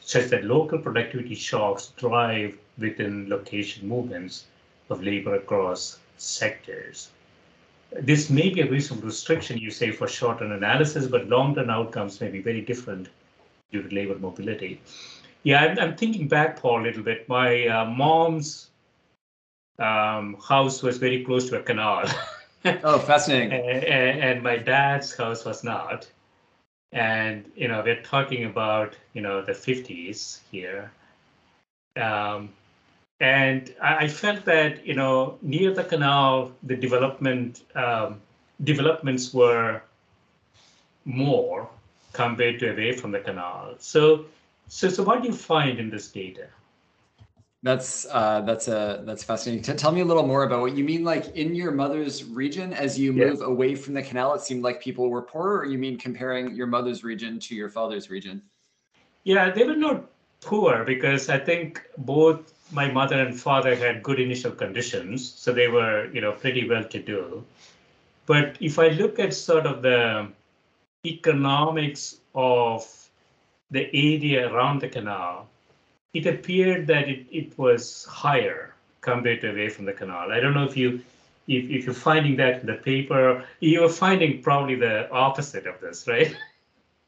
such 0.00 0.30
that 0.30 0.44
local 0.44 0.78
productivity 0.78 1.34
shocks 1.34 1.92
drive 1.98 2.56
within 2.78 3.28
location 3.28 3.86
movements 3.86 4.46
of 4.88 5.02
labor 5.02 5.34
across 5.34 5.98
sectors. 6.16 7.10
This 7.92 8.30
may 8.30 8.50
be 8.50 8.60
a 8.60 8.70
reasonable 8.70 9.06
restriction, 9.06 9.58
you 9.58 9.70
say, 9.70 9.90
for 9.90 10.08
short-term 10.08 10.52
analysis, 10.52 11.06
but 11.06 11.28
long-term 11.28 11.70
outcomes 11.70 12.20
may 12.20 12.28
be 12.28 12.40
very 12.40 12.60
different 12.60 13.08
due 13.70 13.82
to 13.82 13.94
labor 13.94 14.18
mobility. 14.18 14.80
Yeah, 15.42 15.64
I'm, 15.64 15.78
I'm 15.78 15.96
thinking 15.96 16.28
back, 16.28 16.60
Paul, 16.60 16.82
a 16.82 16.84
little 16.84 17.02
bit. 17.02 17.28
My 17.28 17.66
uh, 17.68 17.84
mom's 17.84 18.70
um, 19.78 20.36
house 20.46 20.82
was 20.82 20.98
very 20.98 21.24
close 21.24 21.48
to 21.50 21.60
a 21.60 21.62
canal. 21.62 22.08
oh, 22.84 22.98
fascinating. 22.98 23.52
and, 23.52 23.84
and 23.84 24.42
my 24.42 24.56
dad's 24.56 25.14
house 25.14 25.44
was 25.44 25.62
not 25.62 26.08
and 26.92 27.50
you 27.54 27.68
know 27.68 27.82
we're 27.84 28.02
talking 28.02 28.44
about 28.44 28.96
you 29.12 29.20
know 29.20 29.42
the 29.42 29.52
50s 29.52 30.40
here 30.50 30.90
um, 31.96 32.50
and 33.20 33.74
I, 33.80 34.08
felt 34.08 34.44
that 34.44 34.86
you 34.86 34.94
know 34.94 35.38
near 35.42 35.72
the 35.72 35.84
canal 35.84 36.52
the 36.62 36.76
development 36.76 37.62
um, 37.74 38.20
developments 38.64 39.32
were 39.32 39.82
more 41.04 41.68
compared 42.12 42.58
to 42.60 42.72
away 42.72 42.92
from 42.92 43.10
the 43.10 43.20
canal 43.20 43.74
so 43.78 44.26
so 44.68 44.88
so 44.88 45.02
what 45.02 45.22
do 45.22 45.28
you 45.28 45.34
find 45.34 45.78
in 45.78 45.88
this 45.88 46.08
data 46.08 46.48
that's 47.62 48.06
uh, 48.12 48.42
that's 48.42 48.68
a 48.68 49.02
that's 49.04 49.24
fascinating. 49.24 49.60
T- 49.64 49.72
tell 49.72 49.90
me 49.90 50.00
a 50.00 50.04
little 50.04 50.26
more 50.26 50.44
about 50.44 50.60
what 50.60 50.76
you 50.76 50.84
mean. 50.84 51.02
Like 51.02 51.34
in 51.34 51.52
your 51.52 51.72
mother's 51.72 52.22
region, 52.22 52.72
as 52.72 52.96
you 52.96 53.12
move 53.12 53.40
away 53.40 53.74
from 53.74 53.94
the 53.94 54.02
canal, 54.02 54.34
it 54.34 54.42
seemed 54.42 54.62
like 54.62 54.80
people 54.80 55.08
were 55.08 55.22
poorer. 55.22 55.58
Or 55.58 55.64
you 55.64 55.76
mean 55.76 55.98
comparing 55.98 56.54
your 56.54 56.68
mother's 56.68 57.02
region 57.02 57.40
to 57.40 57.56
your 57.56 57.68
father's 57.68 58.08
region? 58.08 58.40
Yeah, 59.24 59.50
they 59.50 59.64
were 59.64 59.74
not 59.74 60.04
poor 60.40 60.84
because 60.84 61.28
I 61.28 61.38
think 61.38 61.82
both 61.98 62.52
my 62.72 62.90
mother 62.90 63.20
and 63.20 63.38
father 63.38 63.74
had 63.74 64.02
good 64.02 64.20
initial 64.20 64.50
conditions, 64.50 65.32
so 65.32 65.52
they 65.52 65.68
were 65.68 66.10
you 66.12 66.20
know 66.20 66.32
pretty 66.32 66.68
well 66.68 66.84
to 66.84 66.98
do. 67.00 67.44
But 68.26 68.56
if 68.60 68.78
I 68.78 68.88
look 68.88 69.18
at 69.18 69.34
sort 69.34 69.66
of 69.66 69.82
the 69.82 70.28
economics 71.04 72.16
of 72.34 72.84
the 73.70 73.88
area 73.94 74.52
around 74.52 74.80
the 74.80 74.88
canal, 74.88 75.48
it 76.12 76.26
appeared 76.26 76.86
that 76.88 77.08
it, 77.08 77.26
it 77.30 77.56
was 77.58 78.04
higher 78.04 78.74
compared 79.00 79.40
to 79.42 79.50
away 79.52 79.68
from 79.68 79.84
the 79.84 79.92
canal. 79.92 80.32
I 80.32 80.40
don't 80.40 80.54
know 80.54 80.64
if 80.64 80.76
you 80.76 81.00
if, 81.46 81.70
if 81.70 81.84
you're 81.84 81.94
finding 81.94 82.36
that 82.36 82.60
in 82.60 82.66
the 82.66 82.74
paper, 82.74 83.44
you're 83.60 83.88
finding 83.88 84.42
probably 84.42 84.74
the 84.74 85.08
opposite 85.10 85.66
of 85.66 85.80
this, 85.80 86.08
right? 86.08 86.36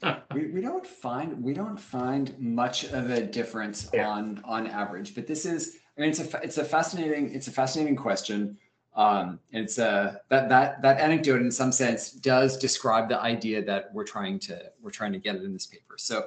we, 0.34 0.46
we 0.46 0.60
don't 0.60 0.86
find 0.86 1.42
we 1.42 1.52
don't 1.52 1.78
find 1.78 2.38
much 2.38 2.84
of 2.84 3.10
a 3.10 3.20
difference 3.20 3.90
yeah. 3.92 4.08
on 4.08 4.40
on 4.44 4.66
average, 4.66 5.14
but 5.14 5.26
this 5.26 5.44
is 5.44 5.78
I 5.96 6.00
mean 6.00 6.10
it's 6.10 6.20
a 6.20 6.40
it's 6.42 6.58
a 6.58 6.64
fascinating 6.64 7.34
it's 7.34 7.48
a 7.48 7.52
fascinating 7.52 7.96
question. 7.96 8.56
Um, 8.94 9.38
it's 9.52 9.78
a 9.78 10.20
that 10.28 10.48
that 10.48 10.82
that 10.82 11.00
anecdote 11.00 11.40
in 11.40 11.50
some 11.50 11.72
sense 11.72 12.12
does 12.12 12.56
describe 12.56 13.08
the 13.08 13.20
idea 13.20 13.62
that 13.64 13.92
we're 13.92 14.04
trying 14.04 14.38
to 14.40 14.60
we're 14.80 14.90
trying 14.90 15.12
to 15.12 15.18
get 15.18 15.36
it 15.36 15.42
in 15.42 15.52
this 15.52 15.66
paper. 15.66 15.96
So 15.98 16.26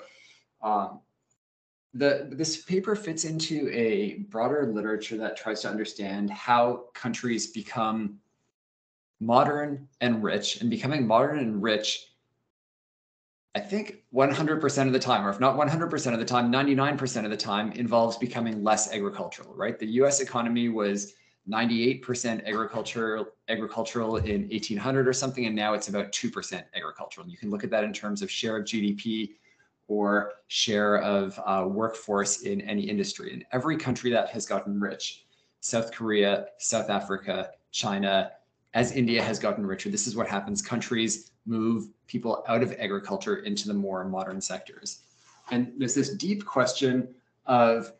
um, 0.61 0.99
the 1.93 2.27
this 2.31 2.63
paper 2.63 2.95
fits 2.95 3.23
into 3.23 3.69
a 3.71 4.25
broader 4.29 4.71
literature 4.73 5.17
that 5.17 5.37
tries 5.37 5.61
to 5.61 5.69
understand 5.69 6.29
how 6.29 6.85
countries 6.93 7.47
become 7.47 8.19
modern 9.19 9.87
and 10.01 10.23
rich 10.23 10.61
and 10.61 10.69
becoming 10.69 11.05
modern 11.05 11.39
and 11.39 11.61
rich 11.61 12.10
i 13.55 13.59
think 13.59 14.03
100% 14.13 14.87
of 14.87 14.93
the 14.93 14.99
time 14.99 15.25
or 15.25 15.29
if 15.29 15.39
not 15.39 15.57
100% 15.57 16.13
of 16.13 16.19
the 16.19 16.25
time 16.25 16.51
99% 16.51 17.23
of 17.23 17.31
the 17.31 17.37
time 17.37 17.71
involves 17.73 18.17
becoming 18.17 18.63
less 18.63 18.91
agricultural 18.93 19.53
right 19.55 19.79
the 19.79 19.87
us 19.87 20.19
economy 20.19 20.69
was 20.69 21.13
98% 21.49 22.45
agricultural 22.45 23.25
agricultural 23.49 24.17
in 24.17 24.41
1800 24.49 25.07
or 25.07 25.13
something 25.13 25.47
and 25.47 25.55
now 25.55 25.73
it's 25.73 25.89
about 25.89 26.11
2% 26.11 26.63
agricultural 26.75 27.23
and 27.23 27.31
you 27.31 27.37
can 27.37 27.49
look 27.49 27.63
at 27.63 27.71
that 27.71 27.83
in 27.83 27.91
terms 27.91 28.21
of 28.21 28.29
share 28.29 28.57
of 28.57 28.65
gdp 28.65 29.31
or 29.91 30.35
share 30.47 30.99
of 30.99 31.37
uh, 31.45 31.65
workforce 31.67 32.43
in 32.43 32.61
any 32.61 32.83
industry. 32.83 33.33
In 33.33 33.43
every 33.51 33.75
country 33.75 34.09
that 34.11 34.29
has 34.29 34.45
gotten 34.45 34.79
rich, 34.79 35.25
South 35.59 35.91
Korea, 35.91 36.45
South 36.59 36.89
Africa, 36.89 37.49
China, 37.71 38.31
as 38.73 38.93
India 38.93 39.21
has 39.21 39.37
gotten 39.37 39.65
richer, 39.65 39.89
this 39.89 40.07
is 40.07 40.15
what 40.15 40.29
happens. 40.29 40.61
Countries 40.61 41.30
move 41.45 41.89
people 42.07 42.43
out 42.47 42.63
of 42.63 42.73
agriculture 42.79 43.37
into 43.37 43.67
the 43.67 43.73
more 43.73 44.03
modern 44.03 44.41
sectors. 44.41 44.99
And 45.49 45.73
there's 45.77 45.95
this 45.95 46.13
deep 46.15 46.45
question 46.45 47.07
of 47.45 47.91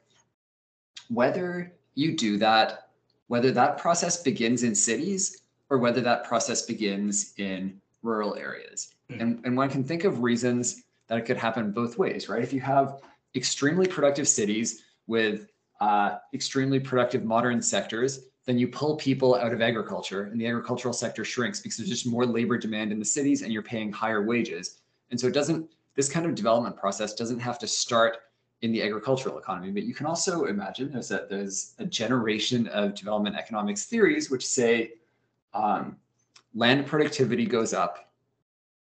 whether 1.09 1.73
you 1.95 2.15
do 2.15 2.37
that, 2.37 2.89
whether 3.27 3.51
that 3.51 3.77
process 3.77 4.21
begins 4.21 4.63
in 4.63 4.75
cities 4.75 5.41
or 5.69 5.77
whether 5.77 6.01
that 6.01 6.23
process 6.23 6.61
begins 6.63 7.33
in 7.37 7.79
rural 8.03 8.35
areas. 8.35 8.93
Mm. 9.09 9.21
And, 9.21 9.45
and 9.45 9.57
one 9.57 9.69
can 9.69 9.83
think 9.83 10.03
of 10.03 10.21
reasons 10.21 10.83
that 11.07 11.17
it 11.17 11.25
could 11.25 11.37
happen 11.37 11.71
both 11.71 11.97
ways, 11.97 12.29
right? 12.29 12.41
If 12.41 12.53
you 12.53 12.61
have 12.61 13.01
extremely 13.35 13.87
productive 13.87 14.27
cities 14.27 14.83
with 15.07 15.47
uh, 15.81 16.17
extremely 16.33 16.79
productive 16.79 17.23
modern 17.23 17.61
sectors, 17.61 18.27
then 18.51 18.59
you 18.59 18.67
pull 18.67 18.97
people 18.97 19.35
out 19.35 19.53
of 19.53 19.61
agriculture 19.61 20.23
and 20.23 20.39
the 20.39 20.45
agricultural 20.45 20.93
sector 20.93 21.23
shrinks 21.23 21.61
because 21.61 21.77
there's 21.77 21.87
just 21.87 22.05
more 22.05 22.25
labor 22.25 22.57
demand 22.57 22.91
in 22.91 22.99
the 22.99 23.05
cities 23.05 23.43
and 23.43 23.53
you're 23.53 23.61
paying 23.61 23.89
higher 23.89 24.25
wages. 24.25 24.81
And 25.09 25.17
so 25.17 25.27
it 25.27 25.33
doesn't, 25.33 25.71
this 25.95 26.09
kind 26.09 26.25
of 26.25 26.35
development 26.35 26.75
process 26.75 27.13
doesn't 27.13 27.39
have 27.39 27.57
to 27.59 27.67
start 27.67 28.17
in 28.61 28.73
the 28.73 28.83
agricultural 28.83 29.39
economy, 29.39 29.71
but 29.71 29.83
you 29.83 29.93
can 29.93 30.05
also 30.05 30.47
imagine 30.47 30.91
there's 30.91 31.11
a, 31.11 31.27
there's 31.29 31.75
a 31.79 31.85
generation 31.85 32.67
of 32.67 32.93
development 32.93 33.37
economics 33.37 33.85
theories 33.85 34.29
which 34.29 34.45
say 34.45 34.95
um, 35.53 35.95
land 36.53 36.85
productivity 36.85 37.45
goes 37.45 37.73
up 37.73 38.11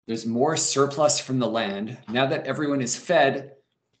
there's 0.06 0.24
more 0.24 0.56
surplus 0.56 1.20
from 1.20 1.38
the 1.38 1.46
land. 1.46 1.98
Now 2.08 2.24
that 2.24 2.46
everyone 2.46 2.80
is 2.80 2.96
fed, 2.96 3.52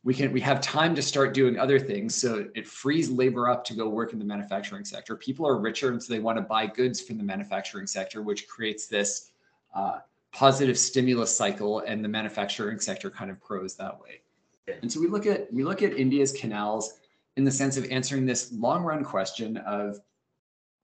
we 0.08 0.14
can 0.14 0.32
we 0.32 0.40
have 0.40 0.62
time 0.62 0.94
to 0.94 1.02
start 1.02 1.34
doing 1.34 1.58
other 1.58 1.78
things. 1.78 2.14
So 2.14 2.46
it 2.54 2.66
frees 2.66 3.10
labor 3.10 3.50
up 3.50 3.62
to 3.66 3.74
go 3.74 3.90
work 3.90 4.14
in 4.14 4.18
the 4.18 4.24
manufacturing 4.24 4.86
sector. 4.86 5.14
People 5.14 5.46
are 5.46 5.58
richer, 5.58 5.90
and 5.90 6.02
so 6.02 6.10
they 6.10 6.18
want 6.18 6.38
to 6.38 6.42
buy 6.42 6.66
goods 6.66 6.98
from 6.98 7.18
the 7.18 7.24
manufacturing 7.24 7.86
sector, 7.86 8.22
which 8.22 8.48
creates 8.48 8.86
this 8.86 9.32
uh, 9.74 9.98
positive 10.32 10.78
stimulus 10.78 11.36
cycle 11.36 11.80
and 11.80 12.02
the 12.02 12.08
manufacturing 12.08 12.80
sector 12.80 13.10
kind 13.10 13.30
of 13.30 13.38
grows 13.38 13.76
that 13.76 14.00
way. 14.00 14.22
And 14.80 14.90
so 14.90 14.98
we 14.98 15.08
look 15.08 15.26
at 15.26 15.52
we 15.52 15.62
look 15.62 15.82
at 15.82 15.92
India's 15.92 16.32
canals 16.32 16.94
in 17.36 17.44
the 17.44 17.52
sense 17.52 17.76
of 17.76 17.84
answering 17.90 18.24
this 18.24 18.50
long 18.50 18.84
run 18.84 19.04
question 19.04 19.58
of 19.58 19.98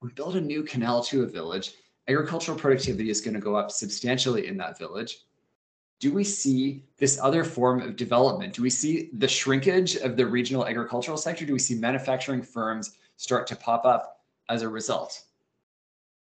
we 0.02 0.10
build 0.10 0.36
a 0.36 0.40
new 0.42 0.62
canal 0.62 1.02
to 1.04 1.22
a 1.22 1.26
village, 1.26 1.72
agricultural 2.08 2.58
productivity 2.58 3.08
is 3.08 3.22
going 3.22 3.32
to 3.32 3.40
go 3.40 3.56
up 3.56 3.70
substantially 3.70 4.48
in 4.48 4.58
that 4.58 4.78
village. 4.78 5.20
Do 6.00 6.12
we 6.12 6.24
see 6.24 6.82
this 6.98 7.18
other 7.20 7.44
form 7.44 7.80
of 7.80 7.96
development? 7.96 8.54
Do 8.54 8.62
we 8.62 8.70
see 8.70 9.10
the 9.14 9.28
shrinkage 9.28 9.96
of 9.96 10.16
the 10.16 10.26
regional 10.26 10.66
agricultural 10.66 11.16
sector? 11.16 11.46
Do 11.46 11.52
we 11.52 11.58
see 11.58 11.74
manufacturing 11.76 12.42
firms 12.42 12.96
start 13.16 13.46
to 13.48 13.56
pop 13.56 13.84
up 13.84 14.20
as 14.48 14.62
a 14.62 14.68
result? 14.68 15.22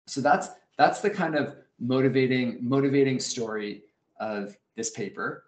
So 0.06 0.20
that's 0.20 0.50
that's 0.76 1.00
the 1.00 1.10
kind 1.10 1.34
of 1.34 1.56
motivating 1.78 2.58
motivating 2.60 3.20
story 3.20 3.82
of 4.18 4.56
this 4.76 4.90
paper. 4.90 5.44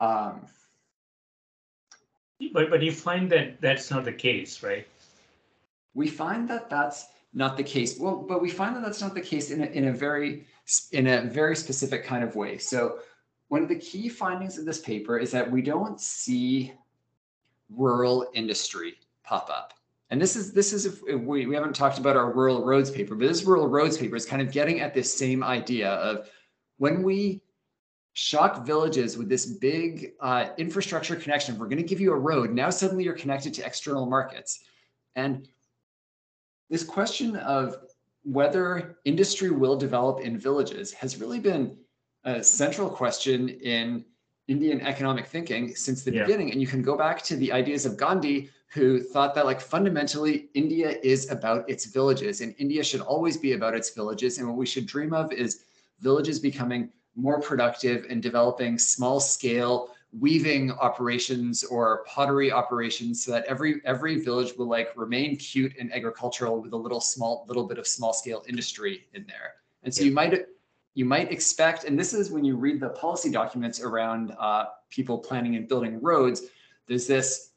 Um, 0.00 0.46
but 2.52 2.70
but 2.70 2.82
you 2.82 2.92
find 2.92 3.30
that 3.32 3.60
that's 3.60 3.90
not 3.90 4.04
the 4.04 4.12
case, 4.12 4.62
right? 4.62 4.86
We 5.94 6.06
find 6.06 6.48
that 6.50 6.70
that's 6.70 7.06
not 7.34 7.56
the 7.56 7.64
case. 7.64 7.98
Well, 7.98 8.16
but 8.16 8.40
we 8.40 8.50
find 8.50 8.76
that 8.76 8.82
that's 8.82 9.00
not 9.00 9.14
the 9.14 9.20
case 9.20 9.50
in 9.50 9.62
a, 9.62 9.66
in 9.66 9.88
a 9.88 9.92
very 9.92 10.46
in 10.92 11.06
a 11.06 11.22
very 11.22 11.56
specific 11.56 12.04
kind 12.04 12.22
of 12.22 12.36
way. 12.36 12.58
So 12.58 12.98
one 13.48 13.62
of 13.62 13.68
the 13.68 13.76
key 13.76 14.08
findings 14.08 14.58
of 14.58 14.64
this 14.64 14.80
paper 14.80 15.18
is 15.18 15.30
that 15.32 15.50
we 15.50 15.62
don't 15.62 16.00
see 16.00 16.72
rural 17.70 18.26
industry 18.34 18.94
pop 19.24 19.50
up. 19.50 19.74
And 20.10 20.20
this 20.20 20.36
is 20.36 20.52
this 20.52 20.72
is 20.72 21.02
we, 21.02 21.46
we 21.46 21.54
haven't 21.54 21.74
talked 21.74 21.98
about 21.98 22.16
our 22.16 22.32
rural 22.32 22.64
roads 22.64 22.90
paper, 22.90 23.14
but 23.14 23.28
this 23.28 23.44
rural 23.44 23.68
roads 23.68 23.98
paper 23.98 24.16
is 24.16 24.24
kind 24.24 24.40
of 24.40 24.52
getting 24.52 24.80
at 24.80 24.94
this 24.94 25.12
same 25.12 25.42
idea 25.42 25.90
of 25.90 26.30
when 26.78 27.02
we 27.02 27.42
shock 28.14 28.66
villages 28.66 29.16
with 29.16 29.28
this 29.28 29.46
big 29.46 30.12
uh, 30.20 30.48
infrastructure 30.56 31.14
connection, 31.14 31.58
we're 31.58 31.68
going 31.68 31.76
to 31.76 31.84
give 31.84 32.00
you 32.00 32.12
a 32.12 32.18
road. 32.18 32.50
Now 32.50 32.70
suddenly 32.70 33.04
you're 33.04 33.14
connected 33.14 33.54
to 33.54 33.66
external 33.66 34.06
markets. 34.06 34.64
And 35.14 35.46
this 36.70 36.82
question 36.82 37.36
of 37.36 37.76
whether 38.24 38.98
industry 39.04 39.50
will 39.50 39.76
develop 39.76 40.20
in 40.20 40.38
villages 40.38 40.92
has 40.94 41.20
really 41.20 41.38
been 41.38 41.76
a 42.24 42.42
central 42.42 42.88
question 42.90 43.48
in 43.48 44.04
Indian 44.48 44.80
economic 44.80 45.26
thinking 45.26 45.74
since 45.74 46.02
the 46.02 46.12
yeah. 46.12 46.24
beginning. 46.24 46.52
And 46.52 46.60
you 46.60 46.66
can 46.66 46.82
go 46.82 46.96
back 46.96 47.22
to 47.22 47.36
the 47.36 47.52
ideas 47.52 47.86
of 47.86 47.96
Gandhi, 47.96 48.50
who 48.70 49.00
thought 49.00 49.34
that, 49.34 49.46
like, 49.46 49.60
fundamentally, 49.60 50.48
India 50.54 50.98
is 51.02 51.30
about 51.30 51.68
its 51.70 51.86
villages, 51.86 52.40
and 52.40 52.54
India 52.58 52.82
should 52.82 53.00
always 53.00 53.36
be 53.36 53.52
about 53.52 53.74
its 53.74 53.90
villages. 53.90 54.38
And 54.38 54.46
what 54.46 54.56
we 54.56 54.66
should 54.66 54.86
dream 54.86 55.12
of 55.14 55.32
is 55.32 55.64
villages 56.00 56.38
becoming 56.38 56.90
more 57.14 57.40
productive 57.40 58.06
and 58.08 58.22
developing 58.22 58.78
small 58.78 59.20
scale 59.20 59.90
weaving 60.12 60.70
operations 60.72 61.64
or 61.64 62.02
pottery 62.06 62.50
operations 62.50 63.22
so 63.22 63.30
that 63.30 63.44
every 63.44 63.82
every 63.84 64.18
village 64.18 64.54
will 64.56 64.68
like 64.68 64.88
remain 64.96 65.36
cute 65.36 65.74
and 65.78 65.92
agricultural 65.92 66.62
with 66.62 66.72
a 66.72 66.76
little 66.76 67.00
small 67.00 67.44
little 67.46 67.66
bit 67.66 67.76
of 67.76 67.86
small 67.86 68.14
scale 68.14 68.42
industry 68.48 69.06
in 69.12 69.26
there 69.26 69.54
and 69.82 69.94
so 69.94 70.02
yeah. 70.02 70.08
you 70.08 70.14
might 70.14 70.46
you 70.98 71.04
might 71.04 71.30
expect, 71.30 71.84
and 71.84 71.96
this 71.96 72.12
is 72.12 72.32
when 72.32 72.44
you 72.44 72.56
read 72.56 72.80
the 72.80 72.88
policy 72.88 73.30
documents 73.30 73.80
around 73.80 74.34
uh, 74.36 74.64
people 74.90 75.16
planning 75.16 75.54
and 75.54 75.68
building 75.68 76.02
roads, 76.02 76.42
there's 76.88 77.06
this, 77.06 77.50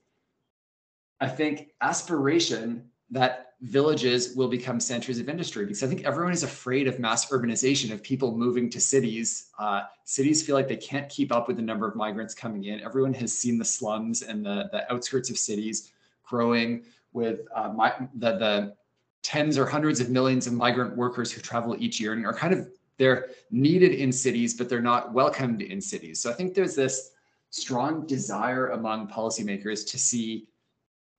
I 1.19 1.27
think, 1.27 1.69
aspiration 1.81 2.87
that 3.09 3.53
villages 3.61 4.35
will 4.35 4.47
become 4.47 4.79
centers 4.79 5.17
of 5.17 5.27
industry 5.27 5.65
because 5.65 5.81
I 5.81 5.87
think 5.87 6.03
everyone 6.03 6.33
is 6.33 6.43
afraid 6.43 6.87
of 6.87 6.99
mass 6.99 7.31
urbanization, 7.31 7.91
of 7.91 8.03
people 8.03 8.37
moving 8.37 8.69
to 8.69 8.79
cities. 8.79 9.47
Uh, 9.57 9.85
cities 10.03 10.43
feel 10.45 10.55
like 10.55 10.67
they 10.67 10.77
can't 10.77 11.09
keep 11.09 11.31
up 11.31 11.47
with 11.47 11.57
the 11.57 11.63
number 11.63 11.87
of 11.87 11.95
migrants 11.95 12.35
coming 12.35 12.65
in. 12.65 12.79
Everyone 12.81 13.15
has 13.15 13.35
seen 13.35 13.57
the 13.57 13.65
slums 13.65 14.21
and 14.21 14.45
the, 14.45 14.69
the 14.71 14.91
outskirts 14.93 15.31
of 15.31 15.37
cities 15.39 15.91
growing 16.23 16.83
with 17.11 17.39
uh, 17.55 17.69
my, 17.69 17.91
the, 18.13 18.37
the 18.37 18.75
tens 19.23 19.57
or 19.57 19.65
hundreds 19.65 19.99
of 19.99 20.11
millions 20.11 20.45
of 20.45 20.53
migrant 20.53 20.95
workers 20.95 21.31
who 21.31 21.41
travel 21.41 21.75
each 21.79 21.99
year 21.99 22.13
and 22.13 22.23
are 22.23 22.35
kind 22.35 22.53
of 22.53 22.67
they're 23.01 23.29
needed 23.49 23.93
in 23.93 24.11
cities, 24.11 24.53
but 24.53 24.69
they're 24.69 24.79
not 24.79 25.11
welcomed 25.11 25.63
in 25.63 25.81
cities. 25.81 26.21
So 26.21 26.29
I 26.29 26.33
think 26.33 26.53
there's 26.53 26.75
this 26.75 27.11
strong 27.49 28.05
desire 28.05 28.69
among 28.69 29.07
policymakers 29.07 29.89
to 29.89 29.97
see 29.97 30.47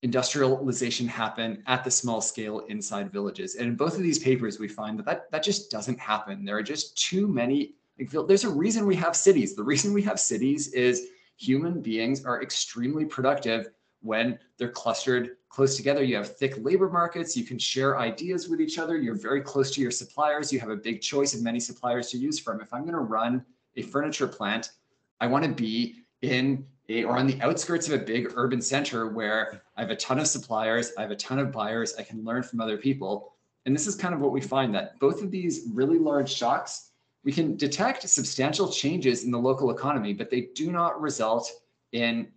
industrialization 0.02 1.08
happen 1.08 1.60
at 1.66 1.82
the 1.82 1.90
small 1.90 2.20
scale 2.20 2.60
inside 2.68 3.12
villages. 3.12 3.56
And 3.56 3.68
in 3.68 3.74
both 3.74 3.96
of 3.96 4.02
these 4.02 4.20
papers, 4.20 4.60
we 4.60 4.68
find 4.68 4.96
that 5.00 5.06
that, 5.06 5.30
that 5.32 5.42
just 5.42 5.72
doesn't 5.72 5.98
happen. 5.98 6.44
There 6.44 6.56
are 6.56 6.62
just 6.62 6.96
too 6.96 7.26
many. 7.26 7.74
Like, 7.98 8.28
there's 8.28 8.44
a 8.44 8.48
reason 8.48 8.86
we 8.86 8.96
have 8.96 9.16
cities. 9.16 9.56
The 9.56 9.64
reason 9.64 9.92
we 9.92 10.02
have 10.02 10.20
cities 10.20 10.68
is 10.68 11.08
human 11.36 11.80
beings 11.82 12.24
are 12.24 12.42
extremely 12.42 13.04
productive 13.04 13.70
when 14.02 14.38
they're 14.58 14.70
clustered 14.70 15.36
close 15.48 15.76
together. 15.76 16.02
You 16.02 16.16
have 16.16 16.36
thick 16.36 16.54
labor 16.58 16.88
markets. 16.88 17.36
You 17.36 17.44
can 17.44 17.58
share 17.58 17.98
ideas 17.98 18.48
with 18.48 18.60
each 18.60 18.78
other. 18.78 18.96
You're 18.96 19.14
very 19.14 19.42
close 19.42 19.70
to 19.72 19.80
your 19.82 19.90
suppliers. 19.90 20.52
You 20.52 20.58
have 20.60 20.70
a 20.70 20.76
big 20.76 21.02
choice 21.02 21.34
of 21.34 21.42
many 21.42 21.60
suppliers 21.60 22.10
to 22.10 22.18
use 22.18 22.38
from. 22.38 22.60
If 22.60 22.72
I'm 22.72 22.82
going 22.82 22.94
to 22.94 23.00
run 23.00 23.44
a 23.76 23.82
furniture 23.82 24.26
plant, 24.26 24.72
I 25.20 25.26
want 25.26 25.44
to 25.44 25.50
be 25.50 26.04
in 26.22 26.64
a, 26.88 27.04
or 27.04 27.18
on 27.18 27.26
the 27.26 27.40
outskirts 27.42 27.86
of 27.88 28.00
a 28.00 28.04
big 28.04 28.32
urban 28.34 28.60
center 28.62 29.08
where 29.08 29.62
I 29.76 29.82
have 29.82 29.90
a 29.90 29.96
ton 29.96 30.18
of 30.18 30.26
suppliers, 30.26 30.92
I 30.96 31.02
have 31.02 31.10
a 31.10 31.16
ton 31.16 31.38
of 31.38 31.52
buyers, 31.52 31.94
I 31.98 32.02
can 32.02 32.24
learn 32.24 32.42
from 32.42 32.60
other 32.60 32.78
people. 32.78 33.34
And 33.66 33.74
this 33.74 33.86
is 33.86 33.94
kind 33.94 34.14
of 34.14 34.20
what 34.20 34.32
we 34.32 34.40
find 34.40 34.74
that 34.74 34.98
both 34.98 35.22
of 35.22 35.30
these 35.30 35.68
really 35.72 35.98
large 35.98 36.32
shocks, 36.32 36.90
we 37.24 37.32
can 37.32 37.56
detect 37.56 38.08
substantial 38.08 38.68
changes 38.68 39.24
in 39.24 39.30
the 39.30 39.38
local 39.38 39.70
economy, 39.70 40.12
but 40.12 40.30
they 40.30 40.48
do 40.54 40.72
not 40.72 41.00
result 41.00 41.50
in 41.92 42.28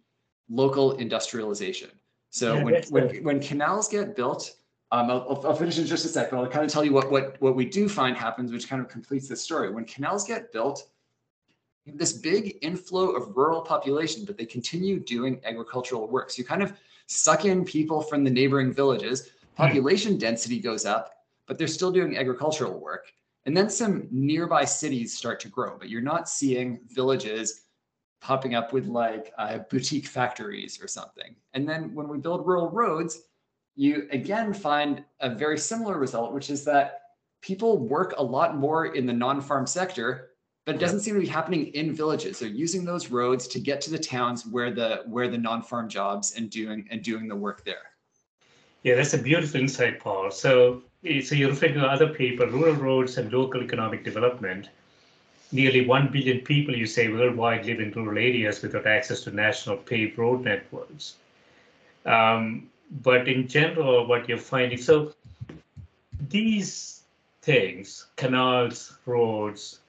local 0.50 0.94
industrialization. 0.94 1.90
So 2.30 2.56
yeah, 2.56 2.64
when, 2.64 2.84
when, 2.90 3.24
when 3.24 3.40
canals 3.40 3.88
get 3.88 4.16
built, 4.16 4.56
um, 4.92 5.10
I'll, 5.10 5.42
I'll, 5.46 5.56
finish 5.56 5.78
in 5.80 5.86
just 5.86 6.06
a 6.06 6.08
sec, 6.08 6.30
but 6.30 6.38
I'll 6.38 6.48
kind 6.48 6.66
of 6.66 6.72
tell 6.72 6.84
you 6.84 6.94
what, 6.94 7.10
what, 7.10 7.38
what 7.42 7.56
we 7.56 7.66
do 7.66 7.90
find 7.90 8.16
happens, 8.16 8.52
which 8.52 8.70
kind 8.70 8.82
of 8.82 8.88
completes 8.88 9.28
this 9.28 9.42
story. 9.42 9.72
When 9.72 9.86
canals 9.86 10.26
get 10.26 10.52
built, 10.52 10.88
this 11.86 12.14
big 12.14 12.58
inflow 12.62 13.12
of 13.12 13.36
rural 13.36 13.62
population, 13.62 14.26
but 14.26 14.38
they 14.38 14.46
continue 14.46 15.00
doing 15.00 15.42
agricultural 15.46 16.08
work. 16.08 16.32
So 16.32 16.40
you 16.40 16.46
kind 16.46 16.64
of 16.64 16.74
suck 17.08 17.46
in 17.46 17.64
people 17.64 18.02
from 18.02 18.24
the 18.24 18.30
neighboring 18.30 18.74
villages, 18.74 19.32
hmm. 19.56 19.64
population 19.64 20.18
density 20.18 20.60
goes 20.60 20.86
up, 20.86 21.12
but 21.48 21.58
they're 21.58 21.68
still 21.68 21.92
doing 21.92 22.18
agricultural 22.18 22.80
work. 22.80 23.12
And 23.46 23.56
then 23.56 23.70
some 23.70 24.08
nearby 24.12 24.66
cities 24.66 25.16
start 25.16 25.40
to 25.42 25.50
grow, 25.50 25.78
but 25.78 25.90
you're 25.90 26.02
not 26.02 26.28
seeing 26.28 26.80
villages 26.88 27.65
popping 28.26 28.56
up 28.56 28.74
with 28.74 28.88
like 28.88 29.32
uh, 29.38 29.60
boutique 29.70 30.08
factories 30.08 30.82
or 30.82 30.88
something. 30.88 31.36
And 31.54 31.70
then 31.70 31.94
when 31.94 32.08
we 32.08 32.18
build 32.18 32.48
rural 32.48 32.72
roads, 32.72 33.22
you 33.76 34.08
again 34.12 34.52
find 34.52 35.04
a 35.20 35.30
very 35.30 35.60
similar 35.60 36.00
result, 36.00 36.34
which 36.34 36.50
is 36.50 36.66
that 36.66 37.02
people 37.42 37.78
work 37.78 38.16
a 38.18 38.24
lot 38.24 38.58
more 38.58 38.88
in 38.96 39.06
the 39.06 39.14
non-farm 39.14 39.68
sector, 39.68 40.32
but 40.66 40.74
it 40.74 40.80
doesn't 40.80 41.02
seem 41.02 41.14
to 41.14 41.20
be 41.20 41.28
happening 41.28 41.68
in 41.76 41.94
villages. 41.94 42.40
They're 42.40 42.50
using 42.50 42.84
those 42.84 43.12
roads 43.12 43.48
to 43.50 43.60
get 43.60 43.80
to 43.82 43.92
the 43.92 44.00
towns 44.00 44.48
where 44.48 44.72
the 44.72 45.04
where 45.06 45.28
the 45.28 45.38
non-farm 45.38 45.88
jobs 45.88 46.34
and 46.36 46.50
doing 46.50 46.88
and 46.90 47.04
doing 47.04 47.28
the 47.28 47.36
work 47.36 47.64
there. 47.64 47.86
Yeah, 48.82 48.96
that's 48.96 49.14
a 49.14 49.20
beautiful 49.20 49.60
insight, 49.60 50.00
Paul. 50.00 50.32
So, 50.32 50.82
so 51.04 51.36
you're 51.36 51.52
referring 51.52 51.76
to 51.76 51.86
other 51.86 52.12
paper, 52.12 52.48
rural 52.48 52.74
roads 52.74 53.18
and 53.20 53.32
local 53.32 53.62
economic 53.62 54.04
development 54.04 54.70
nearly 55.56 55.86
1 55.86 56.10
billion 56.10 56.40
people, 56.42 56.76
you 56.76 56.86
say, 56.86 57.08
worldwide 57.08 57.66
live 57.66 57.80
in 57.80 57.92
rural 57.92 58.18
areas 58.18 58.62
without 58.62 58.86
access 58.86 59.22
to 59.22 59.32
national 59.32 59.78
paved 59.78 60.18
road 60.18 60.44
networks. 60.44 61.16
Um, 62.06 62.70
but 63.04 63.28
in 63.28 63.48
general, 63.48 64.06
what 64.06 64.30
you're 64.30 64.38
finding, 64.38 64.78
so 64.78 65.14
these 66.30 67.04
things, 67.42 68.08
canals, 68.16 68.98
roads, 69.06 69.80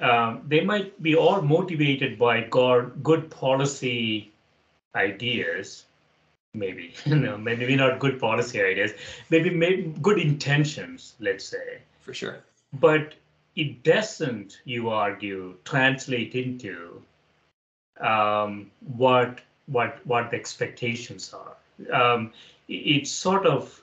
um, 0.00 0.42
they 0.46 0.60
might 0.60 1.00
be 1.02 1.14
all 1.16 1.40
motivated 1.40 2.18
by 2.18 2.42
good 2.42 3.30
policy 3.30 4.32
ideas, 4.94 5.84
maybe, 6.52 6.94
you 7.04 7.16
know, 7.16 7.36
maybe 7.36 7.76
not 7.76 7.98
good 7.98 8.20
policy 8.20 8.62
ideas, 8.62 8.92
maybe, 9.30 9.50
maybe 9.50 9.94
good 10.02 10.18
intentions, 10.18 11.14
let's 11.20 11.44
say. 11.44 11.78
For 12.00 12.12
sure. 12.12 12.38
But 12.74 13.14
it 13.56 13.82
doesn't, 13.82 14.60
you 14.64 14.90
argue, 14.90 15.56
translate 15.64 16.34
into 16.34 17.02
um, 18.00 18.70
what 18.96 19.40
what 19.66 20.00
what 20.04 20.30
the 20.30 20.36
expectations 20.36 21.32
are. 21.32 21.56
Um, 21.92 22.32
it's 22.68 23.10
sort 23.10 23.46
of, 23.46 23.82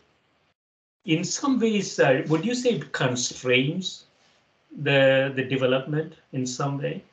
in 1.06 1.24
some 1.24 1.60
ways, 1.60 2.00
uh, 2.00 2.24
would 2.28 2.46
you 2.46 2.54
say 2.56 2.72
it 2.72 2.92
constrains 2.92 4.06
the 4.82 5.32
the 5.36 5.44
development 5.44 6.16
in 6.34 6.46
some 6.46 6.78
way? 6.78 7.04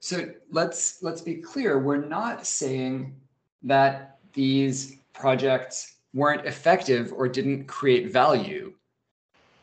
So 0.00 0.30
let's 0.50 1.02
let's 1.02 1.20
be 1.20 1.36
clear. 1.36 1.78
We're 1.78 2.04
not 2.04 2.46
saying 2.46 3.14
that 3.62 4.18
these 4.32 4.96
projects 5.12 5.96
weren't 6.14 6.44
effective 6.46 7.12
or 7.12 7.28
didn't 7.28 7.66
create 7.66 8.12
value. 8.12 8.72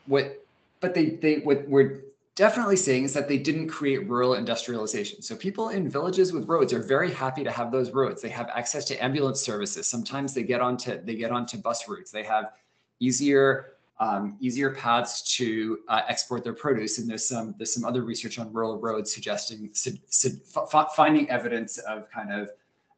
What 0.06 0.39
but 0.80 0.94
they 0.94 1.10
they 1.10 1.36
what 1.40 1.66
we're 1.68 2.02
definitely 2.34 2.76
saying 2.76 3.04
is 3.04 3.12
that 3.12 3.28
they 3.28 3.36
didn't 3.36 3.68
create 3.68 4.08
rural 4.08 4.34
industrialization. 4.34 5.20
So 5.20 5.36
people 5.36 5.70
in 5.70 5.88
villages 5.90 6.32
with 6.32 6.48
roads 6.48 6.72
are 6.72 6.82
very 6.82 7.10
happy 7.12 7.44
to 7.44 7.50
have 7.50 7.70
those 7.70 7.90
roads. 7.90 8.22
They 8.22 8.30
have 8.30 8.48
access 8.48 8.84
to 8.86 8.96
ambulance 9.04 9.40
services. 9.40 9.86
Sometimes 9.86 10.32
they 10.32 10.42
get 10.42 10.60
onto 10.60 11.02
they 11.02 11.16
get 11.16 11.32
onto 11.32 11.58
bus 11.58 11.86
routes. 11.88 12.10
They 12.10 12.24
have 12.24 12.52
easier 12.98 13.74
um, 13.98 14.38
easier 14.40 14.70
paths 14.70 15.36
to 15.36 15.80
uh, 15.88 16.00
export 16.08 16.42
their 16.42 16.54
produce. 16.54 16.98
And 16.98 17.08
there's 17.08 17.28
some 17.28 17.54
there's 17.58 17.74
some 17.74 17.84
other 17.84 18.02
research 18.02 18.38
on 18.38 18.52
rural 18.52 18.78
roads 18.78 19.12
suggesting 19.12 19.68
su 19.72 19.98
su 20.08 20.30
finding 20.96 21.28
evidence 21.28 21.76
of 21.78 22.10
kind 22.10 22.32
of 22.32 22.48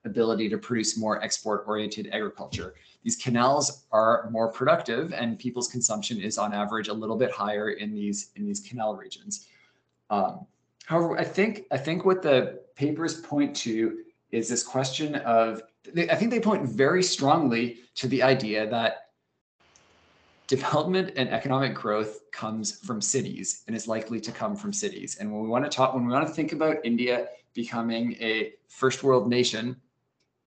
ability 0.04 0.48
to 0.48 0.58
produce 0.58 0.96
more 0.96 1.22
export 1.22 1.64
oriented 1.66 2.08
agriculture. 2.12 2.74
These 3.02 3.16
canals 3.16 3.84
are 3.90 4.28
more 4.30 4.50
productive 4.52 5.12
and 5.12 5.38
people's 5.38 5.68
consumption 5.68 6.20
is 6.20 6.38
on 6.38 6.52
average 6.52 6.88
a 6.88 6.92
little 6.92 7.16
bit 7.16 7.30
higher 7.30 7.70
in 7.70 7.94
these 7.94 8.30
in 8.36 8.46
these 8.46 8.60
canal 8.60 8.94
regions. 8.94 9.48
Um, 10.10 10.46
however, 10.84 11.18
I 11.18 11.24
think 11.24 11.64
I 11.70 11.78
think 11.78 12.04
what 12.04 12.22
the 12.22 12.60
papers 12.76 13.20
point 13.20 13.56
to 13.56 13.98
is 14.30 14.48
this 14.48 14.62
question 14.62 15.16
of 15.16 15.62
I 15.96 16.14
think 16.14 16.30
they 16.30 16.40
point 16.40 16.64
very 16.64 17.02
strongly 17.02 17.78
to 17.96 18.06
the 18.06 18.22
idea 18.22 18.68
that 18.70 19.08
development 20.46 21.12
and 21.16 21.30
economic 21.30 21.74
growth 21.74 22.30
comes 22.30 22.78
from 22.80 23.00
cities 23.00 23.64
and 23.66 23.74
is 23.74 23.88
likely 23.88 24.20
to 24.20 24.30
come 24.30 24.54
from 24.54 24.72
cities. 24.72 25.16
And 25.18 25.32
when 25.32 25.42
we 25.42 25.48
want 25.48 25.64
to 25.64 25.70
talk, 25.70 25.94
when 25.94 26.06
we 26.06 26.12
want 26.12 26.26
to 26.26 26.32
think 26.32 26.52
about 26.52 26.76
India 26.84 27.28
becoming 27.54 28.16
a 28.20 28.52
first 28.68 29.02
world 29.02 29.28
nation, 29.28 29.76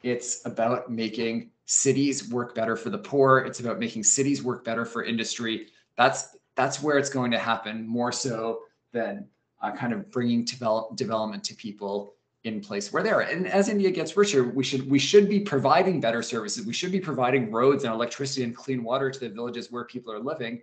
it's 0.03 0.45
about 0.47 0.91
making 0.91 1.51
cities 1.71 2.29
work 2.29 2.53
better 2.53 2.75
for 2.75 2.91
the 2.91 2.99
poor. 2.99 3.39
It's 3.39 3.61
about 3.61 3.79
making 3.79 4.03
cities 4.03 4.43
work 4.43 4.65
better 4.65 4.85
for 4.85 5.05
industry. 5.05 5.69
That's 5.97 6.37
that's 6.57 6.83
where 6.83 6.99
it's 6.99 7.11
going 7.11 7.31
to 7.31 7.39
happen 7.39 7.87
more 7.87 8.11
so 8.11 8.63
than 8.93 9.29
uh, 9.63 9.71
kind 9.71 9.93
of 9.93 10.11
bringing 10.11 10.45
develop, 10.45 10.97
development 10.97 11.45
to 11.45 11.55
people 11.55 12.15
in 12.43 12.61
place 12.61 12.93
where 12.93 13.05
they 13.05 13.11
are. 13.11 13.21
And 13.21 13.47
as 13.47 13.69
India 13.69 13.93
gets 13.93 14.17
richer, 14.17 14.43
we 14.43 14.65
should 14.65 14.91
we 14.91 14.99
should 14.99 15.29
be 15.29 15.39
providing 15.39 16.01
better 16.01 16.23
services. 16.23 16.67
We 16.67 16.73
should 16.73 16.91
be 16.91 16.99
providing 16.99 17.53
roads 17.53 17.85
and 17.85 17.95
electricity 17.95 18.43
and 18.43 18.55
clean 18.55 18.83
water 18.83 19.09
to 19.09 19.21
the 19.21 19.29
villages 19.29 19.71
where 19.71 19.85
people 19.85 20.13
are 20.13 20.19
living. 20.19 20.61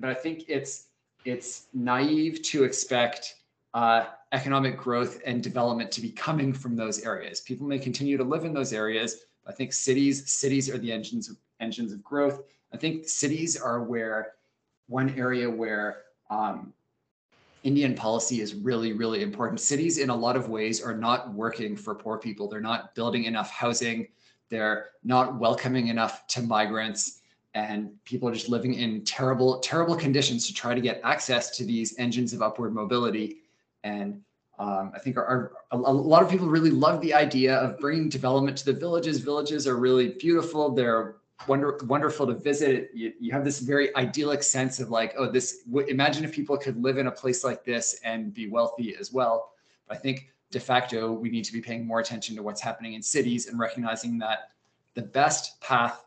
But 0.00 0.10
I 0.10 0.14
think 0.14 0.46
it's 0.48 0.88
it's 1.24 1.66
naive 1.72 2.42
to 2.42 2.64
expect 2.64 3.36
uh, 3.74 4.06
economic 4.32 4.76
growth 4.76 5.20
and 5.24 5.40
development 5.40 5.92
to 5.92 6.00
be 6.00 6.10
coming 6.10 6.52
from 6.52 6.74
those 6.74 6.98
areas. 7.04 7.40
People 7.40 7.68
may 7.68 7.78
continue 7.78 8.16
to 8.16 8.24
live 8.24 8.44
in 8.44 8.52
those 8.52 8.72
areas. 8.72 9.24
I 9.46 9.52
think 9.52 9.72
cities 9.72 10.30
cities 10.30 10.70
are 10.70 10.78
the 10.78 10.92
engines 10.92 11.28
of, 11.28 11.36
engines 11.60 11.92
of 11.92 12.02
growth. 12.02 12.42
I 12.72 12.76
think 12.76 13.08
cities 13.08 13.56
are 13.56 13.82
where 13.82 14.32
one 14.88 15.14
area 15.18 15.48
where 15.48 16.02
um, 16.30 16.72
Indian 17.62 17.94
policy 17.94 18.40
is 18.40 18.54
really, 18.54 18.92
really 18.92 19.22
important. 19.22 19.60
Cities, 19.60 19.98
in 19.98 20.10
a 20.10 20.14
lot 20.14 20.36
of 20.36 20.48
ways, 20.48 20.82
are 20.82 20.94
not 20.94 21.32
working 21.32 21.76
for 21.76 21.94
poor 21.94 22.18
people. 22.18 22.46
They're 22.46 22.60
not 22.60 22.94
building 22.94 23.24
enough 23.24 23.50
housing. 23.50 24.08
They're 24.50 24.90
not 25.02 25.38
welcoming 25.38 25.88
enough 25.88 26.26
to 26.28 26.42
migrants. 26.42 27.22
And 27.54 27.92
people 28.04 28.28
are 28.28 28.34
just 28.34 28.48
living 28.48 28.74
in 28.74 29.04
terrible, 29.04 29.60
terrible 29.60 29.96
conditions 29.96 30.46
to 30.48 30.54
try 30.54 30.74
to 30.74 30.80
get 30.80 31.00
access 31.04 31.56
to 31.56 31.64
these 31.64 31.98
engines 31.98 32.32
of 32.32 32.42
upward 32.42 32.74
mobility. 32.74 33.38
And 33.82 34.20
um, 34.58 34.92
I 34.94 34.98
think 34.98 35.16
our, 35.16 35.26
our, 35.26 35.52
a, 35.72 35.92
lot 35.92 36.22
of 36.22 36.30
people 36.30 36.46
really 36.46 36.70
love 36.70 37.00
the 37.00 37.12
idea 37.12 37.56
of 37.56 37.78
bringing 37.78 38.08
development 38.08 38.56
to 38.58 38.66
the 38.66 38.72
villages. 38.72 39.18
Villages 39.18 39.66
are 39.66 39.76
really 39.76 40.10
beautiful. 40.10 40.70
They're 40.70 41.16
wonder, 41.48 41.78
wonderful 41.86 42.26
to 42.28 42.34
visit. 42.34 42.90
You, 42.94 43.12
you 43.18 43.32
have 43.32 43.44
this 43.44 43.58
very 43.58 43.94
idyllic 43.96 44.42
sense 44.42 44.78
of 44.78 44.90
like, 44.90 45.14
oh, 45.18 45.30
this. 45.30 45.62
Imagine 45.88 46.24
if 46.24 46.32
people 46.32 46.56
could 46.56 46.80
live 46.80 46.98
in 46.98 47.08
a 47.08 47.10
place 47.10 47.42
like 47.42 47.64
this 47.64 48.00
and 48.04 48.32
be 48.32 48.48
wealthy 48.48 48.94
as 48.98 49.12
well. 49.12 49.50
But 49.88 49.96
I 49.96 50.00
think 50.00 50.30
de 50.50 50.60
facto, 50.60 51.12
we 51.12 51.30
need 51.30 51.44
to 51.44 51.52
be 51.52 51.60
paying 51.60 51.84
more 51.84 51.98
attention 51.98 52.36
to 52.36 52.42
what's 52.42 52.60
happening 52.60 52.94
in 52.94 53.02
cities 53.02 53.48
and 53.48 53.58
recognizing 53.58 54.18
that 54.18 54.50
the 54.94 55.02
best 55.02 55.60
path 55.60 56.06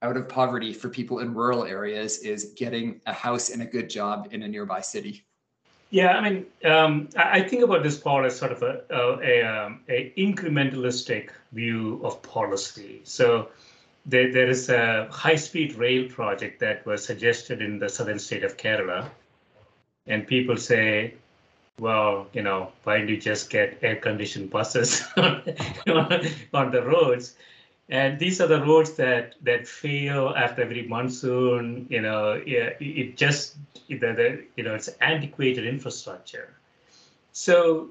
out 0.00 0.16
of 0.16 0.26
poverty 0.26 0.72
for 0.72 0.88
people 0.88 1.18
in 1.18 1.34
rural 1.34 1.64
areas 1.64 2.20
is 2.20 2.54
getting 2.56 3.00
a 3.04 3.12
house 3.12 3.50
and 3.50 3.60
a 3.60 3.66
good 3.66 3.90
job 3.90 4.28
in 4.30 4.42
a 4.42 4.48
nearby 4.48 4.80
city. 4.80 5.24
Yeah, 5.90 6.18
I 6.18 6.28
mean, 6.28 6.46
um, 6.64 7.08
I 7.16 7.40
think 7.40 7.62
about 7.62 7.82
this, 7.82 7.98
Paul, 7.98 8.26
as 8.26 8.38
sort 8.38 8.52
of 8.52 8.62
a, 8.62 8.82
a, 8.90 9.18
a, 9.20 9.42
um, 9.42 9.80
a 9.88 10.12
incrementalistic 10.18 11.30
view 11.52 12.00
of 12.04 12.20
policy. 12.22 13.00
So 13.04 13.48
there, 14.04 14.30
there 14.30 14.50
is 14.50 14.68
a 14.68 15.08
high-speed 15.10 15.76
rail 15.76 16.08
project 16.10 16.60
that 16.60 16.84
was 16.84 17.04
suggested 17.04 17.62
in 17.62 17.78
the 17.78 17.88
southern 17.88 18.18
state 18.18 18.44
of 18.44 18.58
Kerala. 18.58 19.08
And 20.06 20.26
people 20.26 20.58
say, 20.58 21.14
well, 21.80 22.26
you 22.34 22.42
know, 22.42 22.70
why 22.84 22.98
don't 22.98 23.08
you 23.08 23.16
just 23.16 23.48
get 23.48 23.78
air-conditioned 23.80 24.50
buses 24.50 25.04
on, 25.16 25.42
on 26.52 26.70
the 26.70 26.82
roads? 26.82 27.34
And 27.90 28.18
these 28.18 28.40
are 28.40 28.46
the 28.46 28.60
roads 28.60 28.92
that 28.94 29.34
that 29.42 29.66
fail 29.66 30.34
after 30.36 30.62
every 30.62 30.86
monsoon. 30.86 31.86
You 31.88 32.02
know, 32.02 32.42
it, 32.44 32.76
it 32.80 33.16
just 33.16 33.56
the, 33.88 33.96
the 33.96 34.44
you 34.56 34.64
know 34.64 34.74
it's 34.74 34.88
antiquated 35.00 35.66
infrastructure. 35.66 36.54
So 37.32 37.90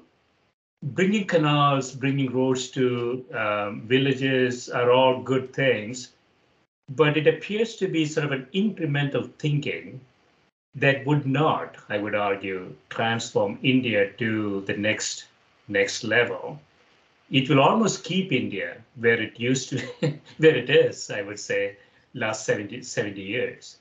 bringing 0.82 1.26
canals, 1.26 1.92
bringing 1.94 2.32
roads 2.32 2.68
to 2.70 3.24
um, 3.34 3.82
villages 3.88 4.68
are 4.68 4.92
all 4.92 5.22
good 5.22 5.52
things, 5.52 6.12
but 6.90 7.16
it 7.16 7.26
appears 7.26 7.76
to 7.76 7.88
be 7.88 8.06
sort 8.06 8.26
of 8.26 8.32
an 8.32 8.46
incremental 8.54 9.32
thinking 9.34 10.00
that 10.74 11.04
would 11.06 11.26
not, 11.26 11.76
I 11.88 11.98
would 11.98 12.14
argue, 12.14 12.74
transform 12.88 13.58
India 13.62 14.12
to 14.12 14.60
the 14.66 14.76
next 14.76 15.24
next 15.66 16.04
level. 16.04 16.60
It 17.30 17.48
will 17.48 17.60
almost 17.60 18.04
keep 18.04 18.32
India 18.32 18.76
where 18.96 19.20
it 19.20 19.38
used 19.38 19.68
to, 19.70 19.78
where 20.38 20.56
it 20.56 20.70
is, 20.70 21.10
I 21.10 21.22
would 21.22 21.38
say, 21.38 21.76
last 22.14 22.46
70, 22.46 22.82
70 22.82 23.20
years. 23.20 23.78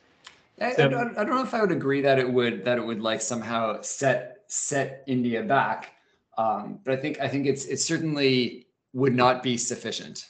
I, 0.60 0.74
so, 0.74 0.86
I, 0.86 0.88
don't, 0.88 1.18
I 1.18 1.24
don't 1.24 1.36
know 1.36 1.44
if 1.44 1.54
I 1.54 1.62
would 1.62 1.72
agree 1.72 2.02
that 2.02 2.20
it 2.20 2.30
would 2.30 2.66
that 2.66 2.78
it 2.78 2.86
would 2.86 3.00
like 3.02 3.22
somehow 3.22 3.82
set 3.82 4.44
set 4.48 5.04
India 5.08 5.44
back 5.44 5.94
um, 6.38 6.80
but 6.84 6.94
I 6.94 6.98
think 6.98 7.20
I 7.20 7.28
think 7.28 7.48
it's 7.48 7.66
it 7.66 7.80
certainly 7.80 8.68
would 8.94 9.16
not 9.16 9.42
be 9.42 9.58
sufficient. 9.58 10.26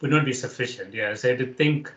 Would 0.00 0.10
not 0.10 0.24
be 0.24 0.32
sufficient. 0.32 0.94
Yeah, 0.94 1.14
so 1.14 1.28
I 1.28 1.30
had 1.32 1.38
to 1.40 1.52
think 1.52 1.92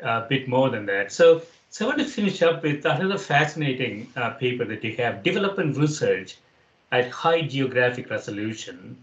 a 0.00 0.22
bit 0.28 0.48
more 0.48 0.70
than 0.70 0.86
that. 0.86 1.12
So 1.12 1.42
so 1.70 1.84
I 1.84 1.88
want 1.88 2.00
to 2.00 2.06
finish 2.06 2.40
up 2.42 2.62
with 2.62 2.84
another 2.84 3.18
fascinating 3.18 4.08
uh, 4.16 4.30
paper 4.30 4.64
that 4.64 4.84
you 4.84 4.96
have: 4.96 5.22
development 5.24 5.76
research 5.76 6.36
at 6.92 7.10
high 7.10 7.42
geographic 7.42 8.10
resolution, 8.10 8.96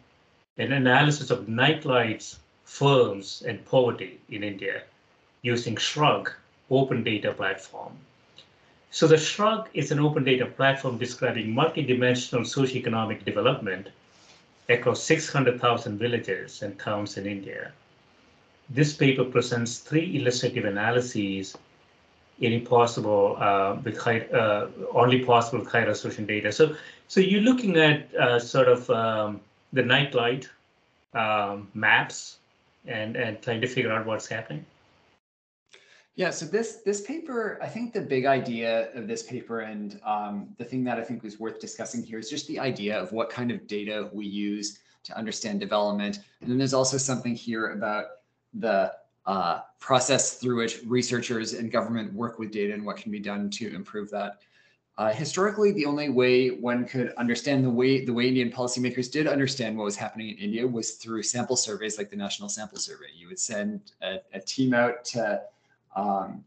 an 0.61 0.73
analysis 0.73 1.31
of 1.31 1.47
nightlights, 1.47 2.37
firms, 2.65 3.43
and 3.47 3.65
poverty 3.65 4.19
in 4.29 4.43
India 4.43 4.83
using 5.41 5.75
Shrug 5.75 6.31
open 6.69 7.03
data 7.03 7.33
platform. 7.33 7.93
So 8.91 9.07
the 9.07 9.17
Shrug 9.17 9.69
is 9.73 9.91
an 9.91 9.99
open 9.99 10.23
data 10.23 10.45
platform 10.45 10.97
describing 10.97 11.53
multidimensional 11.53 12.45
socioeconomic 12.45 13.25
development 13.25 13.89
across 14.69 15.03
600,000 15.03 15.97
villages 15.97 16.61
and 16.61 16.77
towns 16.77 17.17
in 17.17 17.25
India. 17.25 17.71
This 18.69 18.93
paper 18.93 19.25
presents 19.25 19.79
three 19.79 20.17
illustrative 20.17 20.65
analyses 20.65 21.57
any 22.41 22.59
possible 22.59 23.37
uh, 23.39 23.77
with 23.83 23.97
high, 23.97 24.21
uh, 24.21 24.67
only 24.93 25.23
possible 25.23 25.59
with 25.59 25.71
high 25.71 25.85
resolution 25.85 26.25
data. 26.25 26.51
So, 26.51 26.75
so 27.07 27.19
you're 27.19 27.41
looking 27.41 27.77
at 27.77 28.13
uh, 28.15 28.39
sort 28.39 28.67
of 28.67 28.89
um, 28.89 29.41
the 29.73 29.83
nightlight 29.83 30.49
um, 31.13 31.69
maps 31.73 32.37
and 32.85 33.15
and 33.15 33.41
trying 33.41 33.61
to 33.61 33.67
figure 33.67 33.91
out 33.91 34.05
what's 34.05 34.27
happening. 34.27 34.65
Yeah, 36.15 36.29
so 36.29 36.45
this 36.45 36.77
this 36.85 37.01
paper, 37.01 37.57
I 37.61 37.67
think 37.67 37.93
the 37.93 38.01
big 38.01 38.25
idea 38.25 38.91
of 38.93 39.07
this 39.07 39.23
paper 39.23 39.61
and 39.61 39.99
um, 40.05 40.49
the 40.57 40.65
thing 40.65 40.83
that 40.83 40.99
I 40.99 41.03
think 41.03 41.23
was 41.23 41.39
worth 41.39 41.59
discussing 41.59 42.03
here 42.03 42.19
is 42.19 42.29
just 42.29 42.47
the 42.47 42.59
idea 42.59 42.99
of 42.99 43.11
what 43.11 43.29
kind 43.29 43.49
of 43.49 43.65
data 43.65 44.09
we 44.11 44.25
use 44.25 44.79
to 45.03 45.17
understand 45.17 45.59
development. 45.59 46.19
And 46.41 46.49
then 46.49 46.57
there's 46.57 46.73
also 46.73 46.97
something 46.97 47.33
here 47.33 47.71
about 47.71 48.05
the 48.53 48.93
uh, 49.25 49.61
process 49.79 50.35
through 50.35 50.57
which 50.57 50.79
researchers 50.85 51.53
and 51.53 51.71
government 51.71 52.13
work 52.13 52.39
with 52.39 52.51
data 52.51 52.73
and 52.73 52.85
what 52.85 52.97
can 52.97 53.11
be 53.11 53.19
done 53.19 53.49
to 53.51 53.73
improve 53.73 54.09
that. 54.11 54.41
Uh, 55.01 55.11
historically, 55.11 55.71
the 55.71 55.83
only 55.83 56.09
way 56.09 56.49
one 56.49 56.85
could 56.85 57.11
understand 57.17 57.65
the 57.65 57.69
way 57.69 58.05
the 58.05 58.13
way 58.13 58.27
Indian 58.27 58.51
policymakers 58.51 59.11
did 59.11 59.25
understand 59.25 59.75
what 59.75 59.83
was 59.83 59.95
happening 59.95 60.29
in 60.29 60.37
India 60.37 60.67
was 60.67 60.91
through 60.91 61.23
sample 61.23 61.55
surveys 61.55 61.97
like 61.97 62.11
the 62.11 62.15
National 62.15 62.47
Sample 62.47 62.77
Survey. 62.77 63.07
You 63.17 63.27
would 63.27 63.39
send 63.39 63.93
a, 64.03 64.19
a 64.31 64.39
team 64.39 64.75
out 64.75 65.03
to 65.05 65.41
um, 65.95 66.43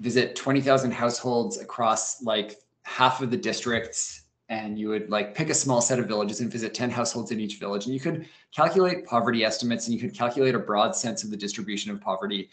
visit 0.00 0.36
20,000 0.36 0.90
households 0.90 1.56
across 1.60 2.22
like 2.22 2.58
half 2.82 3.22
of 3.22 3.30
the 3.30 3.38
districts 3.38 4.24
and 4.50 4.78
you 4.78 4.90
would 4.90 5.08
like 5.08 5.34
pick 5.34 5.48
a 5.48 5.54
small 5.54 5.80
set 5.80 5.98
of 5.98 6.06
villages 6.06 6.40
and 6.40 6.52
visit 6.52 6.74
10 6.74 6.90
households 6.90 7.30
in 7.30 7.40
each 7.40 7.58
village 7.58 7.86
and 7.86 7.94
you 7.94 8.00
could 8.00 8.28
calculate 8.54 9.06
poverty 9.06 9.46
estimates 9.46 9.86
and 9.86 9.94
you 9.94 10.00
could 10.00 10.14
calculate 10.14 10.54
a 10.54 10.58
broad 10.58 10.94
sense 10.94 11.24
of 11.24 11.30
the 11.30 11.36
distribution 11.38 11.90
of 11.90 12.02
poverty 12.02 12.50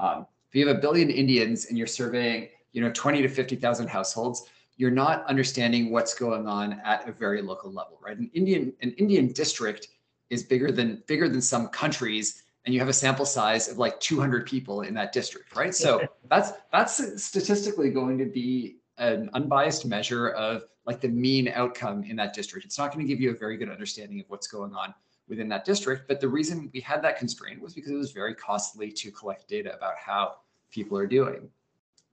um, 0.00 0.26
if 0.48 0.56
you 0.56 0.66
have 0.66 0.76
a 0.76 0.80
billion 0.80 1.08
indians 1.08 1.66
and 1.66 1.78
you're 1.78 1.86
surveying 1.86 2.48
you 2.72 2.80
know 2.80 2.90
20 2.92 3.22
to 3.22 3.28
50000 3.28 3.86
households 3.86 4.48
you're 4.76 4.90
not 4.90 5.24
understanding 5.26 5.90
what's 5.90 6.14
going 6.14 6.46
on 6.46 6.80
at 6.84 7.08
a 7.08 7.12
very 7.12 7.42
local 7.42 7.72
level, 7.72 7.98
right? 8.02 8.16
An 8.16 8.30
Indian 8.34 8.72
an 8.82 8.92
Indian 8.92 9.32
district 9.32 9.88
is 10.30 10.42
bigger 10.42 10.72
than 10.72 11.02
bigger 11.06 11.28
than 11.28 11.40
some 11.40 11.68
countries, 11.68 12.42
and 12.64 12.72
you 12.74 12.80
have 12.80 12.88
a 12.88 12.92
sample 12.92 13.26
size 13.26 13.68
of 13.68 13.78
like 13.78 13.98
200 14.00 14.46
people 14.46 14.82
in 14.82 14.94
that 14.94 15.12
district, 15.12 15.54
right? 15.54 15.74
So 15.74 16.06
that's 16.30 16.52
that's 16.72 17.22
statistically 17.22 17.90
going 17.90 18.18
to 18.18 18.26
be 18.26 18.78
an 18.98 19.30
unbiased 19.34 19.84
measure 19.84 20.30
of 20.30 20.64
like 20.86 21.00
the 21.00 21.08
mean 21.08 21.48
outcome 21.48 22.04
in 22.04 22.16
that 22.16 22.32
district. 22.32 22.64
It's 22.64 22.78
not 22.78 22.92
going 22.92 23.06
to 23.06 23.08
give 23.08 23.20
you 23.20 23.30
a 23.30 23.36
very 23.36 23.56
good 23.56 23.70
understanding 23.70 24.20
of 24.20 24.26
what's 24.28 24.46
going 24.46 24.74
on 24.74 24.94
within 25.28 25.48
that 25.48 25.64
district. 25.64 26.08
But 26.08 26.20
the 26.20 26.28
reason 26.28 26.70
we 26.72 26.80
had 26.80 27.02
that 27.02 27.18
constraint 27.18 27.60
was 27.60 27.72
because 27.74 27.92
it 27.92 27.96
was 27.96 28.12
very 28.12 28.34
costly 28.34 28.90
to 28.92 29.10
collect 29.10 29.48
data 29.48 29.74
about 29.74 29.94
how 29.96 30.36
people 30.70 30.98
are 30.98 31.06
doing. 31.06 31.48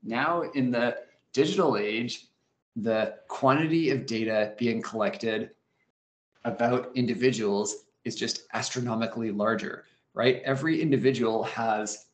Now, 0.04 0.44
in 0.54 0.72
the 0.72 0.98
digital 1.34 1.78
age, 1.78 2.28
the 2.76 3.16
quantity 3.28 3.90
of 3.90 4.06
data 4.06 4.54
being 4.58 4.82
collected 4.82 5.52
about 6.46 6.92
individuals 6.96 7.86
is 8.06 8.16
just 8.16 8.44
astronomically 8.54 9.32
larger, 9.32 9.86
right? 10.14 10.42
Every 10.46 10.82
individual 10.82 11.44
has 11.44 12.06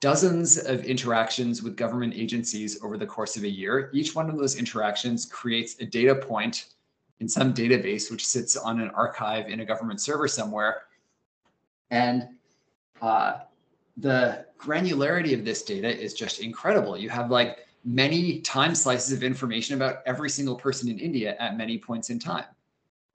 dozens 0.00 0.58
of 0.58 0.84
interactions 0.84 1.62
with 1.62 1.76
government 1.76 2.14
agencies 2.14 2.82
over 2.82 2.96
the 2.96 3.06
course 3.06 3.36
of 3.36 3.44
a 3.44 3.48
year. 3.48 3.90
Each 3.92 4.14
one 4.14 4.30
of 4.30 4.38
those 4.38 4.56
interactions 4.56 5.26
creates 5.26 5.78
a 5.80 5.86
data 5.86 6.14
point 6.14 6.66
in 7.20 7.28
some 7.28 7.52
database, 7.52 8.10
which 8.10 8.26
sits 8.26 8.56
on 8.56 8.80
an 8.80 8.90
archive 8.90 9.48
in 9.48 9.60
a 9.60 9.64
government 9.64 10.00
server 10.00 10.26
somewhere. 10.26 10.82
And 11.90 12.28
uh, 13.02 13.40
the 13.98 14.46
granularity 14.58 15.34
of 15.34 15.44
this 15.44 15.62
data 15.62 15.88
is 15.88 16.14
just 16.14 16.40
incredible. 16.40 16.96
You 16.96 17.10
have 17.10 17.30
like 17.30 17.66
many 17.84 18.40
time 18.40 18.74
slices 18.74 19.12
of 19.12 19.22
information 19.22 19.74
about 19.74 19.98
every 20.06 20.30
single 20.30 20.54
person 20.54 20.88
in 20.88 20.98
India 20.98 21.36
at 21.38 21.56
many 21.56 21.78
points 21.78 22.10
in 22.10 22.18
time. 22.18 22.44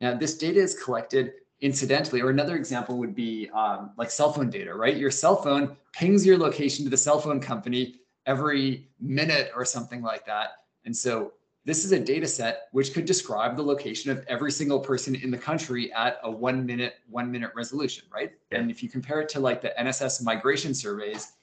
Now, 0.01 0.15
this 0.15 0.37
data 0.37 0.59
is 0.59 0.81
collected 0.81 1.33
incidentally, 1.61 2.21
or 2.21 2.29
another 2.29 2.55
example 2.55 2.97
would 2.97 3.15
be 3.15 3.49
um, 3.51 3.91
like 3.97 4.11
cell 4.11 4.31
phone 4.31 4.49
data, 4.49 4.73
right? 4.73 4.97
Your 4.97 5.11
cell 5.11 5.35
phone 5.35 5.75
pings 5.93 6.25
your 6.25 6.37
location 6.37 6.83
to 6.83 6.89
the 6.89 6.97
cell 6.97 7.19
phone 7.19 7.39
company 7.39 7.95
every 8.25 8.89
minute 8.99 9.51
or 9.55 9.63
something 9.65 10.01
like 10.01 10.25
that. 10.25 10.49
And 10.85 10.95
so 10.95 11.33
this 11.63 11.83
is 11.83 11.91
a 11.91 11.99
data 11.99 12.27
set 12.27 12.67
which 12.71 12.93
could 12.93 13.05
describe 13.05 13.55
the 13.55 13.63
location 13.63 14.11
of 14.11 14.23
every 14.27 14.51
single 14.51 14.79
person 14.79 15.15
in 15.15 15.31
the 15.31 15.37
country 15.37 15.91
at 15.93 16.19
a 16.23 16.29
one 16.29 16.65
minute, 16.65 16.95
one 17.09 17.31
minute 17.31 17.51
resolution, 17.55 18.05
right? 18.13 18.31
Yeah. 18.51 18.59
And 18.59 18.69
if 18.69 18.83
you 18.83 18.89
compare 18.89 19.21
it 19.21 19.29
to 19.29 19.39
like 19.39 19.61
the 19.61 19.73
NSS 19.79 20.23
migration 20.23 20.75
surveys, 20.75 21.33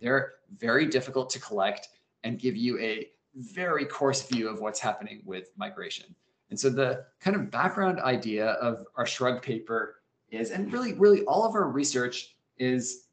they're 0.00 0.34
very 0.56 0.86
difficult 0.86 1.30
to 1.30 1.38
collect 1.38 1.88
and 2.24 2.38
give 2.38 2.56
you 2.56 2.78
a 2.78 3.08
very 3.34 3.84
coarse 3.84 4.22
view 4.22 4.48
of 4.48 4.60
what's 4.60 4.80
happening 4.80 5.22
with 5.24 5.50
migration. 5.56 6.14
And 6.50 6.58
so 6.58 6.70
the 6.70 7.04
kind 7.20 7.36
of 7.36 7.50
background 7.50 8.00
idea 8.00 8.52
of 8.52 8.86
our 8.96 9.06
shrug 9.06 9.42
paper 9.42 9.96
is, 10.30 10.50
and 10.50 10.72
really, 10.72 10.94
really 10.94 11.22
all 11.24 11.44
of 11.44 11.54
our 11.54 11.68
research 11.68 12.36
is 12.58 13.04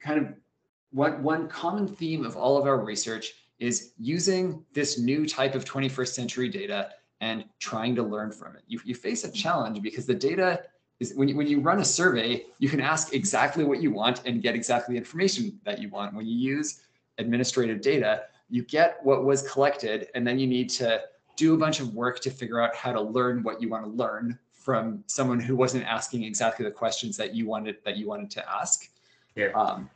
kind 0.00 0.20
of 0.20 0.34
what 0.90 1.20
one 1.20 1.48
common 1.48 1.88
theme 1.88 2.24
of 2.24 2.36
all 2.36 2.56
of 2.56 2.66
our 2.66 2.78
research 2.78 3.34
is 3.58 3.92
using 3.98 4.64
this 4.72 4.98
new 4.98 5.26
type 5.26 5.54
of 5.54 5.64
21st 5.64 6.08
century 6.08 6.48
data 6.48 6.90
and 7.20 7.44
trying 7.58 7.94
to 7.96 8.02
learn 8.02 8.30
from 8.30 8.56
it. 8.56 8.62
You, 8.66 8.80
you 8.84 8.94
face 8.94 9.24
a 9.24 9.30
challenge 9.30 9.82
because 9.82 10.06
the 10.06 10.14
data 10.14 10.62
is 11.00 11.14
when 11.14 11.28
you, 11.28 11.36
when 11.36 11.46
you 11.46 11.60
run 11.60 11.80
a 11.80 11.84
survey, 11.84 12.44
you 12.58 12.68
can 12.68 12.80
ask 12.80 13.14
exactly 13.14 13.64
what 13.64 13.82
you 13.82 13.90
want 13.90 14.22
and 14.26 14.42
get 14.42 14.54
exactly 14.54 14.94
the 14.94 14.98
information 14.98 15.58
that 15.64 15.80
you 15.80 15.88
want. 15.88 16.14
When 16.14 16.26
you 16.26 16.36
use 16.36 16.82
administrative 17.18 17.80
data, 17.80 18.24
you 18.48 18.62
get 18.62 18.98
what 19.02 19.24
was 19.24 19.48
collected 19.50 20.08
and 20.14 20.26
then 20.26 20.38
you 20.38 20.46
need 20.46 20.68
to 20.70 21.00
do 21.36 21.54
a 21.54 21.58
bunch 21.58 21.80
of 21.80 21.94
work 21.94 22.20
to 22.20 22.30
figure 22.30 22.60
out 22.60 22.74
how 22.74 22.92
to 22.92 23.00
learn 23.00 23.42
what 23.42 23.60
you 23.60 23.68
want 23.68 23.84
to 23.84 23.90
learn 23.90 24.38
from 24.52 25.02
someone 25.06 25.40
who 25.40 25.56
wasn't 25.56 25.84
asking 25.84 26.24
exactly 26.24 26.64
the 26.64 26.70
questions 26.70 27.16
that 27.16 27.34
you 27.34 27.46
wanted 27.46 27.76
that 27.84 27.96
you 27.96 28.08
wanted 28.08 28.30
to 28.30 28.50
ask. 28.50 28.88
Yeah. 29.34 29.48
Um, 29.48 29.90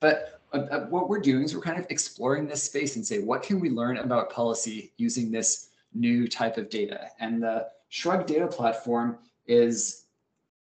but 0.00 0.40
uh, 0.52 0.58
uh, 0.70 0.86
what 0.86 1.08
we're 1.08 1.20
doing 1.20 1.44
is 1.44 1.54
we're 1.54 1.62
kind 1.62 1.78
of 1.78 1.86
exploring 1.90 2.46
this 2.46 2.62
space 2.62 2.96
and 2.96 3.06
say, 3.06 3.20
what 3.20 3.42
can 3.42 3.60
we 3.60 3.70
learn 3.70 3.98
about 3.98 4.30
policy 4.30 4.92
using 4.96 5.30
this 5.30 5.68
new 5.92 6.26
type 6.26 6.56
of 6.56 6.68
data? 6.70 7.08
And 7.20 7.42
the 7.42 7.68
Shrug 7.88 8.26
data 8.26 8.46
platform 8.46 9.18
is 9.46 10.03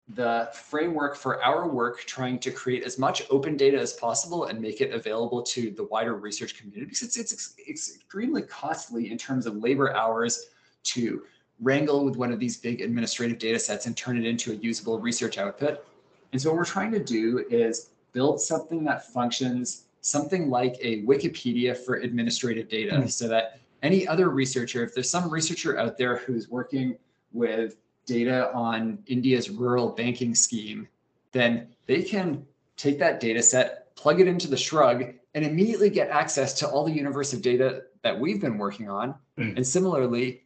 the 0.09 0.49
framework 0.53 1.15
for 1.15 1.41
our 1.43 1.67
work 1.67 1.99
trying 2.05 2.37
to 2.37 2.51
create 2.51 2.83
as 2.83 2.99
much 2.99 3.23
open 3.29 3.55
data 3.55 3.79
as 3.79 3.93
possible 3.93 4.45
and 4.45 4.59
make 4.59 4.81
it 4.81 4.93
available 4.93 5.41
to 5.41 5.71
the 5.71 5.85
wider 5.85 6.15
research 6.15 6.57
community 6.57 6.85
because 6.85 7.01
it's, 7.01 7.17
it's, 7.17 7.55
it's 7.57 7.95
extremely 7.95 8.41
costly 8.41 9.11
in 9.11 9.17
terms 9.17 9.45
of 9.45 9.55
labor 9.57 9.95
hours 9.95 10.47
to 10.83 11.23
wrangle 11.61 12.03
with 12.03 12.17
one 12.17 12.33
of 12.33 12.39
these 12.39 12.57
big 12.57 12.81
administrative 12.81 13.39
data 13.39 13.57
sets 13.57 13.85
and 13.85 13.95
turn 13.95 14.17
it 14.17 14.25
into 14.25 14.51
a 14.51 14.55
usable 14.55 14.99
research 14.99 15.37
output. 15.37 15.85
And 16.33 16.41
so 16.41 16.49
what 16.49 16.57
we're 16.57 16.65
trying 16.65 16.91
to 16.91 17.03
do 17.03 17.45
is 17.49 17.91
build 18.11 18.41
something 18.41 18.83
that 18.83 19.07
functions 19.13 19.85
something 20.01 20.49
like 20.49 20.75
a 20.81 21.01
Wikipedia 21.03 21.77
for 21.77 21.95
administrative 21.95 22.67
data 22.67 22.95
mm. 22.97 23.09
so 23.09 23.29
that 23.29 23.59
any 23.83 24.05
other 24.05 24.29
researcher, 24.29 24.83
if 24.83 24.93
there's 24.93 25.09
some 25.09 25.29
researcher 25.29 25.79
out 25.79 25.97
there 25.97 26.17
who's 26.17 26.49
working 26.49 26.97
with 27.31 27.77
data 28.05 28.51
on 28.53 28.99
India's 29.07 29.49
rural 29.49 29.89
banking 29.89 30.35
scheme, 30.35 30.87
then 31.31 31.67
they 31.87 32.01
can 32.01 32.45
take 32.77 32.99
that 32.99 33.19
data 33.19 33.41
set, 33.41 33.95
plug 33.95 34.19
it 34.19 34.27
into 34.27 34.47
the 34.47 34.57
Shrug, 34.57 35.13
and 35.35 35.45
immediately 35.45 35.89
get 35.89 36.09
access 36.09 36.53
to 36.59 36.67
all 36.67 36.85
the 36.85 36.91
universe 36.91 37.33
of 37.33 37.41
data 37.41 37.83
that 38.03 38.19
we've 38.19 38.41
been 38.41 38.57
working 38.57 38.89
on. 38.89 39.15
Mm. 39.37 39.57
And 39.57 39.65
similarly, 39.65 40.43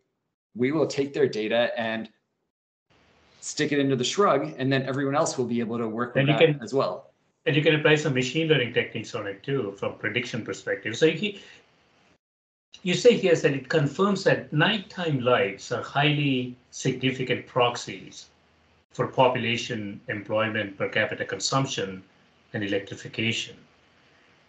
we 0.55 0.72
will 0.72 0.88
take 0.88 1.14
their 1.14 1.28
data 1.28 1.72
and 1.78 2.10
stick 3.41 3.72
it 3.72 3.80
into 3.80 3.95
the 3.95 4.03
Shrug, 4.03 4.53
and 4.58 4.72
then 4.72 4.84
everyone 4.84 5.16
else 5.16 5.38
will 5.38 5.45
be 5.45 5.60
able 5.60 5.78
to 5.78 5.88
work 5.88 6.16
with 6.16 6.28
that 6.28 6.39
can, 6.39 6.60
as 6.62 6.74
well. 6.74 7.12
And 7.45 7.55
you 7.55 7.62
can 7.62 7.76
apply 7.76 7.95
some 7.95 8.14
machine 8.14 8.47
learning 8.47 8.74
techniques 8.74 9.16
on 9.16 9.28
it 9.28 9.43
too, 9.43 9.74
from 9.78 9.95
prediction 9.95 10.43
perspective. 10.43 10.97
So 10.97 11.10
he, 11.10 11.41
you 12.84 12.93
say 12.93 13.16
here 13.18 13.36
that 13.36 13.53
it 13.53 13.70
confirms 13.70 14.24
that 14.26 14.51
nighttime 14.51 15.20
lights 15.20 15.72
are 15.72 15.84
highly 15.84 16.55
significant 16.78 17.47
proxies 17.47 18.28
for 18.91 19.07
population, 19.07 19.99
employment, 20.09 20.78
per 20.78 20.88
capita 20.88 21.25
consumption, 21.25 22.03
and 22.53 22.63
electrification. 22.63 23.55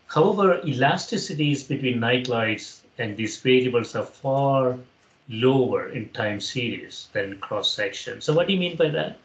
However, 0.08 0.60
elasticities 0.62 1.66
between 1.66 2.00
night 2.00 2.28
lights 2.28 2.82
and 2.98 3.16
these 3.16 3.38
variables 3.38 3.94
are 3.96 4.04
far 4.04 4.78
lower 5.30 5.88
in 5.88 6.10
time 6.10 6.38
series 6.40 7.08
than 7.14 7.38
cross 7.38 7.72
section. 7.72 8.20
So 8.20 8.34
what 8.34 8.46
do 8.46 8.52
you 8.52 8.60
mean 8.60 8.76
by 8.76 8.90
that? 8.90 9.18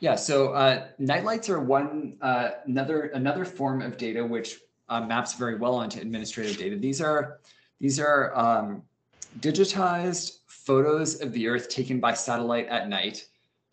Yeah, 0.00 0.16
so 0.16 0.52
uh, 0.52 0.88
night 0.98 1.24
lights 1.24 1.48
are 1.48 1.60
one 1.60 2.16
uh, 2.22 2.50
another 2.66 3.02
another 3.20 3.44
form 3.44 3.82
of 3.82 3.96
data 3.96 4.24
which 4.24 4.58
uh, 4.88 5.00
maps 5.00 5.34
very 5.34 5.56
well 5.56 5.74
onto 5.76 6.00
administrative 6.00 6.56
data. 6.58 6.74
These 6.74 7.00
are 7.00 7.38
these 7.80 8.00
are 8.00 8.36
um, 8.36 8.82
digitized 9.38 10.41
photos 10.64 11.20
of 11.20 11.32
the 11.32 11.48
Earth 11.48 11.68
taken 11.68 12.00
by 12.00 12.14
satellite 12.14 12.68
at 12.68 12.88
night, 12.88 13.26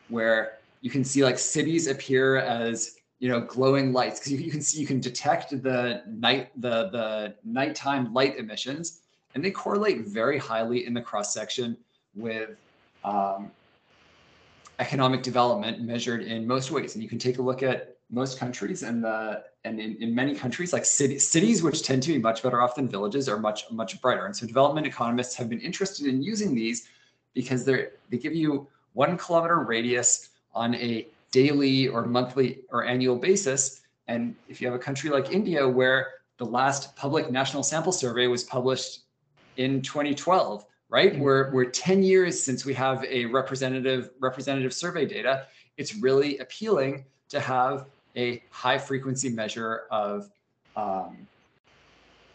where 0.09 0.57
you 0.81 0.89
can 0.89 1.03
see 1.03 1.23
like 1.23 1.37
cities 1.37 1.87
appear 1.87 2.37
as 2.37 2.95
you 3.19 3.29
know 3.29 3.41
glowing 3.41 3.91
lights 3.93 4.19
because 4.19 4.31
you, 4.31 4.39
you, 4.39 4.51
can 4.51 4.61
see 4.61 4.79
you 4.79 4.87
can 4.87 4.99
detect 4.99 5.51
the 5.61 6.01
night 6.07 6.49
the 6.61 6.89
the 6.89 7.35
nighttime 7.43 8.13
light 8.13 8.37
emissions, 8.37 9.01
and 9.35 9.43
they 9.43 9.51
correlate 9.51 10.07
very 10.07 10.37
highly 10.37 10.85
in 10.85 10.93
the 10.93 11.01
cross 11.01 11.33
section 11.33 11.77
with 12.15 12.51
um, 13.03 13.51
economic 14.79 15.21
development 15.21 15.81
measured 15.81 16.23
in 16.23 16.47
most 16.47 16.71
ways. 16.71 16.95
And 16.95 17.03
you 17.03 17.09
can 17.09 17.19
take 17.19 17.37
a 17.37 17.41
look 17.41 17.61
at 17.61 17.97
most 18.09 18.39
countries 18.39 18.83
and 18.83 19.03
the 19.03 19.43
and 19.65 19.79
in, 19.79 19.95
in 20.01 20.15
many 20.15 20.33
countries 20.33 20.73
like 20.73 20.85
city, 20.85 21.19
cities 21.19 21.61
which 21.61 21.83
tend 21.83 22.01
to 22.03 22.13
be 22.13 22.17
much 22.17 22.41
better 22.41 22.61
off 22.61 22.75
than 22.75 22.87
villages 22.87 23.29
are 23.29 23.37
much 23.37 23.69
much 23.71 24.01
brighter. 24.01 24.25
And 24.25 24.35
so 24.35 24.47
development 24.47 24.87
economists 24.87 25.35
have 25.35 25.49
been 25.49 25.59
interested 25.59 26.07
in 26.07 26.21
using 26.21 26.55
these 26.55 26.87
because 27.33 27.65
they're 27.65 27.91
they 28.09 28.17
give 28.17 28.33
you 28.33 28.67
one 28.93 29.17
kilometer 29.17 29.59
radius 29.59 30.29
on 30.53 30.75
a 30.75 31.07
daily 31.31 31.87
or 31.87 32.05
monthly 32.05 32.61
or 32.71 32.85
annual 32.85 33.15
basis. 33.15 33.81
And 34.07 34.35
if 34.47 34.59
you 34.59 34.67
have 34.67 34.75
a 34.75 34.83
country 34.83 35.09
like 35.09 35.31
india 35.31 35.67
where 35.67 36.07
the 36.37 36.45
last 36.45 36.95
public 36.95 37.29
national 37.29 37.63
sample 37.63 37.91
survey 37.91 38.27
was 38.27 38.43
published 38.43 39.01
in 39.57 39.81
2012 39.81 40.65
right? 40.89 41.13
Mm-hmm. 41.13 41.21
we're, 41.21 41.51
we're 41.51 41.65
10 41.65 42.03
years 42.03 42.41
since 42.41 42.65
we 42.65 42.73
have 42.73 43.05
a 43.05 43.25
representative 43.25 44.09
representative 44.19 44.73
survey 44.73 45.05
data. 45.05 45.45
It's 45.77 45.95
really 45.95 46.39
appealing 46.39 47.05
to 47.29 47.39
have 47.39 47.85
a 48.19 48.43
high 48.51 48.77
frequency 48.77 49.29
measure 49.29 49.83
of 49.91 50.29
um, 50.75 51.27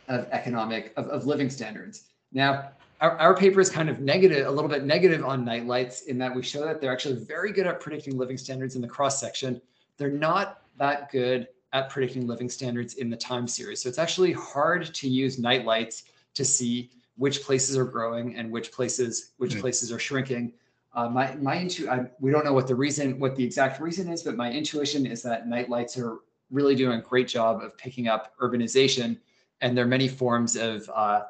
of 0.09 0.27
economic 0.31 0.93
of, 0.97 1.07
of 1.09 1.27
living 1.27 1.51
standards. 1.51 2.05
Now, 2.33 2.71
our, 3.01 3.17
our 3.19 3.37
paper 3.37 3.61
is 3.61 3.71
kind 3.71 3.89
of 3.89 4.01
negative, 4.01 4.47
a 4.47 4.51
little 4.51 4.69
bit 4.69 4.85
negative 4.85 5.25
on 5.25 5.45
night 5.45 5.67
lights 5.67 6.03
in 6.03 6.19
that 6.19 6.35
we 6.35 6.43
show 6.43 6.65
that 6.65 6.81
they're 6.81 6.93
actually 6.93 7.17
very 7.25 7.53
good 7.53 7.67
at 7.67 7.81
predicting 7.81 8.17
living 8.17 8.39
standards 8.39 8.77
in 8.77 8.83
the 8.83 8.89
cross 8.89 9.21
section. 9.21 9.61
They're 9.99 10.11
not 10.11 10.63
that 10.79 11.11
good 11.11 11.49
at 11.73 11.91
predicting 11.91 12.27
living 12.27 12.49
standards 12.49 12.95
in 12.95 13.11
the 13.11 13.17
time 13.17 13.47
series. 13.47 13.83
So 13.83 13.89
it's 13.89 13.99
actually 13.99 14.33
hard 14.33 14.95
to 14.95 15.09
use 15.09 15.39
night 15.39 15.65
lights 15.65 16.05
to 16.35 16.45
see 16.45 16.91
which 17.17 17.43
places 17.43 17.77
are 17.77 17.85
growing 17.85 18.37
and 18.37 18.51
which 18.51 18.73
places 18.73 19.33
which 19.39 19.53
mm-hmm. 19.53 19.61
places 19.61 19.93
are 19.93 19.99
shrinking. 19.99 20.53
Uh, 20.95 21.09
my 21.09 21.35
my 21.37 21.57
intu- 21.57 21.89
I, 21.89 22.07
we 22.21 22.31
don't 22.31 22.45
know 22.45 22.53
what 22.53 22.69
the 22.69 22.75
reason 22.75 23.19
what 23.19 23.35
the 23.35 23.45
exact 23.45 23.81
reason 23.81 24.09
is, 24.09 24.23
but 24.23 24.37
my 24.37 24.51
intuition 24.51 25.07
is 25.07 25.23
that 25.23 25.49
night 25.49 25.69
lights 25.69 25.99
are 25.99 26.19
really 26.51 26.77
doing 26.77 26.99
a 26.99 27.03
great 27.03 27.27
job 27.27 27.63
of 27.63 27.77
picking 27.77 28.07
up 28.07 28.35
urbanization, 28.41 29.19
and 29.61 29.77
there 29.77 29.85
are 29.85 29.89
many 29.89 30.07
forms 30.07 30.55
of 30.57 30.89
uh, 30.95 31.23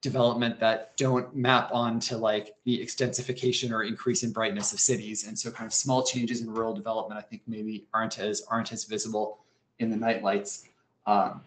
development 0.00 0.60
that 0.60 0.96
don't 0.96 1.34
map 1.34 1.70
onto 1.72 2.16
like 2.16 2.54
the 2.64 2.78
extensification 2.78 3.72
or 3.72 3.82
increase 3.82 4.22
in 4.22 4.30
brightness 4.30 4.72
of 4.72 4.78
cities. 4.78 5.26
And 5.26 5.36
so 5.36 5.50
kind 5.50 5.66
of 5.66 5.74
small 5.74 6.04
changes 6.04 6.40
in 6.40 6.50
rural 6.50 6.72
development 6.72 7.18
i 7.18 7.22
think 7.22 7.42
maybe 7.46 7.86
aren't 7.92 8.18
as 8.20 8.42
aren't 8.48 8.72
as 8.72 8.84
visible 8.84 9.40
in 9.80 9.90
the 9.90 9.96
night 9.96 10.22
lights. 10.22 10.68
Um, 11.06 11.40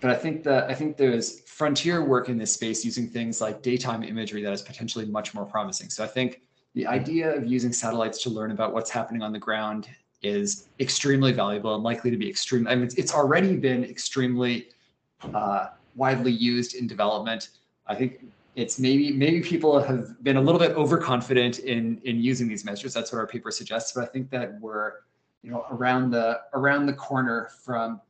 but 0.00 0.10
i 0.10 0.14
think 0.16 0.42
that 0.42 0.68
i 0.68 0.74
think 0.74 0.96
there's 0.96 1.40
frontier 1.42 2.04
work 2.04 2.28
in 2.28 2.38
this 2.38 2.52
space 2.52 2.84
using 2.84 3.08
things 3.08 3.40
like 3.40 3.62
daytime 3.62 4.02
imagery 4.02 4.42
that 4.42 4.52
is 4.52 4.62
potentially 4.62 5.06
much 5.06 5.32
more 5.34 5.44
promising. 5.44 5.90
So 5.90 6.02
i 6.02 6.08
think 6.08 6.40
the 6.78 6.86
idea 6.86 7.26
of 7.36 7.46
using 7.46 7.72
satellites 7.72 8.22
to 8.24 8.30
learn 8.30 8.50
about 8.50 8.72
what's 8.72 8.90
happening 8.90 9.22
on 9.22 9.32
the 9.32 9.38
ground 9.48 9.88
is 10.22 10.68
extremely 10.80 11.32
valuable 11.32 11.74
and 11.74 11.84
likely 11.84 12.10
to 12.10 12.16
be 12.16 12.28
extreme 12.28 12.66
i 12.66 12.74
mean 12.74 12.84
it's, 12.84 12.96
it's 13.02 13.14
already 13.20 13.56
been 13.56 13.84
extremely 13.84 14.68
uh, 15.34 15.68
widely 15.94 16.32
used 16.32 16.74
in 16.74 16.86
development 16.86 17.50
I 17.88 17.94
think 17.94 18.24
it's 18.54 18.78
maybe 18.78 19.12
maybe 19.12 19.40
people 19.40 19.80
have 19.80 20.22
been 20.22 20.36
a 20.36 20.40
little 20.40 20.60
bit 20.60 20.72
overconfident 20.72 21.60
in 21.60 22.00
in 22.04 22.20
using 22.20 22.48
these 22.48 22.64
measures. 22.64 22.92
That's 22.94 23.12
what 23.12 23.18
our 23.18 23.26
paper 23.26 23.50
suggests. 23.50 23.92
But 23.92 24.04
I 24.04 24.06
think 24.06 24.30
that 24.30 24.60
we're 24.60 24.92
you 25.42 25.50
know 25.50 25.64
around 25.70 26.10
the 26.10 26.40
around 26.52 26.86
the 26.86 26.92
corner 26.92 27.50
from 27.64 28.00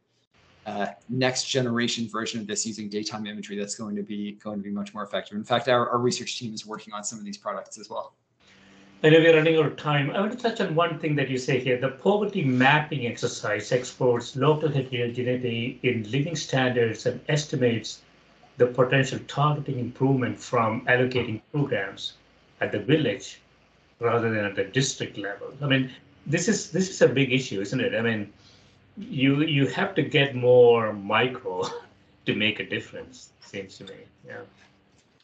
uh, 0.67 0.89
next 1.09 1.45
generation 1.45 2.09
version 2.09 2.41
of 2.41 2.47
this 2.47 2.67
using 2.67 2.89
daytime 2.89 3.27
imagery 3.27 3.57
that's 3.57 3.77
going 3.77 3.97
to 3.97 4.03
be 4.03 4.33
going 4.33 4.59
to 4.59 4.63
be 4.63 4.71
much 4.71 4.93
more 4.93 5.05
effective. 5.05 5.37
In 5.37 5.45
fact, 5.45 5.69
our, 5.69 5.89
our 5.89 5.99
research 5.99 6.39
team 6.39 6.53
is 6.53 6.67
working 6.67 6.93
on 6.93 7.05
some 7.05 7.19
of 7.19 7.25
these 7.25 7.39
products 7.39 7.79
as 7.79 7.89
well. 7.89 8.15
I 9.01 9.11
know 9.11 9.21
we're 9.21 9.37
running 9.37 9.57
out 9.57 9.67
of 9.67 9.77
time. 9.77 10.11
I 10.11 10.19
want 10.19 10.33
to 10.33 10.39
touch 10.39 10.61
on 10.61 10.75
one 10.75 10.99
thing 10.99 11.15
that 11.17 11.31
you 11.31 11.39
say 11.39 11.61
here. 11.61 11.79
The 11.79 11.91
poverty 11.91 12.43
mapping 12.43 13.07
exercise 13.07 13.71
explores 13.71 14.35
local 14.35 14.69
heterogeneity 14.69 15.79
in 15.85 16.11
living 16.11 16.35
standards 16.35 17.07
and 17.07 17.21
estimates 17.29 18.03
the 18.57 18.67
potential 18.67 19.21
targeting 19.29 19.79
improvement 19.79 20.41
from 20.41 20.85
allocating 20.87 21.41
programs 21.53 22.15
at 22.61 22.73
the 22.73 22.81
village 22.81 23.41
rather 24.01 24.31
than 24.31 24.45
at 24.45 24.57
the 24.57 24.65
district 24.65 25.17
level. 25.17 25.53
I 25.63 25.67
mean, 25.67 25.93
this 26.27 26.49
is 26.49 26.73
this 26.73 26.91
is 26.91 27.01
a 27.01 27.09
big 27.09 27.33
issue, 27.33 27.61
isn't 27.61 27.81
it? 27.81 27.95
I 27.95 28.03
mean, 28.03 28.33
you 28.97 29.43
you 29.43 29.69
have 29.69 29.95
to 29.95 30.03
get 30.03 30.35
more 30.35 30.93
micro 30.93 31.69
to 32.27 32.35
make 32.35 32.59
a 32.59 32.69
difference. 32.69 33.31
Seems 33.43 33.79
to 33.79 33.85
me, 33.85 33.95
yeah. 34.27 34.41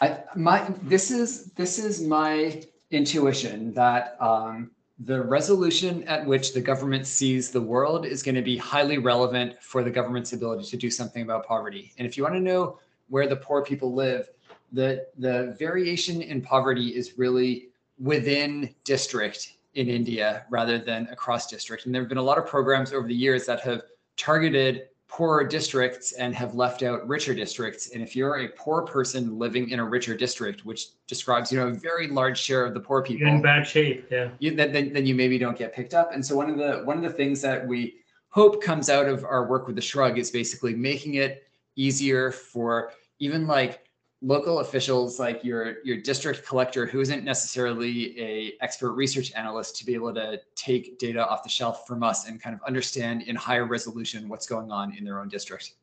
I 0.00 0.20
my 0.36 0.72
this 0.82 1.10
is 1.10 1.46
this 1.56 1.80
is 1.80 2.00
my 2.00 2.62
intuition 2.94 3.72
that 3.74 4.16
um, 4.20 4.70
the 5.00 5.20
resolution 5.22 6.04
at 6.04 6.24
which 6.24 6.54
the 6.54 6.60
government 6.60 7.06
sees 7.06 7.50
the 7.50 7.60
world 7.60 8.06
is 8.06 8.22
going 8.22 8.34
to 8.36 8.42
be 8.42 8.56
highly 8.56 8.98
relevant 8.98 9.60
for 9.60 9.82
the 9.82 9.90
government's 9.90 10.32
ability 10.32 10.64
to 10.70 10.76
do 10.76 10.90
something 10.90 11.22
about 11.22 11.46
poverty. 11.46 11.92
And 11.98 12.06
if 12.06 12.16
you 12.16 12.22
want 12.22 12.36
to 12.36 12.40
know 12.40 12.78
where 13.08 13.26
the 13.26 13.36
poor 13.36 13.62
people 13.62 13.92
live, 13.92 14.30
the 14.72 15.06
the 15.18 15.54
variation 15.58 16.22
in 16.22 16.40
poverty 16.40 16.88
is 16.88 17.18
really 17.18 17.68
within 17.98 18.74
district 18.84 19.54
in 19.74 19.88
India 19.88 20.46
rather 20.50 20.78
than 20.78 21.06
across 21.08 21.48
district. 21.48 21.86
And 21.86 21.94
there 21.94 22.02
have 22.02 22.08
been 22.08 22.18
a 22.18 22.22
lot 22.22 22.38
of 22.38 22.46
programs 22.46 22.92
over 22.92 23.06
the 23.06 23.14
years 23.14 23.46
that 23.46 23.60
have 23.60 23.82
targeted 24.16 24.88
poorer 25.14 25.46
districts 25.46 26.10
and 26.10 26.34
have 26.34 26.56
left 26.56 26.82
out 26.82 27.06
richer 27.06 27.32
districts. 27.32 27.92
And 27.92 28.02
if 28.02 28.16
you're 28.16 28.40
a 28.40 28.48
poor 28.48 28.82
person 28.82 29.38
living 29.38 29.70
in 29.70 29.78
a 29.78 29.84
richer 29.84 30.16
district, 30.16 30.66
which 30.66 30.88
describes 31.06 31.52
you 31.52 31.60
know 31.60 31.68
a 31.68 31.72
very 31.72 32.08
large 32.08 32.36
share 32.36 32.64
of 32.64 32.74
the 32.74 32.80
poor 32.80 33.00
people, 33.00 33.28
you're 33.28 33.36
in 33.36 33.40
bad 33.40 33.64
shape. 33.64 34.08
Yeah. 34.10 34.30
You, 34.40 34.56
then, 34.56 34.72
then, 34.72 34.92
then 34.92 35.06
you 35.06 35.14
maybe 35.14 35.38
don't 35.38 35.56
get 35.56 35.72
picked 35.72 35.94
up. 35.94 36.12
And 36.12 36.26
so 36.26 36.34
one 36.34 36.50
of 36.50 36.58
the 36.58 36.82
one 36.82 36.96
of 36.96 37.04
the 37.04 37.16
things 37.16 37.40
that 37.42 37.64
we 37.64 37.94
hope 38.30 38.60
comes 38.60 38.90
out 38.90 39.06
of 39.06 39.24
our 39.24 39.46
work 39.46 39.68
with 39.68 39.76
the 39.76 39.82
shrug 39.82 40.18
is 40.18 40.32
basically 40.32 40.74
making 40.74 41.14
it 41.14 41.44
easier 41.76 42.32
for 42.32 42.90
even 43.20 43.46
like 43.46 43.83
local 44.24 44.60
officials 44.60 45.20
like 45.20 45.44
your 45.44 45.82
your 45.84 45.98
district 45.98 46.46
collector 46.46 46.86
who 46.86 47.00
isn't 47.00 47.24
necessarily 47.24 48.18
a 48.18 48.54
expert 48.62 48.92
research 48.92 49.32
analyst 49.34 49.76
to 49.76 49.84
be 49.84 49.94
able 49.94 50.12
to 50.14 50.40
take 50.54 50.98
data 50.98 51.24
off 51.28 51.42
the 51.42 51.48
shelf 51.48 51.86
from 51.86 52.02
us 52.02 52.26
and 52.26 52.40
kind 52.40 52.54
of 52.54 52.62
understand 52.66 53.22
in 53.22 53.36
higher 53.36 53.66
resolution 53.66 54.28
what's 54.28 54.46
going 54.46 54.72
on 54.72 54.96
in 54.96 55.04
their 55.04 55.20
own 55.20 55.28
district. 55.28 55.74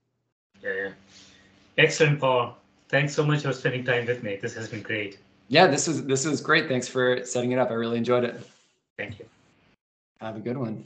Yeah, 0.63 0.73
yeah. 0.73 0.89
excellent 1.77 2.19
paul. 2.19 2.57
Thanks 2.89 3.13
so 3.13 3.23
much 3.23 3.43
for 3.43 3.53
spending 3.53 3.83
time 3.83 4.07
with 4.07 4.23
me. 4.23 4.37
This 4.41 4.55
has 4.55 4.67
been 4.67 4.81
great. 4.81 5.19
Yeah 5.47 5.67
this 5.67 5.87
was 5.87 6.03
this 6.05 6.25
was 6.25 6.41
great. 6.41 6.67
Thanks 6.67 6.87
for 6.87 7.23
setting 7.23 7.51
it 7.51 7.59
up. 7.59 7.69
I 7.69 7.75
really 7.75 7.97
enjoyed 7.97 8.23
it. 8.23 8.41
Thank 8.97 9.19
you. 9.19 9.25
Have 10.19 10.35
a 10.35 10.39
good 10.39 10.57
one 10.57 10.85